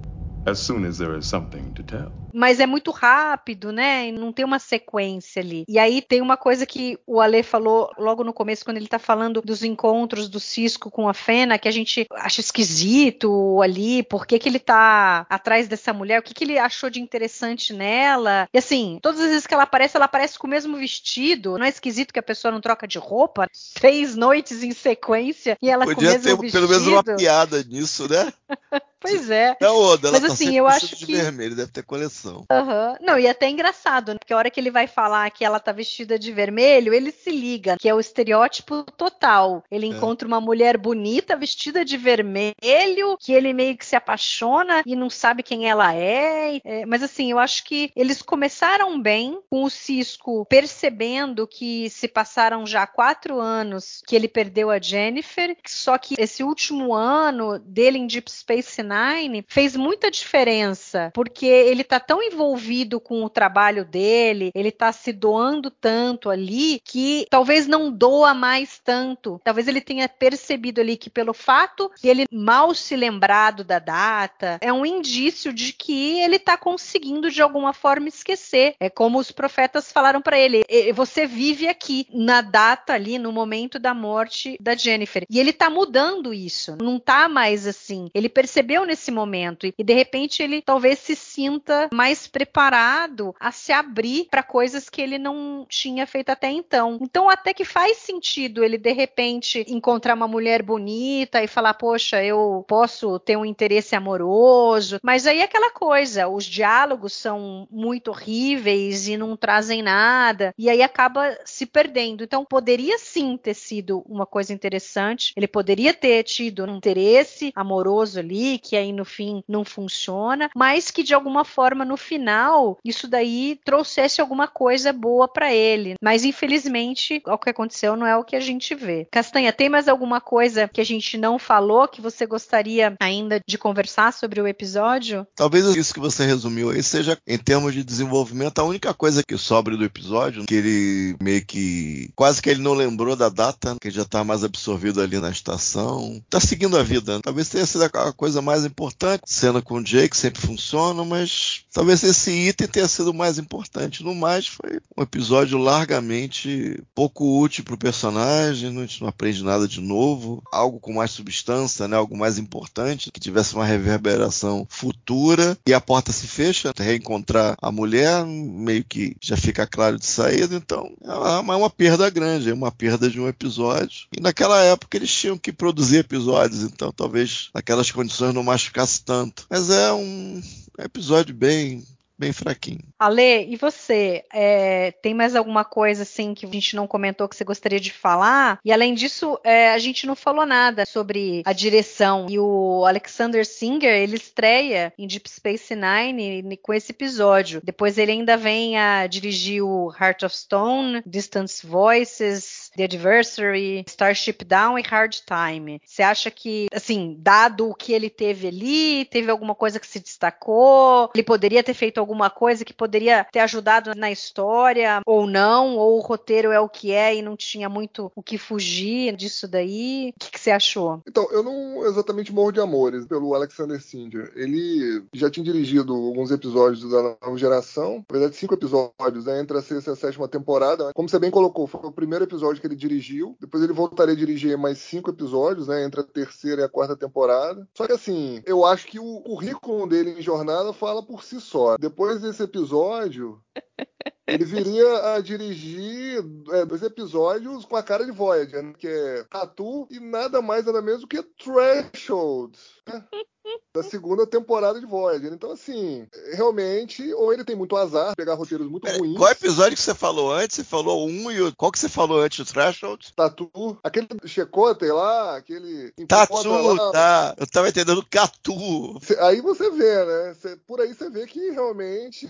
As 0.46 0.62
soon 0.62 0.84
as 0.84 0.98
there 0.98 1.14
is 1.14 1.26
something 1.26 1.74
to 1.74 1.82
tell. 1.82 2.12
Mas 2.36 2.60
é 2.60 2.66
muito 2.66 2.90
rápido, 2.90 3.72
né? 3.72 4.08
E 4.08 4.12
não 4.12 4.30
tem 4.30 4.44
uma 4.44 4.58
sequência 4.58 5.40
ali. 5.40 5.64
E 5.66 5.78
aí 5.78 6.02
tem 6.02 6.20
uma 6.20 6.36
coisa 6.36 6.66
que 6.66 6.98
o 7.06 7.18
Ale 7.18 7.42
falou 7.42 7.90
logo 7.98 8.22
no 8.22 8.32
começo, 8.32 8.62
quando 8.62 8.76
ele 8.76 8.88
tá 8.88 8.98
falando 8.98 9.40
dos 9.40 9.64
encontros 9.64 10.28
do 10.28 10.38
Cisco 10.38 10.90
com 10.90 11.08
a 11.08 11.14
Fena, 11.14 11.58
que 11.58 11.66
a 11.66 11.70
gente 11.72 12.06
acha 12.12 12.42
esquisito 12.42 13.60
ali, 13.62 14.02
por 14.02 14.26
que, 14.26 14.38
que 14.38 14.48
ele 14.48 14.58
tá 14.58 15.26
atrás 15.30 15.66
dessa 15.66 15.92
mulher, 15.94 16.20
o 16.20 16.22
que, 16.22 16.34
que 16.34 16.44
ele 16.44 16.58
achou 16.58 16.90
de 16.90 17.00
interessante 17.00 17.72
nela. 17.72 18.48
E 18.52 18.58
assim, 18.58 18.98
todas 19.00 19.20
as 19.20 19.28
vezes 19.28 19.46
que 19.46 19.54
ela 19.54 19.62
aparece, 19.62 19.96
ela 19.96 20.04
aparece 20.04 20.38
com 20.38 20.46
o 20.46 20.50
mesmo 20.50 20.76
vestido. 20.76 21.56
Não 21.56 21.64
é 21.64 21.70
esquisito 21.70 22.12
que 22.12 22.18
a 22.18 22.22
pessoa 22.22 22.52
não 22.52 22.60
troca 22.60 22.86
de 22.86 22.98
roupa? 22.98 23.48
Três 23.74 24.14
noites 24.14 24.62
em 24.62 24.72
sequência 24.72 25.56
e 25.62 25.70
ela 25.70 25.84
Podia 25.86 25.94
com 25.96 26.00
o 26.02 26.04
mesmo 26.12 26.22
ter 26.36 26.42
vestido. 26.42 26.52
pelo 26.52 26.68
menos 26.68 26.86
uma 26.86 27.02
piada 27.16 27.62
nisso, 27.62 28.06
né? 28.10 28.30
Pois 28.98 29.30
é. 29.30 29.54
É 29.60 29.68
Oda, 29.68 30.08
ela 30.08 30.18
Mas 30.18 30.26
tá 30.26 30.32
assim, 30.34 30.56
eu 30.56 30.66
acho 30.66 30.96
de 30.96 31.06
que- 31.06 31.14
vermelho, 31.14 31.54
deve 31.54 31.70
ter 31.70 31.84
coleção. 31.84 32.25
Aham. 32.50 32.96
Não, 33.00 33.18
e 33.18 33.26
até 33.28 33.48
engraçado, 33.48 34.12
né? 34.12 34.18
Porque 34.18 34.32
a 34.32 34.36
hora 34.36 34.50
que 34.50 34.58
ele 34.60 34.70
vai 34.70 34.86
falar 34.86 35.30
que 35.30 35.44
ela 35.44 35.60
tá 35.60 35.72
vestida 35.72 36.18
de 36.18 36.32
vermelho, 36.32 36.92
ele 36.94 37.10
se 37.10 37.30
liga, 37.30 37.76
que 37.78 37.88
é 37.88 37.94
o 37.94 38.00
estereótipo 38.00 38.82
total. 38.96 39.62
Ele 39.70 39.86
É. 39.86 39.88
encontra 39.90 40.26
uma 40.26 40.40
mulher 40.40 40.76
bonita 40.76 41.36
vestida 41.36 41.84
de 41.84 41.96
vermelho, 41.96 43.16
que 43.20 43.32
ele 43.32 43.52
meio 43.52 43.76
que 43.76 43.84
se 43.86 43.96
apaixona 43.96 44.82
e 44.86 44.94
não 44.96 45.10
sabe 45.10 45.42
quem 45.42 45.68
ela 45.68 45.94
é. 45.94 46.60
É, 46.64 46.86
mas 46.86 47.02
assim, 47.02 47.30
eu 47.30 47.38
acho 47.38 47.64
que 47.64 47.90
eles 47.96 48.22
começaram 48.22 49.00
bem 49.00 49.40
com 49.50 49.64
o 49.64 49.70
Cisco 49.70 50.44
percebendo 50.46 51.46
que 51.46 51.88
se 51.90 52.08
passaram 52.08 52.66
já 52.66 52.86
quatro 52.86 53.40
anos 53.40 54.02
que 54.06 54.14
ele 54.16 54.28
perdeu 54.28 54.70
a 54.70 54.78
Jennifer, 54.78 55.56
só 55.66 55.96
que 55.98 56.14
esse 56.18 56.42
último 56.42 56.94
ano 56.94 57.58
dele 57.58 57.98
em 57.98 58.06
Deep 58.06 58.30
Space 58.30 58.82
Nine 58.82 59.44
fez 59.48 59.76
muita 59.76 60.10
diferença, 60.10 61.10
porque 61.14 61.46
ele 61.46 61.84
tá 61.84 61.98
tão 62.06 62.22
envolvido 62.22 63.00
com 63.00 63.24
o 63.24 63.28
trabalho 63.30 63.84
dele, 63.84 64.50
ele 64.54 64.70
tá 64.70 64.92
se 64.92 65.12
doando 65.12 65.70
tanto 65.70 66.30
ali 66.30 66.80
que 66.84 67.26
talvez 67.30 67.66
não 67.66 67.90
doa 67.90 68.32
mais 68.34 68.78
tanto. 68.82 69.40
Talvez 69.44 69.68
ele 69.68 69.80
tenha 69.80 70.08
percebido 70.08 70.80
ali 70.80 70.96
que 70.96 71.10
pelo 71.10 71.34
fato 71.34 71.90
de 72.00 72.08
ele 72.08 72.26
mal 72.30 72.74
se 72.74 72.94
lembrado 72.96 73.64
da 73.64 73.78
data, 73.78 74.58
é 74.60 74.72
um 74.72 74.86
indício 74.86 75.52
de 75.52 75.72
que 75.72 76.20
ele 76.20 76.38
tá 76.38 76.56
conseguindo 76.56 77.30
de 77.30 77.42
alguma 77.42 77.72
forma 77.72 78.08
esquecer. 78.08 78.74
É 78.80 78.88
como 78.88 79.18
os 79.18 79.30
profetas 79.30 79.90
falaram 79.92 80.20
para 80.20 80.38
ele: 80.38 80.62
"E- 80.68 80.92
você 80.92 81.26
vive 81.26 81.68
aqui 81.68 82.06
na 82.12 82.40
data 82.40 82.92
ali 82.92 83.18
no 83.18 83.32
momento 83.32 83.78
da 83.78 83.92
morte 83.94 84.56
da 84.60 84.74
Jennifer. 84.74 85.24
E 85.28 85.38
ele 85.38 85.52
tá 85.52 85.68
mudando 85.70 86.32
isso. 86.32 86.76
Não 86.80 86.98
tá 86.98 87.28
mais 87.28 87.66
assim. 87.66 88.08
Ele 88.14 88.28
percebeu 88.28 88.84
nesse 88.84 89.10
momento 89.10 89.66
e 89.66 89.84
de 89.84 89.92
repente 89.94 90.42
ele 90.42 90.62
talvez 90.62 90.98
se 90.98 91.14
sinta 91.16 91.88
mais 91.96 92.26
preparado 92.26 93.34
a 93.40 93.50
se 93.50 93.72
abrir 93.72 94.28
para 94.30 94.42
coisas 94.42 94.88
que 94.88 95.00
ele 95.00 95.18
não 95.18 95.66
tinha 95.68 96.06
feito 96.06 96.30
até 96.30 96.50
então. 96.50 96.98
Então 97.00 97.28
até 97.30 97.54
que 97.54 97.64
faz 97.64 97.96
sentido 97.98 98.62
ele 98.62 98.78
de 98.78 98.92
repente 98.92 99.64
encontrar 99.68 100.14
uma 100.14 100.28
mulher 100.28 100.62
bonita 100.62 101.42
e 101.42 101.48
falar: 101.48 101.74
"Poxa, 101.74 102.22
eu 102.22 102.64
posso 102.68 103.18
ter 103.18 103.36
um 103.36 103.44
interesse 103.44 103.96
amoroso". 103.96 105.00
Mas 105.02 105.26
aí 105.26 105.40
é 105.40 105.44
aquela 105.44 105.70
coisa, 105.70 106.28
os 106.28 106.44
diálogos 106.44 107.14
são 107.14 107.66
muito 107.70 108.08
horríveis 108.08 109.08
e 109.08 109.16
não 109.16 109.36
trazem 109.36 109.82
nada 109.82 110.54
e 110.58 110.68
aí 110.68 110.82
acaba 110.82 111.36
se 111.44 111.64
perdendo. 111.64 112.22
Então 112.22 112.44
poderia 112.44 112.98
sim 112.98 113.36
ter 113.36 113.54
sido 113.54 114.02
uma 114.06 114.26
coisa 114.26 114.52
interessante. 114.52 115.32
Ele 115.36 115.46
poderia 115.46 115.94
ter 115.94 116.22
tido 116.24 116.64
um 116.64 116.76
interesse 116.76 117.52
amoroso 117.54 118.18
ali, 118.18 118.58
que 118.58 118.76
aí 118.76 118.92
no 118.92 119.04
fim 119.04 119.42
não 119.48 119.64
funciona, 119.64 120.50
mas 120.54 120.90
que 120.90 121.02
de 121.02 121.14
alguma 121.14 121.44
forma 121.44 121.84
no 121.86 121.96
final 121.96 122.78
isso 122.84 123.08
daí 123.08 123.58
trouxesse 123.64 124.20
alguma 124.20 124.48
coisa 124.48 124.92
boa 124.92 125.28
para 125.28 125.52
ele. 125.52 125.94
Mas 126.02 126.24
infelizmente 126.24 127.22
o 127.26 127.38
que 127.38 127.50
aconteceu 127.50 127.96
não 127.96 128.06
é 128.06 128.16
o 128.16 128.24
que 128.24 128.36
a 128.36 128.40
gente 128.40 128.74
vê. 128.74 129.06
Castanha, 129.10 129.52
tem 129.52 129.68
mais 129.68 129.88
alguma 129.88 130.20
coisa 130.20 130.68
que 130.68 130.80
a 130.80 130.84
gente 130.84 131.16
não 131.16 131.38
falou 131.38 131.88
que 131.88 132.00
você 132.00 132.26
gostaria 132.26 132.96
ainda 133.00 133.40
de 133.46 133.58
conversar 133.58 134.12
sobre 134.12 134.40
o 134.40 134.46
episódio? 134.46 135.26
Talvez 135.34 135.64
isso 135.76 135.94
que 135.94 136.00
você 136.00 136.24
resumiu 136.24 136.70
aí 136.70 136.82
seja, 136.82 137.18
em 137.26 137.38
termos 137.38 137.74
de 137.74 137.84
desenvolvimento, 137.84 138.58
a 138.58 138.64
única 138.64 138.94
coisa 138.94 139.22
que 139.22 139.36
sobra 139.36 139.76
do 139.76 139.84
episódio, 139.84 140.44
que 140.46 140.54
ele 140.54 141.16
meio 141.20 141.44
que. 141.44 142.10
quase 142.14 142.40
que 142.40 142.48
ele 142.48 142.62
não 142.62 142.74
lembrou 142.74 143.14
da 143.16 143.28
data, 143.28 143.76
que 143.80 143.88
ele 143.88 143.94
já 143.94 144.04
tá 144.04 144.24
mais 144.24 144.44
absorvido 144.44 145.00
ali 145.00 145.18
na 145.18 145.30
estação. 145.30 146.22
Tá 146.30 146.40
seguindo 146.40 146.78
a 146.78 146.82
vida. 146.82 147.20
Talvez 147.22 147.48
tenha 147.48 147.66
sido 147.66 147.84
a 147.84 148.12
coisa 148.12 148.40
mais 148.40 148.64
importante. 148.64 149.22
Cena 149.26 149.60
com 149.60 149.76
o 149.76 149.84
Jake 149.84 150.16
sempre 150.16 150.40
funciona, 150.40 151.04
mas 151.04 151.64
talvez 151.76 152.02
esse 152.02 152.30
item 152.30 152.66
tenha 152.66 152.88
sido 152.88 153.10
o 153.10 153.14
mais 153.14 153.36
importante. 153.38 154.02
No 154.02 154.14
mais, 154.14 154.46
foi 154.46 154.80
um 154.96 155.02
episódio 155.02 155.58
largamente 155.58 156.82
pouco 156.94 157.38
útil 157.38 157.64
pro 157.64 157.76
personagem, 157.76 158.70
não- 158.70 158.80
a 158.80 158.86
gente 158.86 159.02
não 159.02 159.08
aprende 159.08 159.44
nada 159.44 159.68
de 159.68 159.78
novo. 159.78 160.42
Algo 160.50 160.80
com 160.80 160.94
mais 160.94 161.10
substância, 161.10 161.86
né? 161.86 161.94
Algo 161.94 162.16
mais 162.16 162.38
importante, 162.38 163.10
que 163.12 163.20
tivesse 163.20 163.54
uma 163.54 163.66
reverberação 163.66 164.66
futura. 164.70 165.58
E 165.66 165.74
a 165.74 165.80
porta 165.80 166.12
se 166.12 166.26
fecha, 166.26 166.72
reencontrar 166.74 167.54
a 167.60 167.70
mulher, 167.70 168.24
meio 168.24 168.82
que 168.82 169.14
já 169.20 169.36
fica 169.36 169.66
claro 169.66 169.98
de 169.98 170.06
saída. 170.06 170.56
Então, 170.56 170.90
é 171.04 171.12
uma, 171.38 171.52
é 171.52 171.56
uma 171.58 171.68
perda 171.70 172.08
grande, 172.08 172.48
é 172.48 172.54
uma 172.54 172.72
perda 172.72 173.10
de 173.10 173.20
um 173.20 173.28
episódio. 173.28 174.06
E 174.16 174.20
naquela 174.20 174.62
época 174.62 174.96
eles 174.96 175.12
tinham 175.12 175.36
que 175.36 175.52
produzir 175.52 175.98
episódios, 175.98 176.62
então 176.62 176.90
talvez 176.90 177.50
naquelas 177.54 177.90
condições 177.90 178.32
não 178.32 178.42
machucasse 178.42 179.04
tanto. 179.04 179.44
Mas 179.50 179.68
é 179.68 179.92
um 179.92 180.42
episódio 180.78 181.34
bem, 181.34 181.84
bem 182.18 182.32
fraquinho. 182.32 182.80
Ale, 182.98 183.46
e 183.48 183.56
você? 183.56 184.24
É, 184.32 184.92
tem 185.02 185.14
mais 185.14 185.36
alguma 185.36 185.64
coisa 185.64 186.02
assim 186.02 186.34
que 186.34 186.46
a 186.46 186.48
gente 186.48 186.74
não 186.74 186.86
comentou 186.86 187.28
que 187.28 187.36
você 187.36 187.44
gostaria 187.44 187.80
de 187.80 187.92
falar? 187.92 188.58
E 188.64 188.72
além 188.72 188.94
disso, 188.94 189.38
é, 189.44 189.70
a 189.72 189.78
gente 189.78 190.06
não 190.06 190.16
falou 190.16 190.46
nada 190.46 190.84
sobre 190.86 191.42
a 191.44 191.52
direção. 191.52 192.26
E 192.28 192.38
o 192.38 192.84
Alexander 192.86 193.44
Singer, 193.44 193.94
ele 193.94 194.16
estreia 194.16 194.92
em 194.98 195.06
Deep 195.06 195.28
Space 195.28 195.74
Nine 195.74 196.56
com 196.62 196.72
esse 196.72 196.92
episódio. 196.92 197.60
Depois 197.62 197.98
ele 197.98 198.12
ainda 198.12 198.36
vem 198.36 198.78
a 198.78 199.06
dirigir 199.06 199.62
o 199.62 199.92
Heart 199.92 200.22
of 200.24 200.36
Stone, 200.36 201.02
Distance 201.06 201.66
Voices, 201.66 202.70
The 202.76 202.84
Adversary, 202.84 203.84
Starship 203.86 204.44
Down 204.44 204.78
e 204.78 204.82
Hard 204.82 205.14
Time. 205.26 205.80
Você 205.84 206.02
acha 206.02 206.30
que, 206.30 206.66
assim, 206.72 207.16
dado 207.18 207.68
o 207.68 207.74
que 207.74 207.92
ele 207.92 208.08
teve 208.08 208.48
ali, 208.48 209.04
teve 209.06 209.30
alguma 209.30 209.54
coisa 209.54 209.78
que 209.78 209.86
se 209.86 210.00
destacou? 210.00 211.10
Ele 211.14 211.22
poderia 211.22 211.62
ter 211.62 211.74
feito 211.74 211.98
alguma 212.06 212.30
coisa 212.30 212.64
que 212.64 212.72
poderia 212.72 213.26
ter 213.32 213.40
ajudado 213.40 213.92
na 213.96 214.10
história 214.10 215.00
ou 215.04 215.26
não? 215.26 215.76
Ou 215.76 215.98
o 215.98 216.00
roteiro 216.00 216.52
é 216.52 216.60
o 216.60 216.68
que 216.68 216.92
é 216.92 217.16
e 217.16 217.22
não 217.22 217.36
tinha 217.36 217.68
muito 217.68 218.12
o 218.14 218.22
que 218.22 218.38
fugir 218.38 219.16
disso 219.16 219.48
daí? 219.48 220.12
O 220.16 220.20
que, 220.20 220.30
que 220.30 220.40
você 220.40 220.52
achou? 220.52 221.02
Então, 221.06 221.28
eu 221.32 221.42
não 221.42 221.84
exatamente 221.86 222.32
morro 222.32 222.52
de 222.52 222.60
amores 222.60 223.06
pelo 223.06 223.34
Alexander 223.34 223.82
Singer. 223.82 224.32
Ele 224.36 225.04
já 225.12 225.28
tinha 225.30 225.44
dirigido 225.44 225.92
alguns 225.92 226.30
episódios 226.30 226.88
da 226.88 227.02
nova 227.02 227.36
geração, 227.36 228.04
na 228.10 228.18
verdade, 228.18 228.36
cinco 228.36 228.54
episódios, 228.54 229.26
né, 229.26 229.40
entre 229.40 229.58
a 229.58 229.62
sexta 229.62 229.90
e 229.90 229.92
a 229.92 229.96
sétima 229.96 230.28
temporada. 230.28 230.92
Como 230.94 231.08
você 231.08 231.18
bem 231.18 231.30
colocou, 231.30 231.66
foi 231.66 231.80
o 231.82 231.92
primeiro 231.92 232.24
episódio 232.24 232.60
que 232.60 232.66
ele 232.66 232.76
dirigiu. 232.76 233.36
Depois 233.40 233.62
ele 233.62 233.72
voltaria 233.72 234.14
a 234.14 234.16
dirigir 234.16 234.56
mais 234.56 234.78
cinco 234.78 235.10
episódios, 235.10 235.68
né, 235.68 235.84
entre 235.84 236.00
a 236.00 236.04
terceira 236.04 236.62
e 236.62 236.64
a 236.64 236.68
quarta 236.68 236.96
temporada. 236.96 237.66
Só 237.74 237.86
que 237.86 237.92
assim, 237.92 238.42
eu 238.46 238.64
acho 238.64 238.86
que 238.86 238.98
o 238.98 239.20
currículo 239.20 239.86
dele 239.86 240.16
em 240.18 240.22
jornada 240.22 240.72
fala 240.72 241.02
por 241.02 241.22
si 241.22 241.40
só. 241.40 241.76
Depois 241.78 241.95
desse 242.20 242.42
episódio. 242.42 243.42
Ele 244.26 244.44
viria 244.44 245.14
a 245.14 245.20
dirigir 245.20 246.24
é, 246.50 246.64
dois 246.64 246.82
episódios 246.82 247.64
com 247.64 247.76
a 247.76 247.82
cara 247.82 248.04
de 248.04 248.10
Voyager, 248.10 248.62
né? 248.62 248.72
que 248.76 248.88
é 248.88 249.24
Tatu 249.30 249.86
e 249.90 250.00
nada 250.00 250.42
mais 250.42 250.64
nada 250.66 250.82
menos 250.82 251.02
do 251.02 251.06
que 251.06 251.22
Threshold. 251.22 252.56
né? 252.88 253.04
Da 253.72 253.80
segunda 253.80 254.26
temporada 254.26 254.80
de 254.80 254.86
Voyager. 254.86 255.32
Então, 255.32 255.52
assim, 255.52 256.04
realmente, 256.32 257.12
ou 257.14 257.32
ele 257.32 257.44
tem 257.44 257.54
muito 257.54 257.76
azar, 257.76 258.16
pegar 258.16 258.34
roteiros 258.34 258.68
muito 258.68 258.82
Pera, 258.82 258.98
ruins. 258.98 259.16
qual 259.16 259.30
episódio 259.30 259.76
que 259.76 259.82
você 259.82 259.94
falou 259.94 260.32
antes? 260.32 260.56
Você 260.56 260.64
falou 260.64 261.06
um 261.06 261.30
e 261.30 261.40
o. 261.40 261.54
Qual 261.54 261.70
que 261.70 261.78
você 261.78 261.88
falou 261.88 262.20
antes 262.20 262.38
do 262.44 262.52
Threshold? 262.52 263.12
Tatu, 263.14 263.78
aquele 263.84 264.08
Checote 264.24 264.86
lá, 264.86 265.36
aquele. 265.36 265.92
Tatu, 266.08 266.76
tá. 266.90 267.36
Eu 267.38 267.46
tava 267.46 267.68
entendendo 267.68 268.04
Catu. 268.10 268.98
Aí 269.20 269.40
você 269.40 269.70
vê, 269.70 270.04
né? 270.04 270.34
Cê- 270.40 270.56
por 270.66 270.80
aí 270.80 270.92
você 270.92 271.08
vê 271.08 271.24
que 271.26 271.50
realmente 271.50 272.26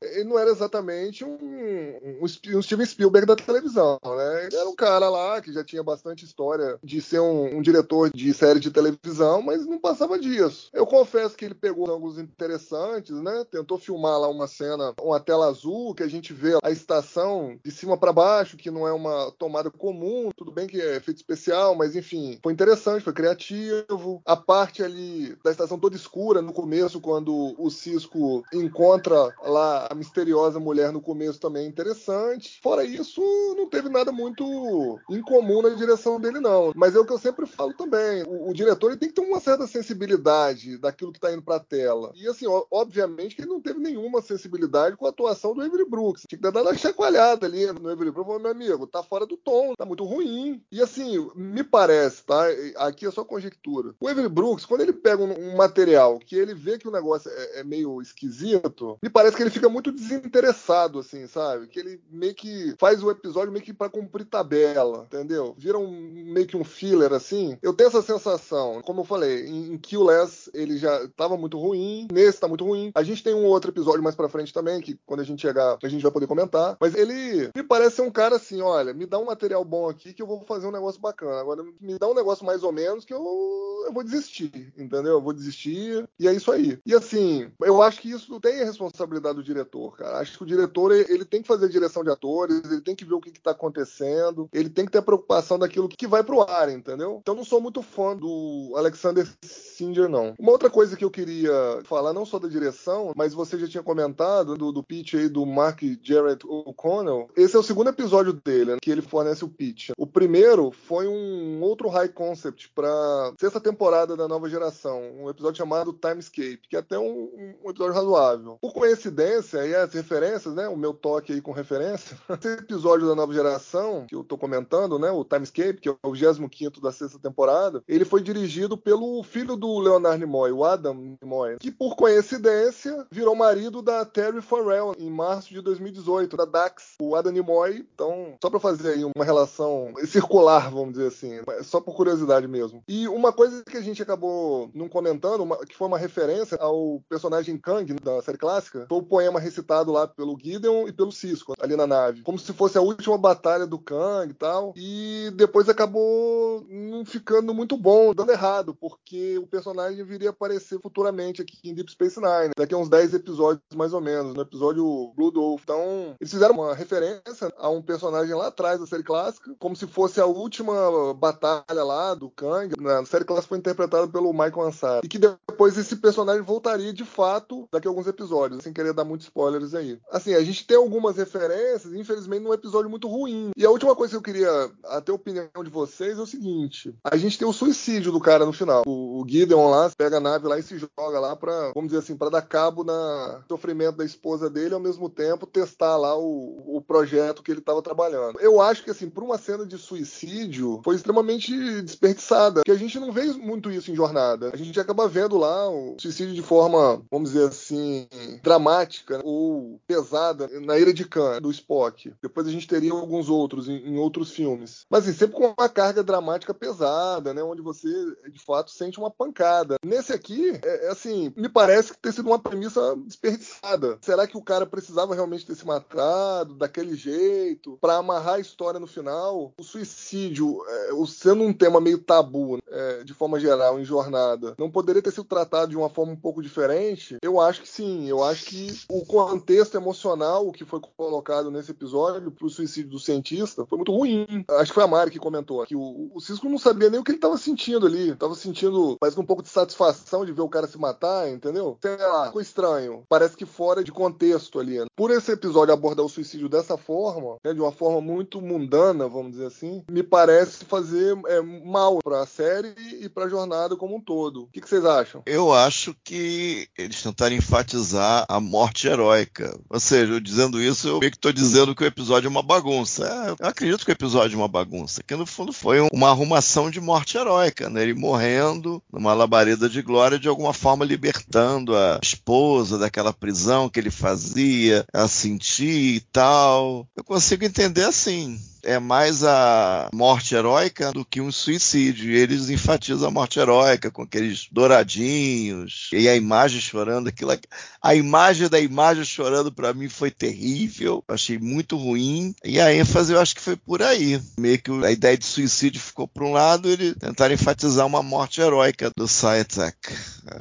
ele 0.00 0.24
não 0.24 0.38
era 0.38 0.50
exatamente 0.50 1.24
um, 1.26 1.33
um 1.42 2.54
um 2.54 2.62
Steven 2.62 2.86
Spielberg 2.86 3.26
da 3.26 3.36
televisão, 3.36 3.98
né? 4.04 4.46
Ele 4.46 4.56
era 4.56 4.68
um 4.68 4.74
cara 4.74 5.08
lá 5.08 5.40
que 5.40 5.52
já 5.52 5.64
tinha 5.64 5.82
bastante 5.82 6.24
história 6.24 6.78
de 6.82 7.00
ser 7.00 7.20
um, 7.20 7.56
um 7.56 7.62
diretor 7.62 8.10
de 8.10 8.32
série 8.32 8.60
de 8.60 8.70
televisão, 8.70 9.42
mas 9.42 9.66
não 9.66 9.78
passava 9.78 10.18
disso. 10.18 10.70
Eu 10.72 10.86
confesso 10.86 11.36
que 11.36 11.44
ele 11.44 11.54
pegou 11.54 11.90
ângulos 11.90 12.18
interessantes, 12.18 13.12
né? 13.20 13.44
Tentou 13.50 13.78
filmar 13.78 14.18
lá 14.18 14.28
uma 14.28 14.46
cena, 14.46 14.94
uma 15.00 15.20
tela 15.20 15.46
azul, 15.46 15.94
que 15.94 16.02
a 16.02 16.08
gente 16.08 16.32
vê 16.32 16.58
a 16.62 16.70
estação 16.70 17.58
de 17.64 17.70
cima 17.70 17.96
para 17.96 18.12
baixo, 18.12 18.56
que 18.56 18.70
não 18.70 18.86
é 18.86 18.92
uma 18.92 19.32
tomada 19.38 19.70
comum. 19.70 20.30
Tudo 20.36 20.52
bem 20.52 20.66
que 20.66 20.80
é 20.80 20.96
efeito 20.96 21.18
especial, 21.18 21.74
mas 21.74 21.96
enfim, 21.96 22.38
foi 22.42 22.52
interessante, 22.52 23.04
foi 23.04 23.12
criativo. 23.12 24.22
A 24.24 24.36
parte 24.36 24.82
ali 24.82 25.36
da 25.44 25.50
estação 25.50 25.78
toda 25.78 25.96
escura 25.96 26.42
no 26.42 26.52
começo, 26.52 27.00
quando 27.00 27.54
o 27.58 27.70
Cisco 27.70 28.42
encontra 28.52 29.34
lá 29.42 29.88
a 29.90 29.94
misteriosa 29.94 30.58
mulher 30.58 30.92
no 30.92 31.00
começo 31.00 31.23
também 31.32 31.64
é 31.64 31.68
interessante. 31.68 32.60
Fora 32.62 32.84
isso, 32.84 33.20
não 33.56 33.68
teve 33.68 33.88
nada 33.88 34.12
muito 34.12 34.98
incomum 35.10 35.62
na 35.62 35.70
direção 35.70 36.20
dele, 36.20 36.40
não. 36.40 36.72
Mas 36.74 36.94
é 36.94 36.98
o 36.98 37.04
que 37.04 37.12
eu 37.12 37.18
sempre 37.18 37.46
falo 37.46 37.74
também. 37.74 38.22
O, 38.24 38.50
o 38.50 38.54
diretor 38.54 38.90
ele 38.90 38.98
tem 38.98 39.08
que 39.08 39.14
ter 39.14 39.20
uma 39.20 39.40
certa 39.40 39.66
sensibilidade 39.66 40.78
daquilo 40.78 41.12
que 41.12 41.20
tá 41.20 41.32
indo 41.32 41.42
pra 41.42 41.60
tela. 41.60 42.12
E 42.14 42.26
assim, 42.28 42.46
ó, 42.46 42.64
obviamente 42.70 43.34
que 43.34 43.42
ele 43.42 43.50
não 43.50 43.60
teve 43.60 43.78
nenhuma 43.80 44.22
sensibilidade 44.22 44.96
com 44.96 45.06
a 45.06 45.10
atuação 45.10 45.54
do 45.54 45.62
Avery 45.62 45.88
Brooks. 45.88 46.24
Tinha 46.28 46.38
que 46.38 46.50
dar 46.50 46.62
uma 46.62 46.74
chacoalhada 46.74 47.46
ali 47.46 47.66
no 47.72 47.88
Avery 47.88 48.10
Brooks, 48.10 48.40
meu 48.40 48.50
amigo, 48.50 48.86
tá 48.86 49.02
fora 49.02 49.26
do 49.26 49.36
tom, 49.36 49.74
tá 49.76 49.84
muito 49.84 50.04
ruim. 50.04 50.62
E 50.70 50.80
assim, 50.80 51.30
me 51.34 51.62
parece, 51.62 52.24
tá? 52.24 52.44
Aqui 52.76 53.06
é 53.06 53.10
só 53.10 53.24
conjectura. 53.24 53.94
O 54.00 54.08
Avery 54.08 54.28
Brooks, 54.28 54.66
quando 54.66 54.82
ele 54.82 54.92
pega 54.92 55.22
um, 55.22 55.52
um 55.52 55.56
material 55.56 56.18
que 56.18 56.36
ele 56.36 56.54
vê 56.54 56.78
que 56.78 56.88
o 56.88 56.92
negócio 56.92 57.30
é, 57.30 57.60
é, 57.60 57.64
meio 57.64 58.00
esquisito, 58.00 58.98
me 59.02 59.08
parece 59.08 59.36
que 59.36 59.42
ele 59.42 59.50
fica 59.50 59.68
muito 59.68 59.92
desinteressado, 59.92 60.98
assim, 60.98 61.13
sabe? 61.26 61.66
Que 61.66 61.78
ele 61.80 62.00
meio 62.10 62.34
que 62.34 62.74
faz 62.78 63.02
o 63.02 63.10
episódio 63.10 63.52
meio 63.52 63.64
que 63.64 63.72
pra 63.72 63.88
cumprir 63.88 64.24
tabela, 64.24 65.04
entendeu? 65.06 65.54
Vira 65.56 65.78
um, 65.78 65.90
meio 65.90 66.46
que 66.46 66.56
um 66.56 66.64
filler, 66.64 67.12
assim. 67.12 67.58
Eu 67.62 67.72
tenho 67.72 67.88
essa 67.88 68.02
sensação. 68.02 68.80
Como 68.82 69.00
eu 69.00 69.04
falei, 69.04 69.46
em, 69.46 69.72
em 69.72 69.78
Kill 69.78 70.04
Less 70.04 70.50
ele 70.52 70.76
já 70.76 71.08
tava 71.16 71.36
muito 71.36 71.58
ruim, 71.58 72.08
nesse 72.12 72.40
tá 72.40 72.48
muito 72.48 72.64
ruim. 72.64 72.90
A 72.94 73.02
gente 73.02 73.22
tem 73.22 73.34
um 73.34 73.44
outro 73.44 73.70
episódio 73.70 74.02
mais 74.02 74.14
pra 74.14 74.28
frente 74.28 74.52
também, 74.52 74.80
que 74.80 74.98
quando 75.06 75.20
a 75.20 75.24
gente 75.24 75.42
chegar, 75.42 75.78
a 75.82 75.88
gente 75.88 76.02
vai 76.02 76.12
poder 76.12 76.26
comentar. 76.26 76.76
Mas 76.80 76.94
ele 76.94 77.50
me 77.54 77.62
parece 77.62 77.96
ser 77.96 78.02
um 78.02 78.10
cara 78.10 78.36
assim, 78.36 78.60
olha, 78.60 78.92
me 78.92 79.06
dá 79.06 79.18
um 79.18 79.26
material 79.26 79.64
bom 79.64 79.88
aqui 79.88 80.12
que 80.12 80.22
eu 80.22 80.26
vou 80.26 80.40
fazer 80.46 80.66
um 80.66 80.72
negócio 80.72 81.00
bacana. 81.00 81.40
Agora 81.40 81.62
me 81.80 81.98
dá 81.98 82.08
um 82.08 82.14
negócio 82.14 82.44
mais 82.44 82.62
ou 82.62 82.72
menos 82.72 83.04
que 83.04 83.12
eu, 83.12 83.84
eu 83.86 83.92
vou 83.92 84.02
desistir, 84.02 84.72
entendeu? 84.76 85.14
Eu 85.14 85.22
vou 85.22 85.32
desistir 85.32 86.08
e 86.18 86.28
é 86.28 86.32
isso 86.32 86.50
aí. 86.50 86.78
E 86.86 86.94
assim, 86.94 87.50
eu 87.60 87.82
acho 87.82 88.00
que 88.00 88.10
isso 88.10 88.40
tem 88.40 88.62
a 88.62 88.64
responsabilidade 88.64 89.36
do 89.36 89.44
diretor, 89.44 89.96
cara. 89.96 90.18
Acho 90.18 90.38
que 90.38 90.44
o 90.44 90.46
diretor, 90.46 90.92
ele 91.08 91.24
tem 91.24 91.42
que 91.42 91.48
fazer 91.48 91.68
direção 91.68 92.02
de 92.02 92.10
atores, 92.10 92.62
ele 92.70 92.80
tem 92.80 92.94
que 92.94 93.04
ver 93.04 93.14
o 93.14 93.20
que, 93.20 93.30
que 93.30 93.40
tá 93.40 93.50
acontecendo, 93.50 94.48
ele 94.52 94.68
tem 94.68 94.84
que 94.84 94.92
ter 94.92 94.98
a 94.98 95.02
preocupação 95.02 95.58
daquilo 95.58 95.88
que 95.88 96.06
vai 96.06 96.22
pro 96.22 96.42
ar, 96.42 96.70
entendeu? 96.70 97.18
Então 97.20 97.34
não 97.34 97.44
sou 97.44 97.60
muito 97.60 97.82
fã 97.82 98.16
do 98.16 98.72
Alexander 98.76 99.26
Singer, 99.42 100.08
não. 100.08 100.34
Uma 100.38 100.52
outra 100.52 100.70
coisa 100.70 100.96
que 100.96 101.04
eu 101.04 101.10
queria 101.10 101.52
falar, 101.84 102.12
não 102.12 102.24
só 102.24 102.38
da 102.38 102.48
direção, 102.48 103.12
mas 103.16 103.34
você 103.34 103.58
já 103.58 103.68
tinha 103.68 103.82
comentado 103.82 104.56
do, 104.56 104.72
do 104.72 104.82
pitch 104.82 105.14
aí 105.14 105.28
do 105.28 105.44
Mark 105.44 105.80
Jarrett 106.02 106.46
O'Connell. 106.46 107.28
Esse 107.36 107.56
é 107.56 107.58
o 107.58 107.62
segundo 107.62 107.90
episódio 107.90 108.32
dele, 108.32 108.72
né, 108.72 108.78
que 108.80 108.90
ele 108.90 109.02
fornece 109.02 109.44
o 109.44 109.48
pitch. 109.48 109.90
O 109.98 110.06
primeiro 110.06 110.70
foi 110.70 111.06
um 111.06 111.60
outro 111.62 111.88
high 111.88 112.08
concept 112.08 112.70
para 112.74 113.32
sexta 113.38 113.60
temporada 113.60 114.16
da 114.16 114.28
nova 114.28 114.48
geração, 114.48 115.02
um 115.20 115.28
episódio 115.28 115.58
chamado 115.58 115.92
Timescape, 115.92 116.68
que 116.68 116.76
é 116.76 116.78
até 116.78 116.98
um, 116.98 117.56
um 117.64 117.70
episódio 117.70 117.94
razoável. 117.94 118.58
Por 118.60 118.72
coincidência, 118.72 119.66
e 119.66 119.74
as 119.74 119.92
referências, 119.92 120.54
né, 120.54 120.68
o 120.68 120.76
meu 120.76 120.93
toque 120.94 121.32
aí 121.32 121.40
com 121.40 121.52
referência, 121.52 122.16
esse 122.30 122.48
episódio 122.48 123.06
da 123.06 123.14
nova 123.14 123.32
geração, 123.32 124.06
que 124.06 124.14
eu 124.14 124.24
tô 124.24 124.36
comentando, 124.38 124.98
né, 124.98 125.10
o 125.10 125.24
Timescape, 125.24 125.80
que 125.80 125.88
é 125.88 125.96
o 126.02 126.12
25 126.12 126.80
da 126.80 126.92
sexta 126.92 127.18
temporada, 127.18 127.82
ele 127.86 128.04
foi 128.04 128.22
dirigido 128.22 128.76
pelo 128.76 129.22
filho 129.22 129.56
do 129.56 129.78
Leonard 129.78 130.18
Nimoy, 130.18 130.52
o 130.52 130.64
Adam 130.64 131.16
Nimoy, 131.22 131.56
que 131.58 131.70
por 131.70 131.96
coincidência 131.96 133.06
virou 133.10 133.34
marido 133.34 133.82
da 133.82 134.04
Terry 134.04 134.40
Farrell 134.40 134.94
em 134.98 135.10
março 135.10 135.52
de 135.52 135.60
2018, 135.60 136.36
da 136.36 136.44
Dax. 136.44 136.94
O 137.00 137.14
Adam 137.14 137.32
Nimoy, 137.32 137.86
então, 137.94 138.36
só 138.42 138.50
para 138.50 138.60
fazer 138.60 138.94
aí 138.94 139.04
uma 139.04 139.24
relação 139.24 139.92
circular, 140.06 140.70
vamos 140.70 140.94
dizer 140.94 141.08
assim, 141.08 141.40
só 141.62 141.80
por 141.80 141.94
curiosidade 141.94 142.46
mesmo. 142.46 142.82
E 142.88 143.08
uma 143.08 143.32
coisa 143.32 143.62
que 143.64 143.76
a 143.76 143.80
gente 143.80 144.02
acabou 144.02 144.70
não 144.74 144.88
comentando, 144.88 145.42
uma, 145.42 145.58
que 145.64 145.76
foi 145.76 145.86
uma 145.86 145.98
referência 145.98 146.56
ao 146.60 147.02
personagem 147.08 147.56
Kang 147.56 147.92
da 147.94 148.22
série 148.22 148.38
clássica, 148.38 148.86
foi 148.88 148.98
o 148.98 149.02
poema 149.02 149.40
recitado 149.40 149.92
lá 149.92 150.06
pelo 150.06 150.38
Gideon 150.40 150.83
e 150.88 150.92
pelo 150.92 151.12
Cisco, 151.12 151.54
ali 151.60 151.76
na 151.76 151.86
nave. 151.86 152.22
Como 152.22 152.38
se 152.38 152.52
fosse 152.52 152.78
a 152.78 152.82
última 152.82 153.18
batalha 153.18 153.66
do 153.66 153.78
Kang 153.78 154.30
e 154.30 154.34
tal. 154.34 154.72
E 154.76 155.30
depois 155.34 155.68
acabou 155.68 156.66
não 156.68 157.04
ficando 157.04 157.54
muito 157.54 157.76
bom, 157.76 158.14
dando 158.14 158.32
errado, 158.32 158.74
porque 158.74 159.38
o 159.38 159.46
personagem 159.46 160.04
viria 160.04 160.30
a 160.30 160.32
aparecer 160.32 160.80
futuramente 160.80 161.42
aqui 161.42 161.58
em 161.64 161.74
Deep 161.74 161.90
Space 161.90 162.20
Nine, 162.20 162.52
daqui 162.56 162.74
a 162.74 162.78
uns 162.78 162.88
10 162.88 163.14
episódios 163.14 163.62
mais 163.74 163.92
ou 163.92 164.00
menos, 164.00 164.34
no 164.34 164.42
episódio 164.42 165.12
Blue 165.16 165.32
Wolf. 165.32 165.62
Então, 165.62 166.14
eles 166.20 166.30
fizeram 166.30 166.54
uma 166.54 166.74
referência 166.74 167.52
a 167.58 167.68
um 167.68 167.82
personagem 167.82 168.34
lá 168.34 168.48
atrás 168.48 168.80
da 168.80 168.86
série 168.86 169.02
clássica, 169.02 169.54
como 169.58 169.76
se 169.76 169.86
fosse 169.86 170.20
a 170.20 170.26
última 170.26 171.14
batalha 171.14 171.82
lá 171.84 172.14
do 172.14 172.30
Kang. 172.30 172.74
Na 172.80 173.04
série 173.04 173.24
clássica 173.24 173.48
foi 173.48 173.58
interpretada 173.58 174.08
pelo 174.08 174.32
Michael 174.32 174.62
Ansari. 174.62 175.00
E 175.04 175.08
que 175.08 175.18
depois 175.18 175.76
esse 175.76 175.96
personagem 175.96 176.42
voltaria 176.42 176.92
de 176.92 177.04
fato 177.04 177.68
daqui 177.72 177.86
a 177.86 177.90
alguns 177.90 178.06
episódios, 178.06 178.62
sem 178.62 178.72
querer 178.72 178.92
dar 178.92 179.04
muitos 179.04 179.26
spoilers 179.26 179.74
aí. 179.74 179.98
Assim, 180.10 180.34
a 180.34 180.42
gente 180.42 180.63
tem 180.66 180.76
algumas 180.76 181.16
referências, 181.16 181.92
infelizmente 181.92 182.42
num 182.42 182.54
episódio 182.54 182.90
muito 182.90 183.08
ruim. 183.08 183.50
E 183.56 183.64
a 183.64 183.70
última 183.70 183.94
coisa 183.94 184.12
que 184.12 184.16
eu 184.16 184.22
queria 184.22 184.70
até 184.84 185.12
a 185.12 185.14
opinião 185.14 185.48
de 185.62 185.70
vocês 185.70 186.18
é 186.18 186.22
o 186.22 186.26
seguinte: 186.26 186.94
a 187.04 187.16
gente 187.16 187.38
tem 187.38 187.46
o 187.46 187.52
suicídio 187.52 188.12
do 188.12 188.20
cara 188.20 188.44
no 188.44 188.52
final. 188.52 188.82
O, 188.86 189.22
o 189.22 189.28
Gideon 189.28 189.70
lá 189.70 189.90
pega 189.96 190.18
a 190.18 190.20
nave 190.20 190.46
lá 190.46 190.58
e 190.58 190.62
se 190.62 190.78
joga 190.78 191.20
lá 191.20 191.36
pra, 191.36 191.72
vamos 191.74 191.90
dizer 191.90 191.98
assim, 192.02 192.16
para 192.16 192.30
dar 192.30 192.42
cabo 192.42 192.84
na 192.84 193.42
sofrimento 193.48 193.96
da 193.96 194.04
esposa 194.04 194.50
dele 194.50 194.74
ao 194.74 194.80
mesmo 194.80 195.08
tempo 195.08 195.46
testar 195.46 195.96
lá 195.96 196.16
o, 196.16 196.76
o 196.76 196.80
projeto 196.80 197.42
que 197.42 197.50
ele 197.50 197.60
estava 197.60 197.82
trabalhando. 197.82 198.40
Eu 198.40 198.60
acho 198.60 198.82
que 198.82 198.90
assim, 198.90 199.08
por 199.08 199.22
uma 199.22 199.38
cena 199.38 199.66
de 199.66 199.78
suicídio, 199.78 200.80
foi 200.84 200.96
extremamente 200.96 201.82
desperdiçada, 201.82 202.60
porque 202.60 202.70
a 202.70 202.76
gente 202.76 202.98
não 202.98 203.12
vê 203.12 203.24
muito 203.32 203.70
isso 203.70 203.90
em 203.90 203.96
jornada. 203.96 204.50
A 204.52 204.56
gente 204.56 204.78
acaba 204.78 205.08
vendo 205.08 205.36
lá 205.36 205.68
o 205.68 205.96
suicídio 205.98 206.34
de 206.34 206.42
forma, 206.42 207.02
vamos 207.10 207.32
dizer 207.32 207.48
assim, 207.48 208.06
dramática 208.42 209.20
ou 209.24 209.80
pesada 209.86 210.48
na 210.60 210.78
Ira 210.78 210.92
de 210.92 211.04
Khan, 211.04 211.40
do 211.40 211.50
Spock. 211.50 212.12
Depois 212.22 212.46
a 212.46 212.50
gente 212.50 212.66
teria 212.66 212.92
alguns 212.92 213.28
outros 213.28 213.68
em, 213.68 213.76
em 213.88 213.98
outros 213.98 214.30
filmes. 214.30 214.84
Mas 214.88 215.04
assim, 215.04 215.16
sempre 215.16 215.36
com 215.36 215.54
uma 215.56 215.68
carga 215.68 216.02
dramática 216.02 216.54
pesada, 216.54 217.32
né? 217.32 217.42
Onde 217.42 217.62
você, 217.62 217.88
de 218.30 218.38
fato, 218.38 218.70
sente 218.70 218.98
uma 218.98 219.10
pancada. 219.10 219.76
Nesse 219.84 220.12
aqui, 220.12 220.58
é, 220.62 220.86
é 220.86 220.90
assim, 220.90 221.32
me 221.36 221.48
parece 221.48 221.92
que 221.92 221.98
ter 221.98 222.12
sido 222.12 222.26
uma 222.26 222.38
premissa 222.38 222.96
desperdiçada. 222.96 223.98
Será 224.00 224.26
que 224.26 224.36
o 224.36 224.42
cara 224.42 224.66
precisava 224.66 225.14
realmente 225.14 225.46
ter 225.46 225.54
se 225.54 225.66
matado 225.66 226.54
daquele 226.54 226.94
jeito 226.94 227.78
para 227.80 227.96
amarrar 227.96 228.34
a 228.34 228.40
história 228.40 228.80
no 228.80 228.86
final? 228.86 229.52
O 229.58 229.62
suicídio, 229.62 230.58
é, 230.68 230.90
sendo 231.06 231.42
um 231.42 231.52
tema 231.52 231.80
meio 231.80 231.98
tabu, 231.98 232.58
é, 232.68 233.04
de 233.04 233.14
forma 233.14 233.38
geral, 233.38 233.78
em 233.78 233.84
jornada, 233.84 234.54
não 234.58 234.70
poderia 234.70 235.02
ter 235.02 235.10
sido 235.10 235.24
tratado 235.24 235.70
de 235.70 235.76
uma 235.76 235.88
forma 235.88 236.12
um 236.12 236.16
pouco 236.16 236.42
diferente? 236.42 237.18
Eu 237.22 237.40
acho 237.40 237.62
que 237.62 237.68
sim. 237.68 238.08
Eu 238.08 238.22
acho 238.22 238.46
que 238.46 238.78
o 238.88 239.04
contexto 239.04 239.76
emocional 239.76 240.43
que 240.52 240.64
foi 240.64 240.80
colocado 240.96 241.50
nesse 241.50 241.70
episódio 241.70 242.30
pro 242.30 242.48
suicídio 242.48 242.90
do 242.90 242.98
cientista 242.98 243.64
foi 243.66 243.78
muito 243.78 243.92
ruim. 243.92 244.44
Acho 244.50 244.70
que 244.70 244.74
foi 244.74 244.84
a 244.84 244.88
Mari 244.88 245.10
que 245.10 245.18
comentou 245.18 245.64
que 245.66 245.76
o, 245.76 246.10
o 246.14 246.20
Cisco 246.20 246.48
não 246.48 246.58
sabia 246.58 246.90
nem 246.90 247.00
o 247.00 247.04
que 247.04 247.10
ele 247.10 247.18
estava 247.18 247.36
sentindo 247.36 247.86
ali. 247.86 248.14
Tava 248.14 248.34
sentindo, 248.34 248.96
parece 248.98 249.16
que 249.16 249.22
um 249.22 249.26
pouco 249.26 249.42
de 249.42 249.48
satisfação 249.48 250.24
de 250.24 250.32
ver 250.32 250.42
o 250.42 250.48
cara 250.48 250.66
se 250.66 250.78
matar, 250.78 251.28
entendeu? 251.30 251.78
Sei 251.80 251.96
lá, 251.96 252.26
ficou 252.26 252.40
estranho. 252.40 253.04
Parece 253.08 253.36
que 253.36 253.46
fora 253.46 253.82
de 253.84 253.92
contexto 253.92 254.58
ali. 254.58 254.78
Né? 254.78 254.86
Por 254.96 255.10
esse 255.10 255.32
episódio 255.32 255.74
abordar 255.74 256.04
o 256.04 256.08
suicídio 256.08 256.48
dessa 256.48 256.76
forma, 256.76 257.36
né, 257.44 257.52
de 257.52 257.60
uma 257.60 257.72
forma 257.72 258.00
muito 258.00 258.40
mundana, 258.40 259.08
vamos 259.08 259.32
dizer 259.32 259.46
assim, 259.46 259.84
me 259.90 260.02
parece 260.02 260.64
fazer 260.64 261.18
é, 261.26 261.40
mal 261.40 261.98
pra 262.02 262.26
série 262.26 262.74
e 263.00 263.08
pra 263.08 263.28
jornada 263.28 263.76
como 263.76 263.96
um 263.96 264.00
todo. 264.00 264.42
O 264.42 264.46
que, 264.48 264.60
que 264.60 264.68
vocês 264.68 264.84
acham? 264.84 265.22
Eu 265.26 265.52
acho 265.52 265.94
que 266.04 266.68
eles 266.76 267.02
tentaram 267.02 267.36
enfatizar 267.36 268.24
a 268.28 268.40
morte 268.40 268.88
heróica. 268.88 269.58
Ou 269.68 269.80
seja, 269.80 270.12
eu 270.12 270.20
dizendo 270.34 270.60
isso, 270.60 270.88
eu 270.88 270.98
meio 270.98 271.12
que 271.12 271.18
tô 271.18 271.32
dizendo 271.32 271.74
que 271.74 271.84
o 271.84 271.86
episódio 271.86 272.26
é 272.26 272.30
uma 272.30 272.42
bagunça. 272.42 273.06
É, 273.06 273.30
eu 273.30 273.48
acredito 273.48 273.84
que 273.84 273.90
o 273.90 273.92
episódio 273.92 274.34
é 274.34 274.38
uma 274.38 274.48
bagunça, 274.48 275.02
que 275.02 275.14
no 275.14 275.24
fundo 275.24 275.52
foi 275.52 275.80
uma 275.92 276.10
arrumação 276.10 276.70
de 276.70 276.80
morte 276.80 277.16
heróica, 277.16 277.70
né? 277.70 277.82
Ele 277.82 277.94
morrendo 277.94 278.82
numa 278.92 279.14
labareda 279.14 279.68
de 279.68 279.80
glória, 279.80 280.18
de 280.18 280.28
alguma 280.28 280.52
forma 280.52 280.84
libertando 280.84 281.76
a 281.76 282.00
esposa 282.02 282.78
daquela 282.78 283.12
prisão 283.12 283.68
que 283.68 283.78
ele 283.78 283.90
fazia, 283.90 284.84
a 284.92 285.06
sentir 285.06 285.96
e 285.96 286.00
tal. 286.00 286.86
Eu 286.96 287.04
consigo 287.04 287.44
entender 287.44 287.84
assim 287.84 288.38
é 288.64 288.78
mais 288.78 289.22
a 289.22 289.88
morte 289.92 290.34
heróica 290.34 290.92
do 290.92 291.04
que 291.04 291.20
um 291.20 291.30
suicídio. 291.30 292.10
E 292.10 292.16
eles 292.16 292.48
enfatizam 292.48 293.08
a 293.08 293.10
morte 293.10 293.38
heróica 293.38 293.90
com 293.90 294.02
aqueles 294.02 294.48
douradinhos 294.50 295.90
e 295.92 296.08
a 296.08 296.16
imagem 296.16 296.60
chorando. 296.60 297.08
Aquilo, 297.08 297.38
a 297.82 297.94
imagem 297.94 298.48
da 298.48 298.58
imagem 298.58 299.04
chorando 299.04 299.52
para 299.52 299.72
mim 299.72 299.88
foi 299.88 300.10
terrível. 300.10 301.04
Achei 301.06 301.38
muito 301.38 301.76
ruim. 301.76 302.34
E 302.44 302.60
a 302.60 302.74
ênfase 302.74 303.12
eu 303.12 303.20
acho 303.20 303.34
que 303.34 303.40
foi 303.40 303.56
por 303.56 303.82
aí. 303.82 304.20
Meio 304.38 304.60
que 304.60 304.70
a 304.84 304.90
ideia 304.90 305.16
de 305.16 305.26
suicídio 305.26 305.80
ficou 305.80 306.08
por 306.08 306.24
um 306.24 306.32
lado, 306.32 306.68
eles 306.68 306.94
tentaram 306.98 307.34
enfatizar 307.34 307.86
uma 307.86 308.02
morte 308.02 308.40
heróica 308.40 308.90
do 308.96 309.06
Sciatek. 309.06 309.76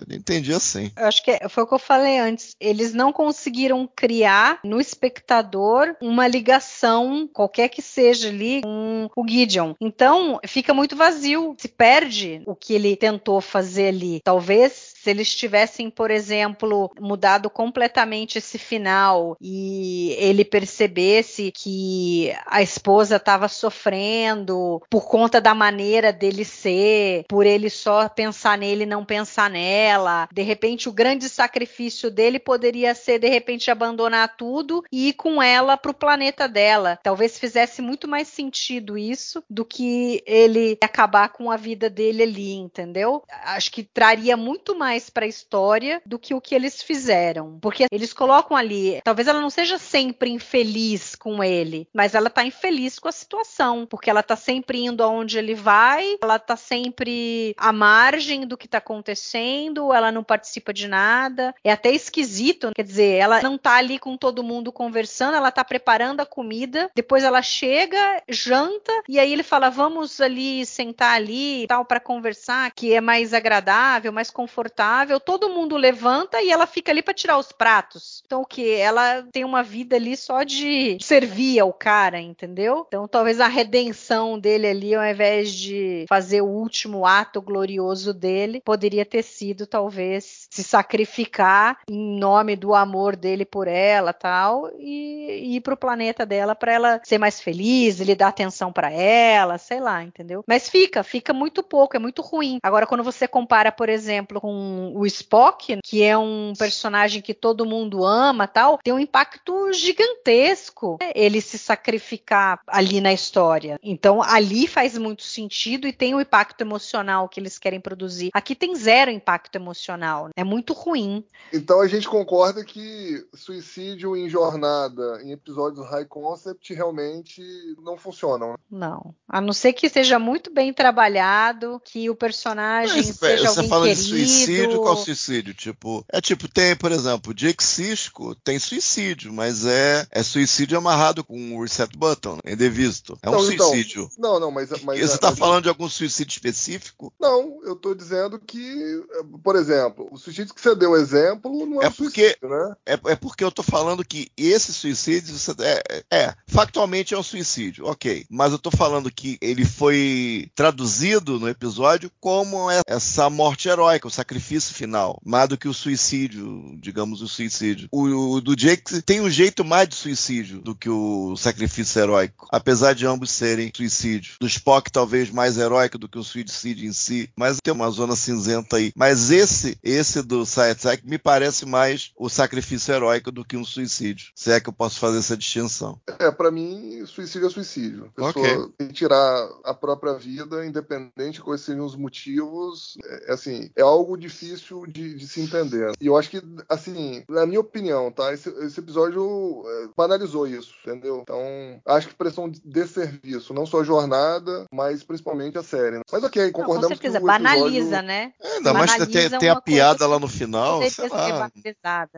Eu 0.09 0.15
entendi 0.15 0.53
assim. 0.53 0.91
Eu 0.95 1.07
acho 1.07 1.23
que 1.23 1.31
é, 1.31 1.49
foi 1.49 1.63
o 1.63 1.67
que 1.67 1.73
eu 1.73 1.79
falei 1.79 2.17
antes. 2.17 2.55
Eles 2.59 2.93
não 2.93 3.11
conseguiram 3.11 3.89
criar 3.93 4.59
no 4.63 4.79
espectador 4.79 5.95
uma 6.01 6.27
ligação, 6.27 7.29
qualquer 7.31 7.67
que 7.67 7.81
seja 7.81 8.12
esteja 8.13 8.29
ali 8.29 8.61
com 8.61 9.09
o 9.15 9.27
Gideon. 9.27 9.73
Então, 9.81 10.39
fica 10.45 10.73
muito 10.73 10.95
vazio, 10.95 11.55
se 11.57 11.67
perde 11.67 12.41
o 12.45 12.55
que 12.55 12.73
ele 12.73 12.95
tentou 12.95 13.41
fazer 13.41 13.89
ali. 13.89 14.21
Talvez 14.23 14.93
se 15.03 15.09
eles 15.09 15.35
tivessem, 15.35 15.89
por 15.89 16.09
exemplo, 16.09 16.89
mudado 16.99 17.49
completamente 17.49 18.37
esse 18.37 18.57
final 18.57 19.35
e 19.41 20.15
ele 20.17 20.45
percebesse 20.45 21.51
que 21.51 22.33
a 22.45 22.61
esposa 22.61 23.17
estava 23.17 23.49
sofrendo 23.49 24.81
por 24.89 25.07
conta 25.07 25.41
da 25.41 25.53
maneira 25.53 26.13
dele 26.13 26.45
ser, 26.45 27.25
por 27.27 27.45
ele 27.45 27.69
só 27.69 28.07
pensar 28.07 28.57
nele 28.57 28.83
e 28.83 28.87
não 28.87 29.03
pensar 29.03 29.49
nela 29.49 29.73
ela. 30.03 30.27
De 30.31 30.41
repente, 30.41 30.87
o 30.87 30.91
grande 30.91 31.29
sacrifício 31.29 32.09
dele 32.09 32.39
poderia 32.39 32.93
ser, 32.95 33.19
de 33.19 33.27
repente, 33.27 33.71
abandonar 33.71 34.35
tudo 34.35 34.83
e 34.91 35.09
ir 35.09 35.13
com 35.13 35.41
ela 35.41 35.77
pro 35.77 35.93
planeta 35.93 36.47
dela. 36.47 36.99
Talvez 37.01 37.39
fizesse 37.39 37.81
muito 37.81 38.02
mais 38.07 38.27
sentido 38.27 38.97
isso 38.97 39.43
do 39.49 39.65
que 39.65 40.23
ele 40.25 40.77
acabar 40.81 41.29
com 41.29 41.51
a 41.51 41.57
vida 41.57 41.89
dele 41.89 42.23
ali, 42.23 42.53
entendeu? 42.53 43.23
Acho 43.45 43.71
que 43.71 43.83
traria 43.83 44.35
muito 44.37 44.77
mais 44.77 45.09
para 45.09 45.25
a 45.25 45.27
história 45.27 46.01
do 46.05 46.19
que 46.19 46.33
o 46.33 46.41
que 46.41 46.55
eles 46.55 46.81
fizeram. 46.81 47.57
Porque 47.61 47.85
eles 47.91 48.13
colocam 48.13 48.55
ali, 48.55 49.01
talvez 49.03 49.27
ela 49.27 49.41
não 49.41 49.49
seja 49.49 49.77
sempre 49.77 50.29
infeliz 50.29 51.15
com 51.15 51.43
ele, 51.43 51.87
mas 51.93 52.15
ela 52.15 52.29
tá 52.29 52.45
infeliz 52.45 52.99
com 52.99 53.07
a 53.07 53.11
situação, 53.11 53.85
porque 53.85 54.09
ela 54.09 54.23
tá 54.23 54.35
sempre 54.35 54.83
indo 54.83 55.03
aonde 55.03 55.37
ele 55.37 55.55
vai, 55.55 56.17
ela 56.21 56.39
tá 56.39 56.55
sempre 56.55 57.53
à 57.57 57.71
margem 57.71 58.45
do 58.45 58.57
que 58.57 58.67
tá 58.67 58.77
acontecendo, 58.77 59.93
ela 59.93 60.11
não 60.11 60.23
participa 60.23 60.73
de 60.73 60.87
nada. 60.87 61.53
É 61.63 61.71
até 61.71 61.91
esquisito, 61.91 62.71
quer 62.75 62.83
dizer, 62.83 63.17
ela 63.17 63.41
não 63.41 63.57
tá 63.57 63.75
ali 63.75 63.99
com 63.99 64.17
todo 64.17 64.43
mundo 64.43 64.71
conversando, 64.71 65.35
ela 65.35 65.51
tá 65.51 65.63
preparando 65.63 66.21
a 66.21 66.25
comida, 66.25 66.89
depois 66.95 67.23
ela 67.23 67.41
chega, 67.41 67.92
janta 68.29 68.91
e 69.07 69.19
aí 69.19 69.31
ele 69.31 69.43
fala: 69.43 69.69
"Vamos 69.69 70.19
ali 70.21 70.65
sentar 70.65 71.15
ali, 71.15 71.65
tal 71.67 71.85
para 71.85 71.99
conversar, 71.99 72.71
que 72.71 72.93
é 72.93 73.01
mais 73.01 73.33
agradável, 73.33 74.11
mais 74.11 74.29
confortável". 74.29 75.19
Todo 75.19 75.49
mundo 75.49 75.77
levanta 75.77 76.41
e 76.41 76.51
ela 76.51 76.67
fica 76.67 76.91
ali 76.91 77.01
para 77.01 77.13
tirar 77.13 77.37
os 77.37 77.51
pratos. 77.51 78.21
Então 78.25 78.41
o 78.41 78.45
que? 78.45 78.73
Ela 78.75 79.23
tem 79.31 79.43
uma 79.43 79.63
vida 79.63 79.95
ali 79.95 80.15
só 80.15 80.43
de 80.43 80.97
servir 81.01 81.59
ao 81.59 81.73
cara, 81.73 82.19
entendeu? 82.19 82.85
Então 82.87 83.07
talvez 83.07 83.39
a 83.39 83.47
redenção 83.47 84.39
dele 84.39 84.67
ali, 84.67 84.95
ao 84.95 85.05
invés 85.05 85.51
de 85.53 86.05
fazer 86.07 86.41
o 86.41 86.47
último 86.47 87.05
ato 87.05 87.41
glorioso 87.41 88.13
dele, 88.13 88.61
poderia 88.63 89.05
ter 89.05 89.23
sido 89.23 89.65
talvez 89.65 90.47
se 90.49 90.63
sacrificar 90.63 91.79
em 91.89 92.19
nome 92.19 92.55
do 92.55 92.73
amor 92.73 93.15
dele 93.15 93.45
por 93.45 93.67
ela, 93.67 94.13
tal, 94.13 94.69
e, 94.79 95.41
e 95.43 95.55
ir 95.57 95.61
pro 95.61 95.77
planeta 95.77 96.25
dela 96.25 96.55
para 96.55 96.73
ela 96.73 97.01
ser 97.03 97.17
mais 97.17 97.41
feliz, 97.41 97.82
ele 97.87 98.15
dar 98.15 98.29
atenção 98.29 98.71
para 98.71 98.91
ela, 98.91 99.57
sei 99.57 99.79
lá, 99.79 100.03
entendeu? 100.03 100.43
Mas 100.47 100.69
fica, 100.69 101.03
fica 101.03 101.33
muito 101.33 101.63
pouco, 101.63 101.95
é 101.95 101.99
muito 101.99 102.21
ruim. 102.21 102.59
Agora 102.63 102.87
quando 102.87 103.03
você 103.03 103.27
compara, 103.27 103.71
por 103.71 103.89
exemplo, 103.89 104.39
com 104.39 104.93
o 104.95 105.05
Spock, 105.05 105.79
que 105.83 106.03
é 106.03 106.17
um 106.17 106.53
personagem 106.57 107.21
que 107.21 107.33
todo 107.33 107.65
mundo 107.65 108.05
ama, 108.05 108.47
tal, 108.47 108.77
tem 108.83 108.93
um 108.93 108.99
impacto 108.99 109.71
gigantesco 109.73 110.97
ele 111.15 111.41
se 111.41 111.57
sacrificar 111.57 112.59
ali 112.67 113.01
na 113.01 113.13
história. 113.13 113.79
Então 113.83 114.21
ali 114.21 114.67
faz 114.67 114.97
muito 114.97 115.23
sentido 115.23 115.87
e 115.87 115.93
tem 115.93 116.15
o 116.15 116.21
impacto 116.21 116.61
emocional 116.61 117.27
que 117.29 117.39
eles 117.39 117.57
querem 117.57 117.79
produzir. 117.79 118.29
Aqui 118.33 118.55
tem 118.55 118.75
zero 118.75 119.11
impacto 119.11 119.55
emocional. 119.55 120.29
É 120.35 120.43
muito 120.43 120.73
ruim. 120.73 121.23
Então 121.51 121.81
a 121.81 121.87
gente 121.87 122.07
concorda 122.07 122.63
que 122.63 123.25
suicídio 123.33 124.15
em 124.15 124.29
jornada, 124.29 125.21
em 125.23 125.31
episódios 125.31 125.85
high 125.87 126.05
concept, 126.05 126.73
realmente 126.73 127.41
não 127.83 127.97
funcionam. 127.97 128.51
Né? 128.51 128.55
Não. 128.71 129.13
A 129.27 129.39
não 129.41 129.53
ser 129.53 129.73
que 129.73 129.89
seja 129.89 130.17
muito 130.19 130.51
bem 130.53 130.73
trabalhado, 130.73 131.81
que 131.83 132.09
o 132.09 132.15
personagem 132.15 132.95
Mas, 132.97 133.15
seja 133.15 133.43
você 133.43 133.47
alguém 133.59 133.69
fala 133.69 133.87
querido. 133.87 134.03
de 134.03 134.09
suicídio, 134.09 134.81
qual 134.81 134.97
suicídio? 134.97 135.53
Tipo, 135.53 136.05
é 136.11 136.21
tipo, 136.21 136.47
tem, 136.47 136.75
por 136.75 136.91
exemplo, 136.91 137.33
Jake 137.33 137.63
Cisco 137.63 138.35
tem 138.35 138.59
suicídio, 138.59 139.31
mas 139.33 139.65
é, 139.65 140.05
é 140.11 140.23
suicídio 140.23 140.77
amarrado 140.77 141.23
com 141.23 141.55
o 141.57 141.61
reset 141.61 141.95
button, 141.97 142.35
né? 142.43 142.53
indevisto. 142.53 143.17
É 143.21 143.29
um 143.29 143.33
Não, 143.33 143.51
então, 143.51 143.67
suicídio. 143.69 144.09
não, 144.17 144.39
não, 144.39 144.51
mas. 144.51 144.69
mas 144.83 144.99
E 144.99 145.07
você 145.07 145.15
a- 145.15 145.19
tá 145.19 145.29
a- 145.29 145.35
falando 145.35 145.63
de 145.63 145.69
algum 145.69 145.87
suicídio 145.89 146.31
específico? 146.33 147.13
Não, 147.19 147.59
eu 147.63 147.75
tô 147.75 147.93
dizendo 147.93 148.39
que, 148.39 149.03
por 149.43 149.55
exemplo, 149.55 150.07
o 150.11 150.17
suicídio 150.17 150.53
que 150.53 150.61
você 150.61 150.75
deu 150.75 150.95
exemplo 150.95 151.65
não 151.65 151.81
é, 151.81 151.85
É 151.85 151.89
um 151.89 151.91
porque- 151.91 152.21
suicídio, 152.37 152.49
né? 152.49 152.75
É, 152.85 152.93
é 153.11 153.15
porque 153.15 153.43
eu 153.43 153.51
tô 153.51 153.63
falando 153.63 154.03
que 154.05 154.31
esse 154.37 154.73
suicídio 154.73 155.37
você- 155.37 155.53
é, 155.61 156.03
é, 156.11 156.35
factualmente 156.47 157.13
é 157.13 157.17
um 157.17 157.23
suicídio, 157.23 157.52
ok. 157.81 158.25
Mas 158.29 158.51
eu 158.51 158.59
tô 158.59 158.71
falando 158.71 159.11
que 159.11 159.37
ele 159.41 159.65
foi 159.65 160.49
traduzido 160.55 161.39
no 161.39 161.47
episódio 161.47 162.11
como 162.19 162.69
é- 162.71 162.81
essa 162.87 163.29
morte 163.29 163.67
heróica, 163.67 164.07
o 164.07 164.11
sacrifício 164.11 164.73
final, 164.73 165.19
mais 165.25 165.49
do 165.49 165.57
que 165.57 165.67
o 165.67 165.73
suicídio, 165.73 166.75
digamos, 166.79 167.21
o 167.21 167.27
suicídio. 167.27 167.87
O, 167.91 168.35
o 168.35 168.41
do 168.41 168.55
Jake 168.55 169.01
tem 169.01 169.21
um 169.21 169.29
jeito 169.29 169.63
mais 169.63 169.87
de 169.87 169.95
suicídio 169.95 170.61
do 170.61 170.75
que 170.75 170.89
o 170.89 171.35
sacrifício 171.37 171.99
heróico, 172.01 172.47
apesar 172.51 172.93
de 172.93 173.05
ambos 173.05 173.31
serem 173.31 173.71
suicídio. 173.75 174.35
Do 174.39 174.47
Spock 174.47 174.91
talvez 174.91 175.29
mais 175.29 175.57
heróico 175.57 175.97
do 175.97 176.07
que 176.09 176.17
o 176.17 176.23
suicídio 176.23 176.87
em 176.87 176.93
si, 176.93 177.29
mas 177.37 177.57
tem 177.61 177.73
uma 177.73 177.89
zona 177.89 178.15
cinzenta 178.15 178.77
aí. 178.77 178.91
Mas 178.95 179.31
esse, 179.31 179.77
esse 179.83 180.21
do 180.21 180.45
Sci-Tech 180.45 181.03
me 181.05 181.17
parece 181.17 181.65
mais 181.65 182.11
o 182.17 182.29
sacrifício 182.29 182.93
heróico 182.93 183.31
do 183.31 183.45
que 183.45 183.57
um 183.57 183.65
suicídio. 183.65 184.27
Se 184.35 184.51
é 184.51 184.59
que 184.59 184.69
eu 184.69 184.73
posso 184.73 184.99
fazer 184.99 185.19
essa 185.19 185.37
distinção. 185.37 185.99
É, 186.19 186.31
pra 186.31 186.51
mim, 186.51 187.05
suicídio 187.05 187.42
é 187.45 187.49
suicídio. 187.49 188.11
A 188.17 188.31
pessoa 188.31 188.47
Ok. 188.47 188.73
tem 188.77 188.87
que 188.87 188.93
tirar 188.93 189.49
a 189.63 189.73
própria 189.73 190.13
vida, 190.13 190.65
independente 190.65 191.35
de 191.35 191.41
quais 191.41 191.61
sejam 191.61 191.85
os 191.85 191.95
motivos. 191.95 192.97
É, 193.03 193.31
é 193.31 193.33
assim, 193.33 193.69
é 193.75 193.81
algo 193.81 194.17
difícil 194.17 194.85
de, 194.87 195.15
de 195.15 195.27
se 195.27 195.41
entender. 195.41 195.91
E 195.99 196.07
eu 196.07 196.17
acho 196.17 196.29
que, 196.29 196.41
assim, 196.69 197.23
na 197.27 197.45
minha 197.45 197.59
opinião, 197.59 198.11
tá? 198.11 198.33
Esse, 198.33 198.49
esse 198.65 198.79
episódio 198.79 199.63
é, 199.65 199.89
banalizou 199.95 200.47
isso, 200.47 200.73
entendeu? 200.85 201.21
Então, 201.21 201.41
acho 201.85 202.09
que 202.09 202.15
prestou 202.15 202.45
um 202.45 202.51
desserviço, 202.63 203.53
não 203.53 203.65
só 203.65 203.81
a 203.81 203.83
jornada, 203.83 204.65
mas 204.71 205.03
principalmente 205.03 205.57
a 205.57 205.63
série. 205.63 206.01
Mas 206.11 206.23
ok, 206.23 206.45
Não, 206.45 206.51
com 206.51 206.61
concordamos 206.61 206.97
certeza, 206.97 207.19
que 207.19 207.25
o 207.25 207.29
episódio... 207.29 207.43
banaliza, 207.43 208.01
né? 208.01 208.33
Ainda 208.41 208.73
mais 208.73 208.91
que 208.91 209.05
tem, 209.05 209.07
Banaliza 209.07 209.39
tem 209.39 209.49
a 209.49 209.53
coisa 209.53 209.61
piada 209.61 210.07
lá 210.07 210.19
no 210.19 210.27
final, 210.27 210.81
sei 210.89 211.09
lá. 211.09 211.51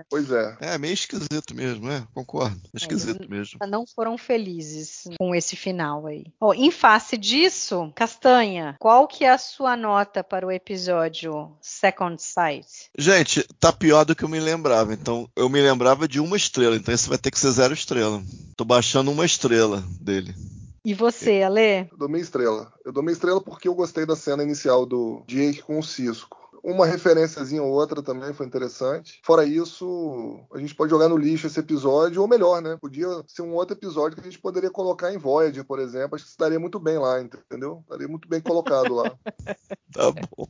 Pois 0.10 0.32
é. 0.32 0.58
É 0.60 0.78
meio 0.78 0.94
esquisito 0.94 1.56
mesmo, 1.56 1.90
é, 1.90 2.04
concordo. 2.14 2.62
Esquisito 2.74 3.30
mesmo. 3.30 3.60
Não 3.68 3.86
foram 3.86 4.18
felizes 4.18 5.04
com 5.20 5.34
esse 5.36 5.56
final 5.56 6.08
aí. 6.08 6.26
Ó, 6.40 6.54
em 6.54 6.72
face 6.72 7.18
disso, 7.18 7.92
Castanha, 7.96 8.76
qual 8.80 9.08
que 9.08 9.24
é 9.26 9.32
a 9.32 9.38
sua 9.38 9.76
nota 9.76 10.24
para 10.24 10.46
o 10.46 10.52
episódio 10.52 11.52
Second 11.62 12.22
Sight? 12.22 12.90
Gente, 12.98 13.44
tá 13.60 13.72
pior 13.72 14.06
do 14.06 14.16
que 14.16 14.24
eu 14.24 14.30
me 14.30 14.40
lembrava. 14.40 14.94
Então, 14.94 15.30
eu 15.36 15.50
me 15.50 15.62
lembrava 15.62 16.08
de 16.08 16.20
uma 16.20 16.38
estrela. 16.38 16.76
Então, 16.76 16.94
esse 16.94 17.10
vai 17.10 17.18
ter 17.18 17.32
que 17.32 17.40
ser 17.40 17.52
zero 17.52 17.74
estrela. 17.74 18.22
Tô 18.56 18.66
baixando 18.66 19.12
uma 19.12 19.26
estrela 19.26 19.84
dele. 20.00 20.34
E 20.86 20.94
você, 20.94 21.42
Ale? 21.42 21.90
Eu 21.92 21.98
dou 21.98 22.08
meia 22.08 22.22
estrela. 22.22 22.72
Eu 22.86 22.94
dou 22.94 23.02
meia 23.02 23.14
estrela 23.14 23.42
porque 23.42 23.68
eu 23.68 23.74
gostei 23.74 24.06
da 24.06 24.16
cena 24.16 24.44
inicial 24.44 24.86
do 24.86 25.24
Jake 25.28 25.64
com 25.64 25.80
o 25.80 25.84
Cisco. 25.84 26.45
Uma 26.68 26.88
referênciazinha 26.88 27.62
ou 27.62 27.72
outra 27.72 28.02
também 28.02 28.34
foi 28.34 28.44
interessante. 28.44 29.22
Fora 29.24 29.46
isso, 29.46 30.40
a 30.52 30.58
gente 30.58 30.74
pode 30.74 30.90
jogar 30.90 31.08
no 31.08 31.16
lixo 31.16 31.46
esse 31.46 31.60
episódio, 31.60 32.20
ou 32.20 32.28
melhor, 32.28 32.60
né? 32.60 32.76
Podia 32.82 33.08
ser 33.28 33.44
um 33.44 33.54
outro 33.54 33.78
episódio 33.78 34.16
que 34.16 34.22
a 34.22 34.24
gente 34.24 34.40
poderia 34.40 34.72
colocar 34.72 35.14
em 35.14 35.18
Voyager, 35.20 35.64
por 35.64 35.78
exemplo. 35.78 36.16
Acho 36.16 36.24
que 36.24 36.32
estaria 36.32 36.60
muito 36.60 36.80
bem 36.80 36.98
lá, 36.98 37.22
entendeu? 37.22 37.82
Estaria 37.84 38.08
muito 38.08 38.28
bem 38.28 38.42
colocado 38.42 38.96
lá. 38.96 39.16
Tá 39.94 40.12
bom. 40.12 40.46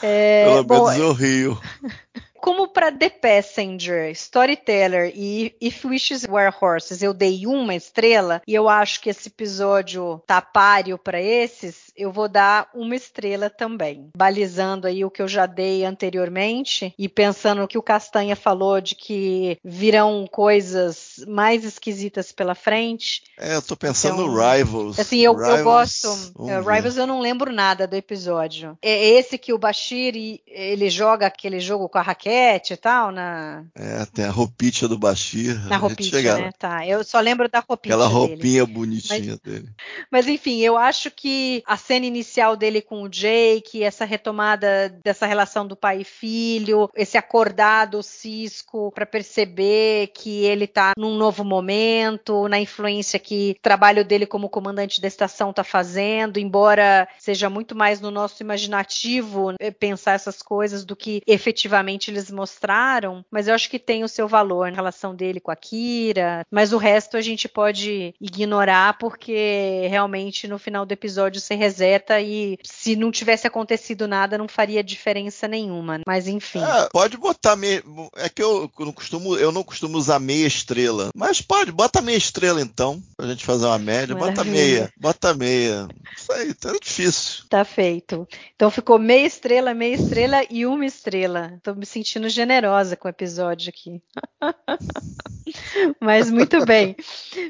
É, 0.00 0.46
Pelo 0.46 0.64
bom, 0.64 0.88
menos 0.88 0.98
eu 0.98 1.12
rio. 1.12 1.60
como 2.40 2.68
para 2.68 2.92
The 2.92 3.10
Passenger, 3.10 4.10
Storyteller 4.12 5.12
e 5.14 5.54
If 5.60 5.84
Wishes 5.84 6.24
Were 6.28 6.54
Horses 6.60 7.02
eu 7.02 7.12
dei 7.12 7.46
uma 7.46 7.74
estrela 7.74 8.42
e 8.46 8.54
eu 8.54 8.68
acho 8.68 9.00
que 9.00 9.10
esse 9.10 9.28
episódio 9.28 10.22
tá 10.26 10.40
páreo 10.40 10.98
para 10.98 11.20
esses, 11.20 11.92
eu 11.96 12.12
vou 12.12 12.28
dar 12.28 12.68
uma 12.74 12.94
estrela 12.94 13.48
também. 13.50 14.10
Balizando 14.16 14.86
aí 14.86 15.04
o 15.04 15.10
que 15.10 15.22
eu 15.22 15.28
já 15.28 15.46
dei 15.46 15.84
anteriormente 15.84 16.94
e 16.98 17.08
pensando 17.08 17.60
no 17.60 17.68
que 17.68 17.78
o 17.78 17.82
Castanha 17.82 18.36
falou 18.36 18.80
de 18.80 18.94
que 18.94 19.58
virão 19.64 20.26
coisas 20.30 21.24
mais 21.26 21.64
esquisitas 21.64 22.32
pela 22.32 22.54
frente. 22.54 23.22
É, 23.38 23.54
eu 23.54 23.62
tô 23.62 23.76
pensando 23.76 24.22
Então, 24.22 24.26
no 24.28 24.34
Rivals. 24.38 24.98
Assim, 24.98 25.20
eu, 25.20 25.32
eu 25.32 25.38
Rivals, 25.38 25.62
gosto. 25.64 26.32
vamos 26.36 26.50
é. 26.50 26.74
Rivals 26.74 26.96
eu 26.96 27.06
não 27.06 27.20
lembro 27.20 27.52
nada 27.52 27.86
do 27.86 27.94
episódio. 27.96 28.76
É 28.82 29.08
esse 29.10 29.38
que 29.38 29.52
o 29.52 29.58
Bashir 29.58 30.14
ele 30.46 30.90
joga 30.90 31.26
aquele 31.26 31.60
jogo 31.60 31.88
com 31.88 31.98
a 31.98 32.02
raquete 32.26 32.74
e 32.74 32.76
tal, 32.76 33.12
na, 33.12 33.64
É, 33.74 34.04
tem 34.06 34.24
a 34.24 34.30
roupinha 34.30 34.88
do 34.88 34.98
Bashir. 34.98 35.58
na 35.68 35.76
roupinha, 35.76 36.36
né? 36.36 36.50
Tá. 36.58 36.86
Eu 36.86 37.04
só 37.04 37.20
lembro 37.20 37.48
da 37.48 37.60
roupinha. 37.60 37.94
Aquela 37.94 38.08
dele. 38.08 38.18
roupinha 38.32 38.66
bonitinha 38.66 39.38
dele. 39.42 39.68
Mas 40.10 40.26
enfim, 40.26 40.60
eu 40.60 40.76
acho 40.76 41.10
que 41.10 41.62
a 41.66 41.76
cena 41.76 42.06
inicial 42.06 42.56
dele 42.56 42.82
com 42.82 43.02
o 43.02 43.08
Jake, 43.08 43.82
essa 43.82 44.04
retomada 44.04 44.88
dessa 45.04 45.26
relação 45.26 45.66
do 45.66 45.76
pai 45.76 46.00
e 46.00 46.04
filho, 46.04 46.90
esse 46.94 47.16
acordar 47.16 47.86
do 47.86 48.02
Cisco 48.02 48.90
para 48.92 49.06
perceber 49.06 50.08
que 50.08 50.44
ele 50.44 50.66
tá 50.66 50.92
num 50.98 51.16
novo 51.16 51.44
momento, 51.44 52.48
na 52.48 52.58
influência 52.58 53.18
que 53.18 53.56
o 53.58 53.62
trabalho 53.62 54.04
dele 54.04 54.26
como 54.26 54.48
comandante 54.48 55.00
da 55.00 55.08
estação 55.08 55.52
tá 55.52 55.62
fazendo, 55.62 56.38
embora 56.38 57.08
seja 57.18 57.48
muito 57.48 57.74
mais 57.76 58.00
no 58.00 58.10
nosso 58.10 58.42
imaginativo 58.42 59.54
eh, 59.60 59.70
pensar 59.70 60.12
essas 60.12 60.42
coisas 60.42 60.84
do 60.84 60.96
que 60.96 61.22
efetivamente 61.26 62.10
eles 62.16 62.30
mostraram, 62.30 63.24
mas 63.30 63.48
eu 63.48 63.54
acho 63.54 63.70
que 63.70 63.78
tem 63.78 64.04
o 64.04 64.08
seu 64.08 64.26
valor 64.26 64.70
na 64.70 64.76
relação 64.76 65.14
dele 65.14 65.40
com 65.40 65.50
a 65.50 65.56
Kira, 65.56 66.44
mas 66.50 66.72
o 66.72 66.78
resto 66.78 67.16
a 67.16 67.20
gente 67.20 67.48
pode 67.48 68.14
ignorar 68.20 68.98
porque 68.98 69.86
realmente 69.88 70.48
no 70.48 70.58
final 70.58 70.84
do 70.84 70.92
episódio 70.92 71.40
você 71.40 71.54
reseta 71.54 72.20
e 72.20 72.58
se 72.62 72.96
não 72.96 73.10
tivesse 73.10 73.46
acontecido 73.46 74.08
nada 74.08 74.38
não 74.38 74.48
faria 74.48 74.82
diferença 74.82 75.46
nenhuma. 75.46 76.00
Mas 76.06 76.26
enfim. 76.26 76.62
É, 76.62 76.88
pode 76.92 77.16
botar 77.16 77.56
meia. 77.56 77.82
É 78.16 78.28
que 78.28 78.42
eu 78.42 78.70
não 78.78 78.92
costumo, 78.92 79.36
eu 79.36 79.52
não 79.52 79.62
costumo 79.62 79.96
usar 79.98 80.18
meia 80.18 80.46
estrela, 80.46 81.10
mas 81.14 81.40
pode, 81.40 81.72
bota 81.72 82.00
meia 82.00 82.16
estrela 82.16 82.60
então, 82.60 83.02
pra 83.16 83.26
gente 83.26 83.44
fazer 83.44 83.66
uma 83.66 83.78
média, 83.78 84.14
Maravilha. 84.14 84.36
bota 84.36 84.50
meia, 84.50 84.92
bota 84.98 85.34
meia. 85.34 85.88
Isso 86.16 86.32
aí, 86.32 86.54
tá 86.54 86.72
difícil. 86.80 87.44
Tá 87.48 87.64
feito. 87.64 88.26
Então 88.54 88.70
ficou 88.70 88.98
meia 88.98 89.26
estrela, 89.26 89.74
meia 89.74 89.94
estrela 89.94 90.44
e 90.50 90.66
uma 90.66 90.86
estrela. 90.86 91.58
Tô 91.62 91.74
me 91.74 91.86
sentindo 92.06 92.28
generosa 92.28 92.96
com 92.96 93.08
o 93.08 93.10
episódio 93.10 93.68
aqui. 93.68 94.00
Mas 96.00 96.30
muito 96.30 96.64
bem. 96.64 96.94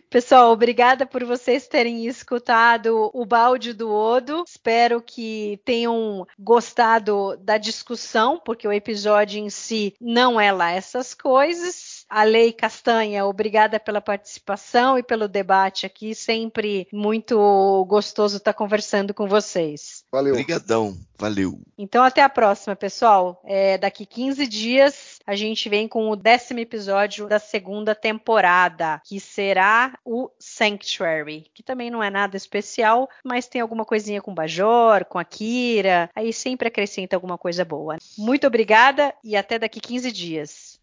Pessoal, 0.09 0.51
obrigada 0.51 1.05
por 1.05 1.25
vocês 1.25 1.69
terem 1.69 2.07
escutado 2.07 3.11
o 3.13 3.27
balde 3.27 3.75
do 3.75 3.93
Odo. 3.93 4.45
Espero 4.47 5.03
que 5.03 5.61
tenham 5.65 6.27
gostado 6.39 7.37
da 7.37 7.59
discussão, 7.59 8.41
porque 8.43 8.67
o 8.67 8.73
episódio 8.73 9.39
em 9.39 9.51
si 9.51 9.95
não 10.01 10.41
é 10.41 10.51
lá 10.51 10.71
essas 10.71 11.13
coisas. 11.13 11.96
A 12.09 12.23
Lei 12.23 12.53
Castanha, 12.53 13.27
obrigada 13.27 13.81
pela 13.81 14.01
participação 14.01 14.99
e 14.99 15.03
pelo 15.03 15.27
debate 15.27 15.87
aqui. 15.87 16.15
Sempre 16.15 16.87
muito 16.93 17.85
gostoso 17.89 18.37
estar 18.37 18.53
conversando 18.53 19.13
com 19.13 19.27
vocês. 19.27 20.05
Valeu. 20.11 20.33
Obrigadão. 20.33 20.97
Valeu. 21.19 21.59
Então, 21.79 22.05
até 22.05 22.23
a 22.23 22.29
próxima, 22.29 22.77
pessoal. 22.77 23.41
É, 23.45 23.79
daqui 23.79 24.05
15 24.05 24.47
dias 24.47 25.19
a 25.27 25.35
gente 25.35 25.69
vem 25.69 25.89
com 25.89 26.11
o 26.11 26.17
décimo 26.17 26.61
episódio 26.61 27.27
da 27.27 27.39
segunda 27.39 27.95
temporada, 27.95 29.01
que 29.05 29.19
será 29.19 29.99
o 30.05 30.31
Sanctuary, 30.39 31.51
que 31.55 31.63
também 31.63 31.91
não 31.91 32.03
é 32.03 32.11
nada 32.11 32.37
especial, 32.37 33.09
mas 33.25 33.49
tem 33.49 33.61
alguma 33.61 33.85
coisinha 33.85 34.21
com 34.21 34.31
o 34.31 34.35
Bajor, 34.35 35.05
com 35.07 35.19
a 35.19 35.25
Kira, 35.25 36.11
aí 36.15 36.33
sempre 36.33 36.69
acrescenta 36.69 37.17
alguma 37.17 37.39
coisa 37.39 37.65
boa. 37.65 37.97
Muito 38.17 38.47
obrigada 38.47 39.15
e 39.25 39.37
até 39.37 39.59
daqui 39.59 39.81
15 39.81 40.13
dias. 40.13 40.76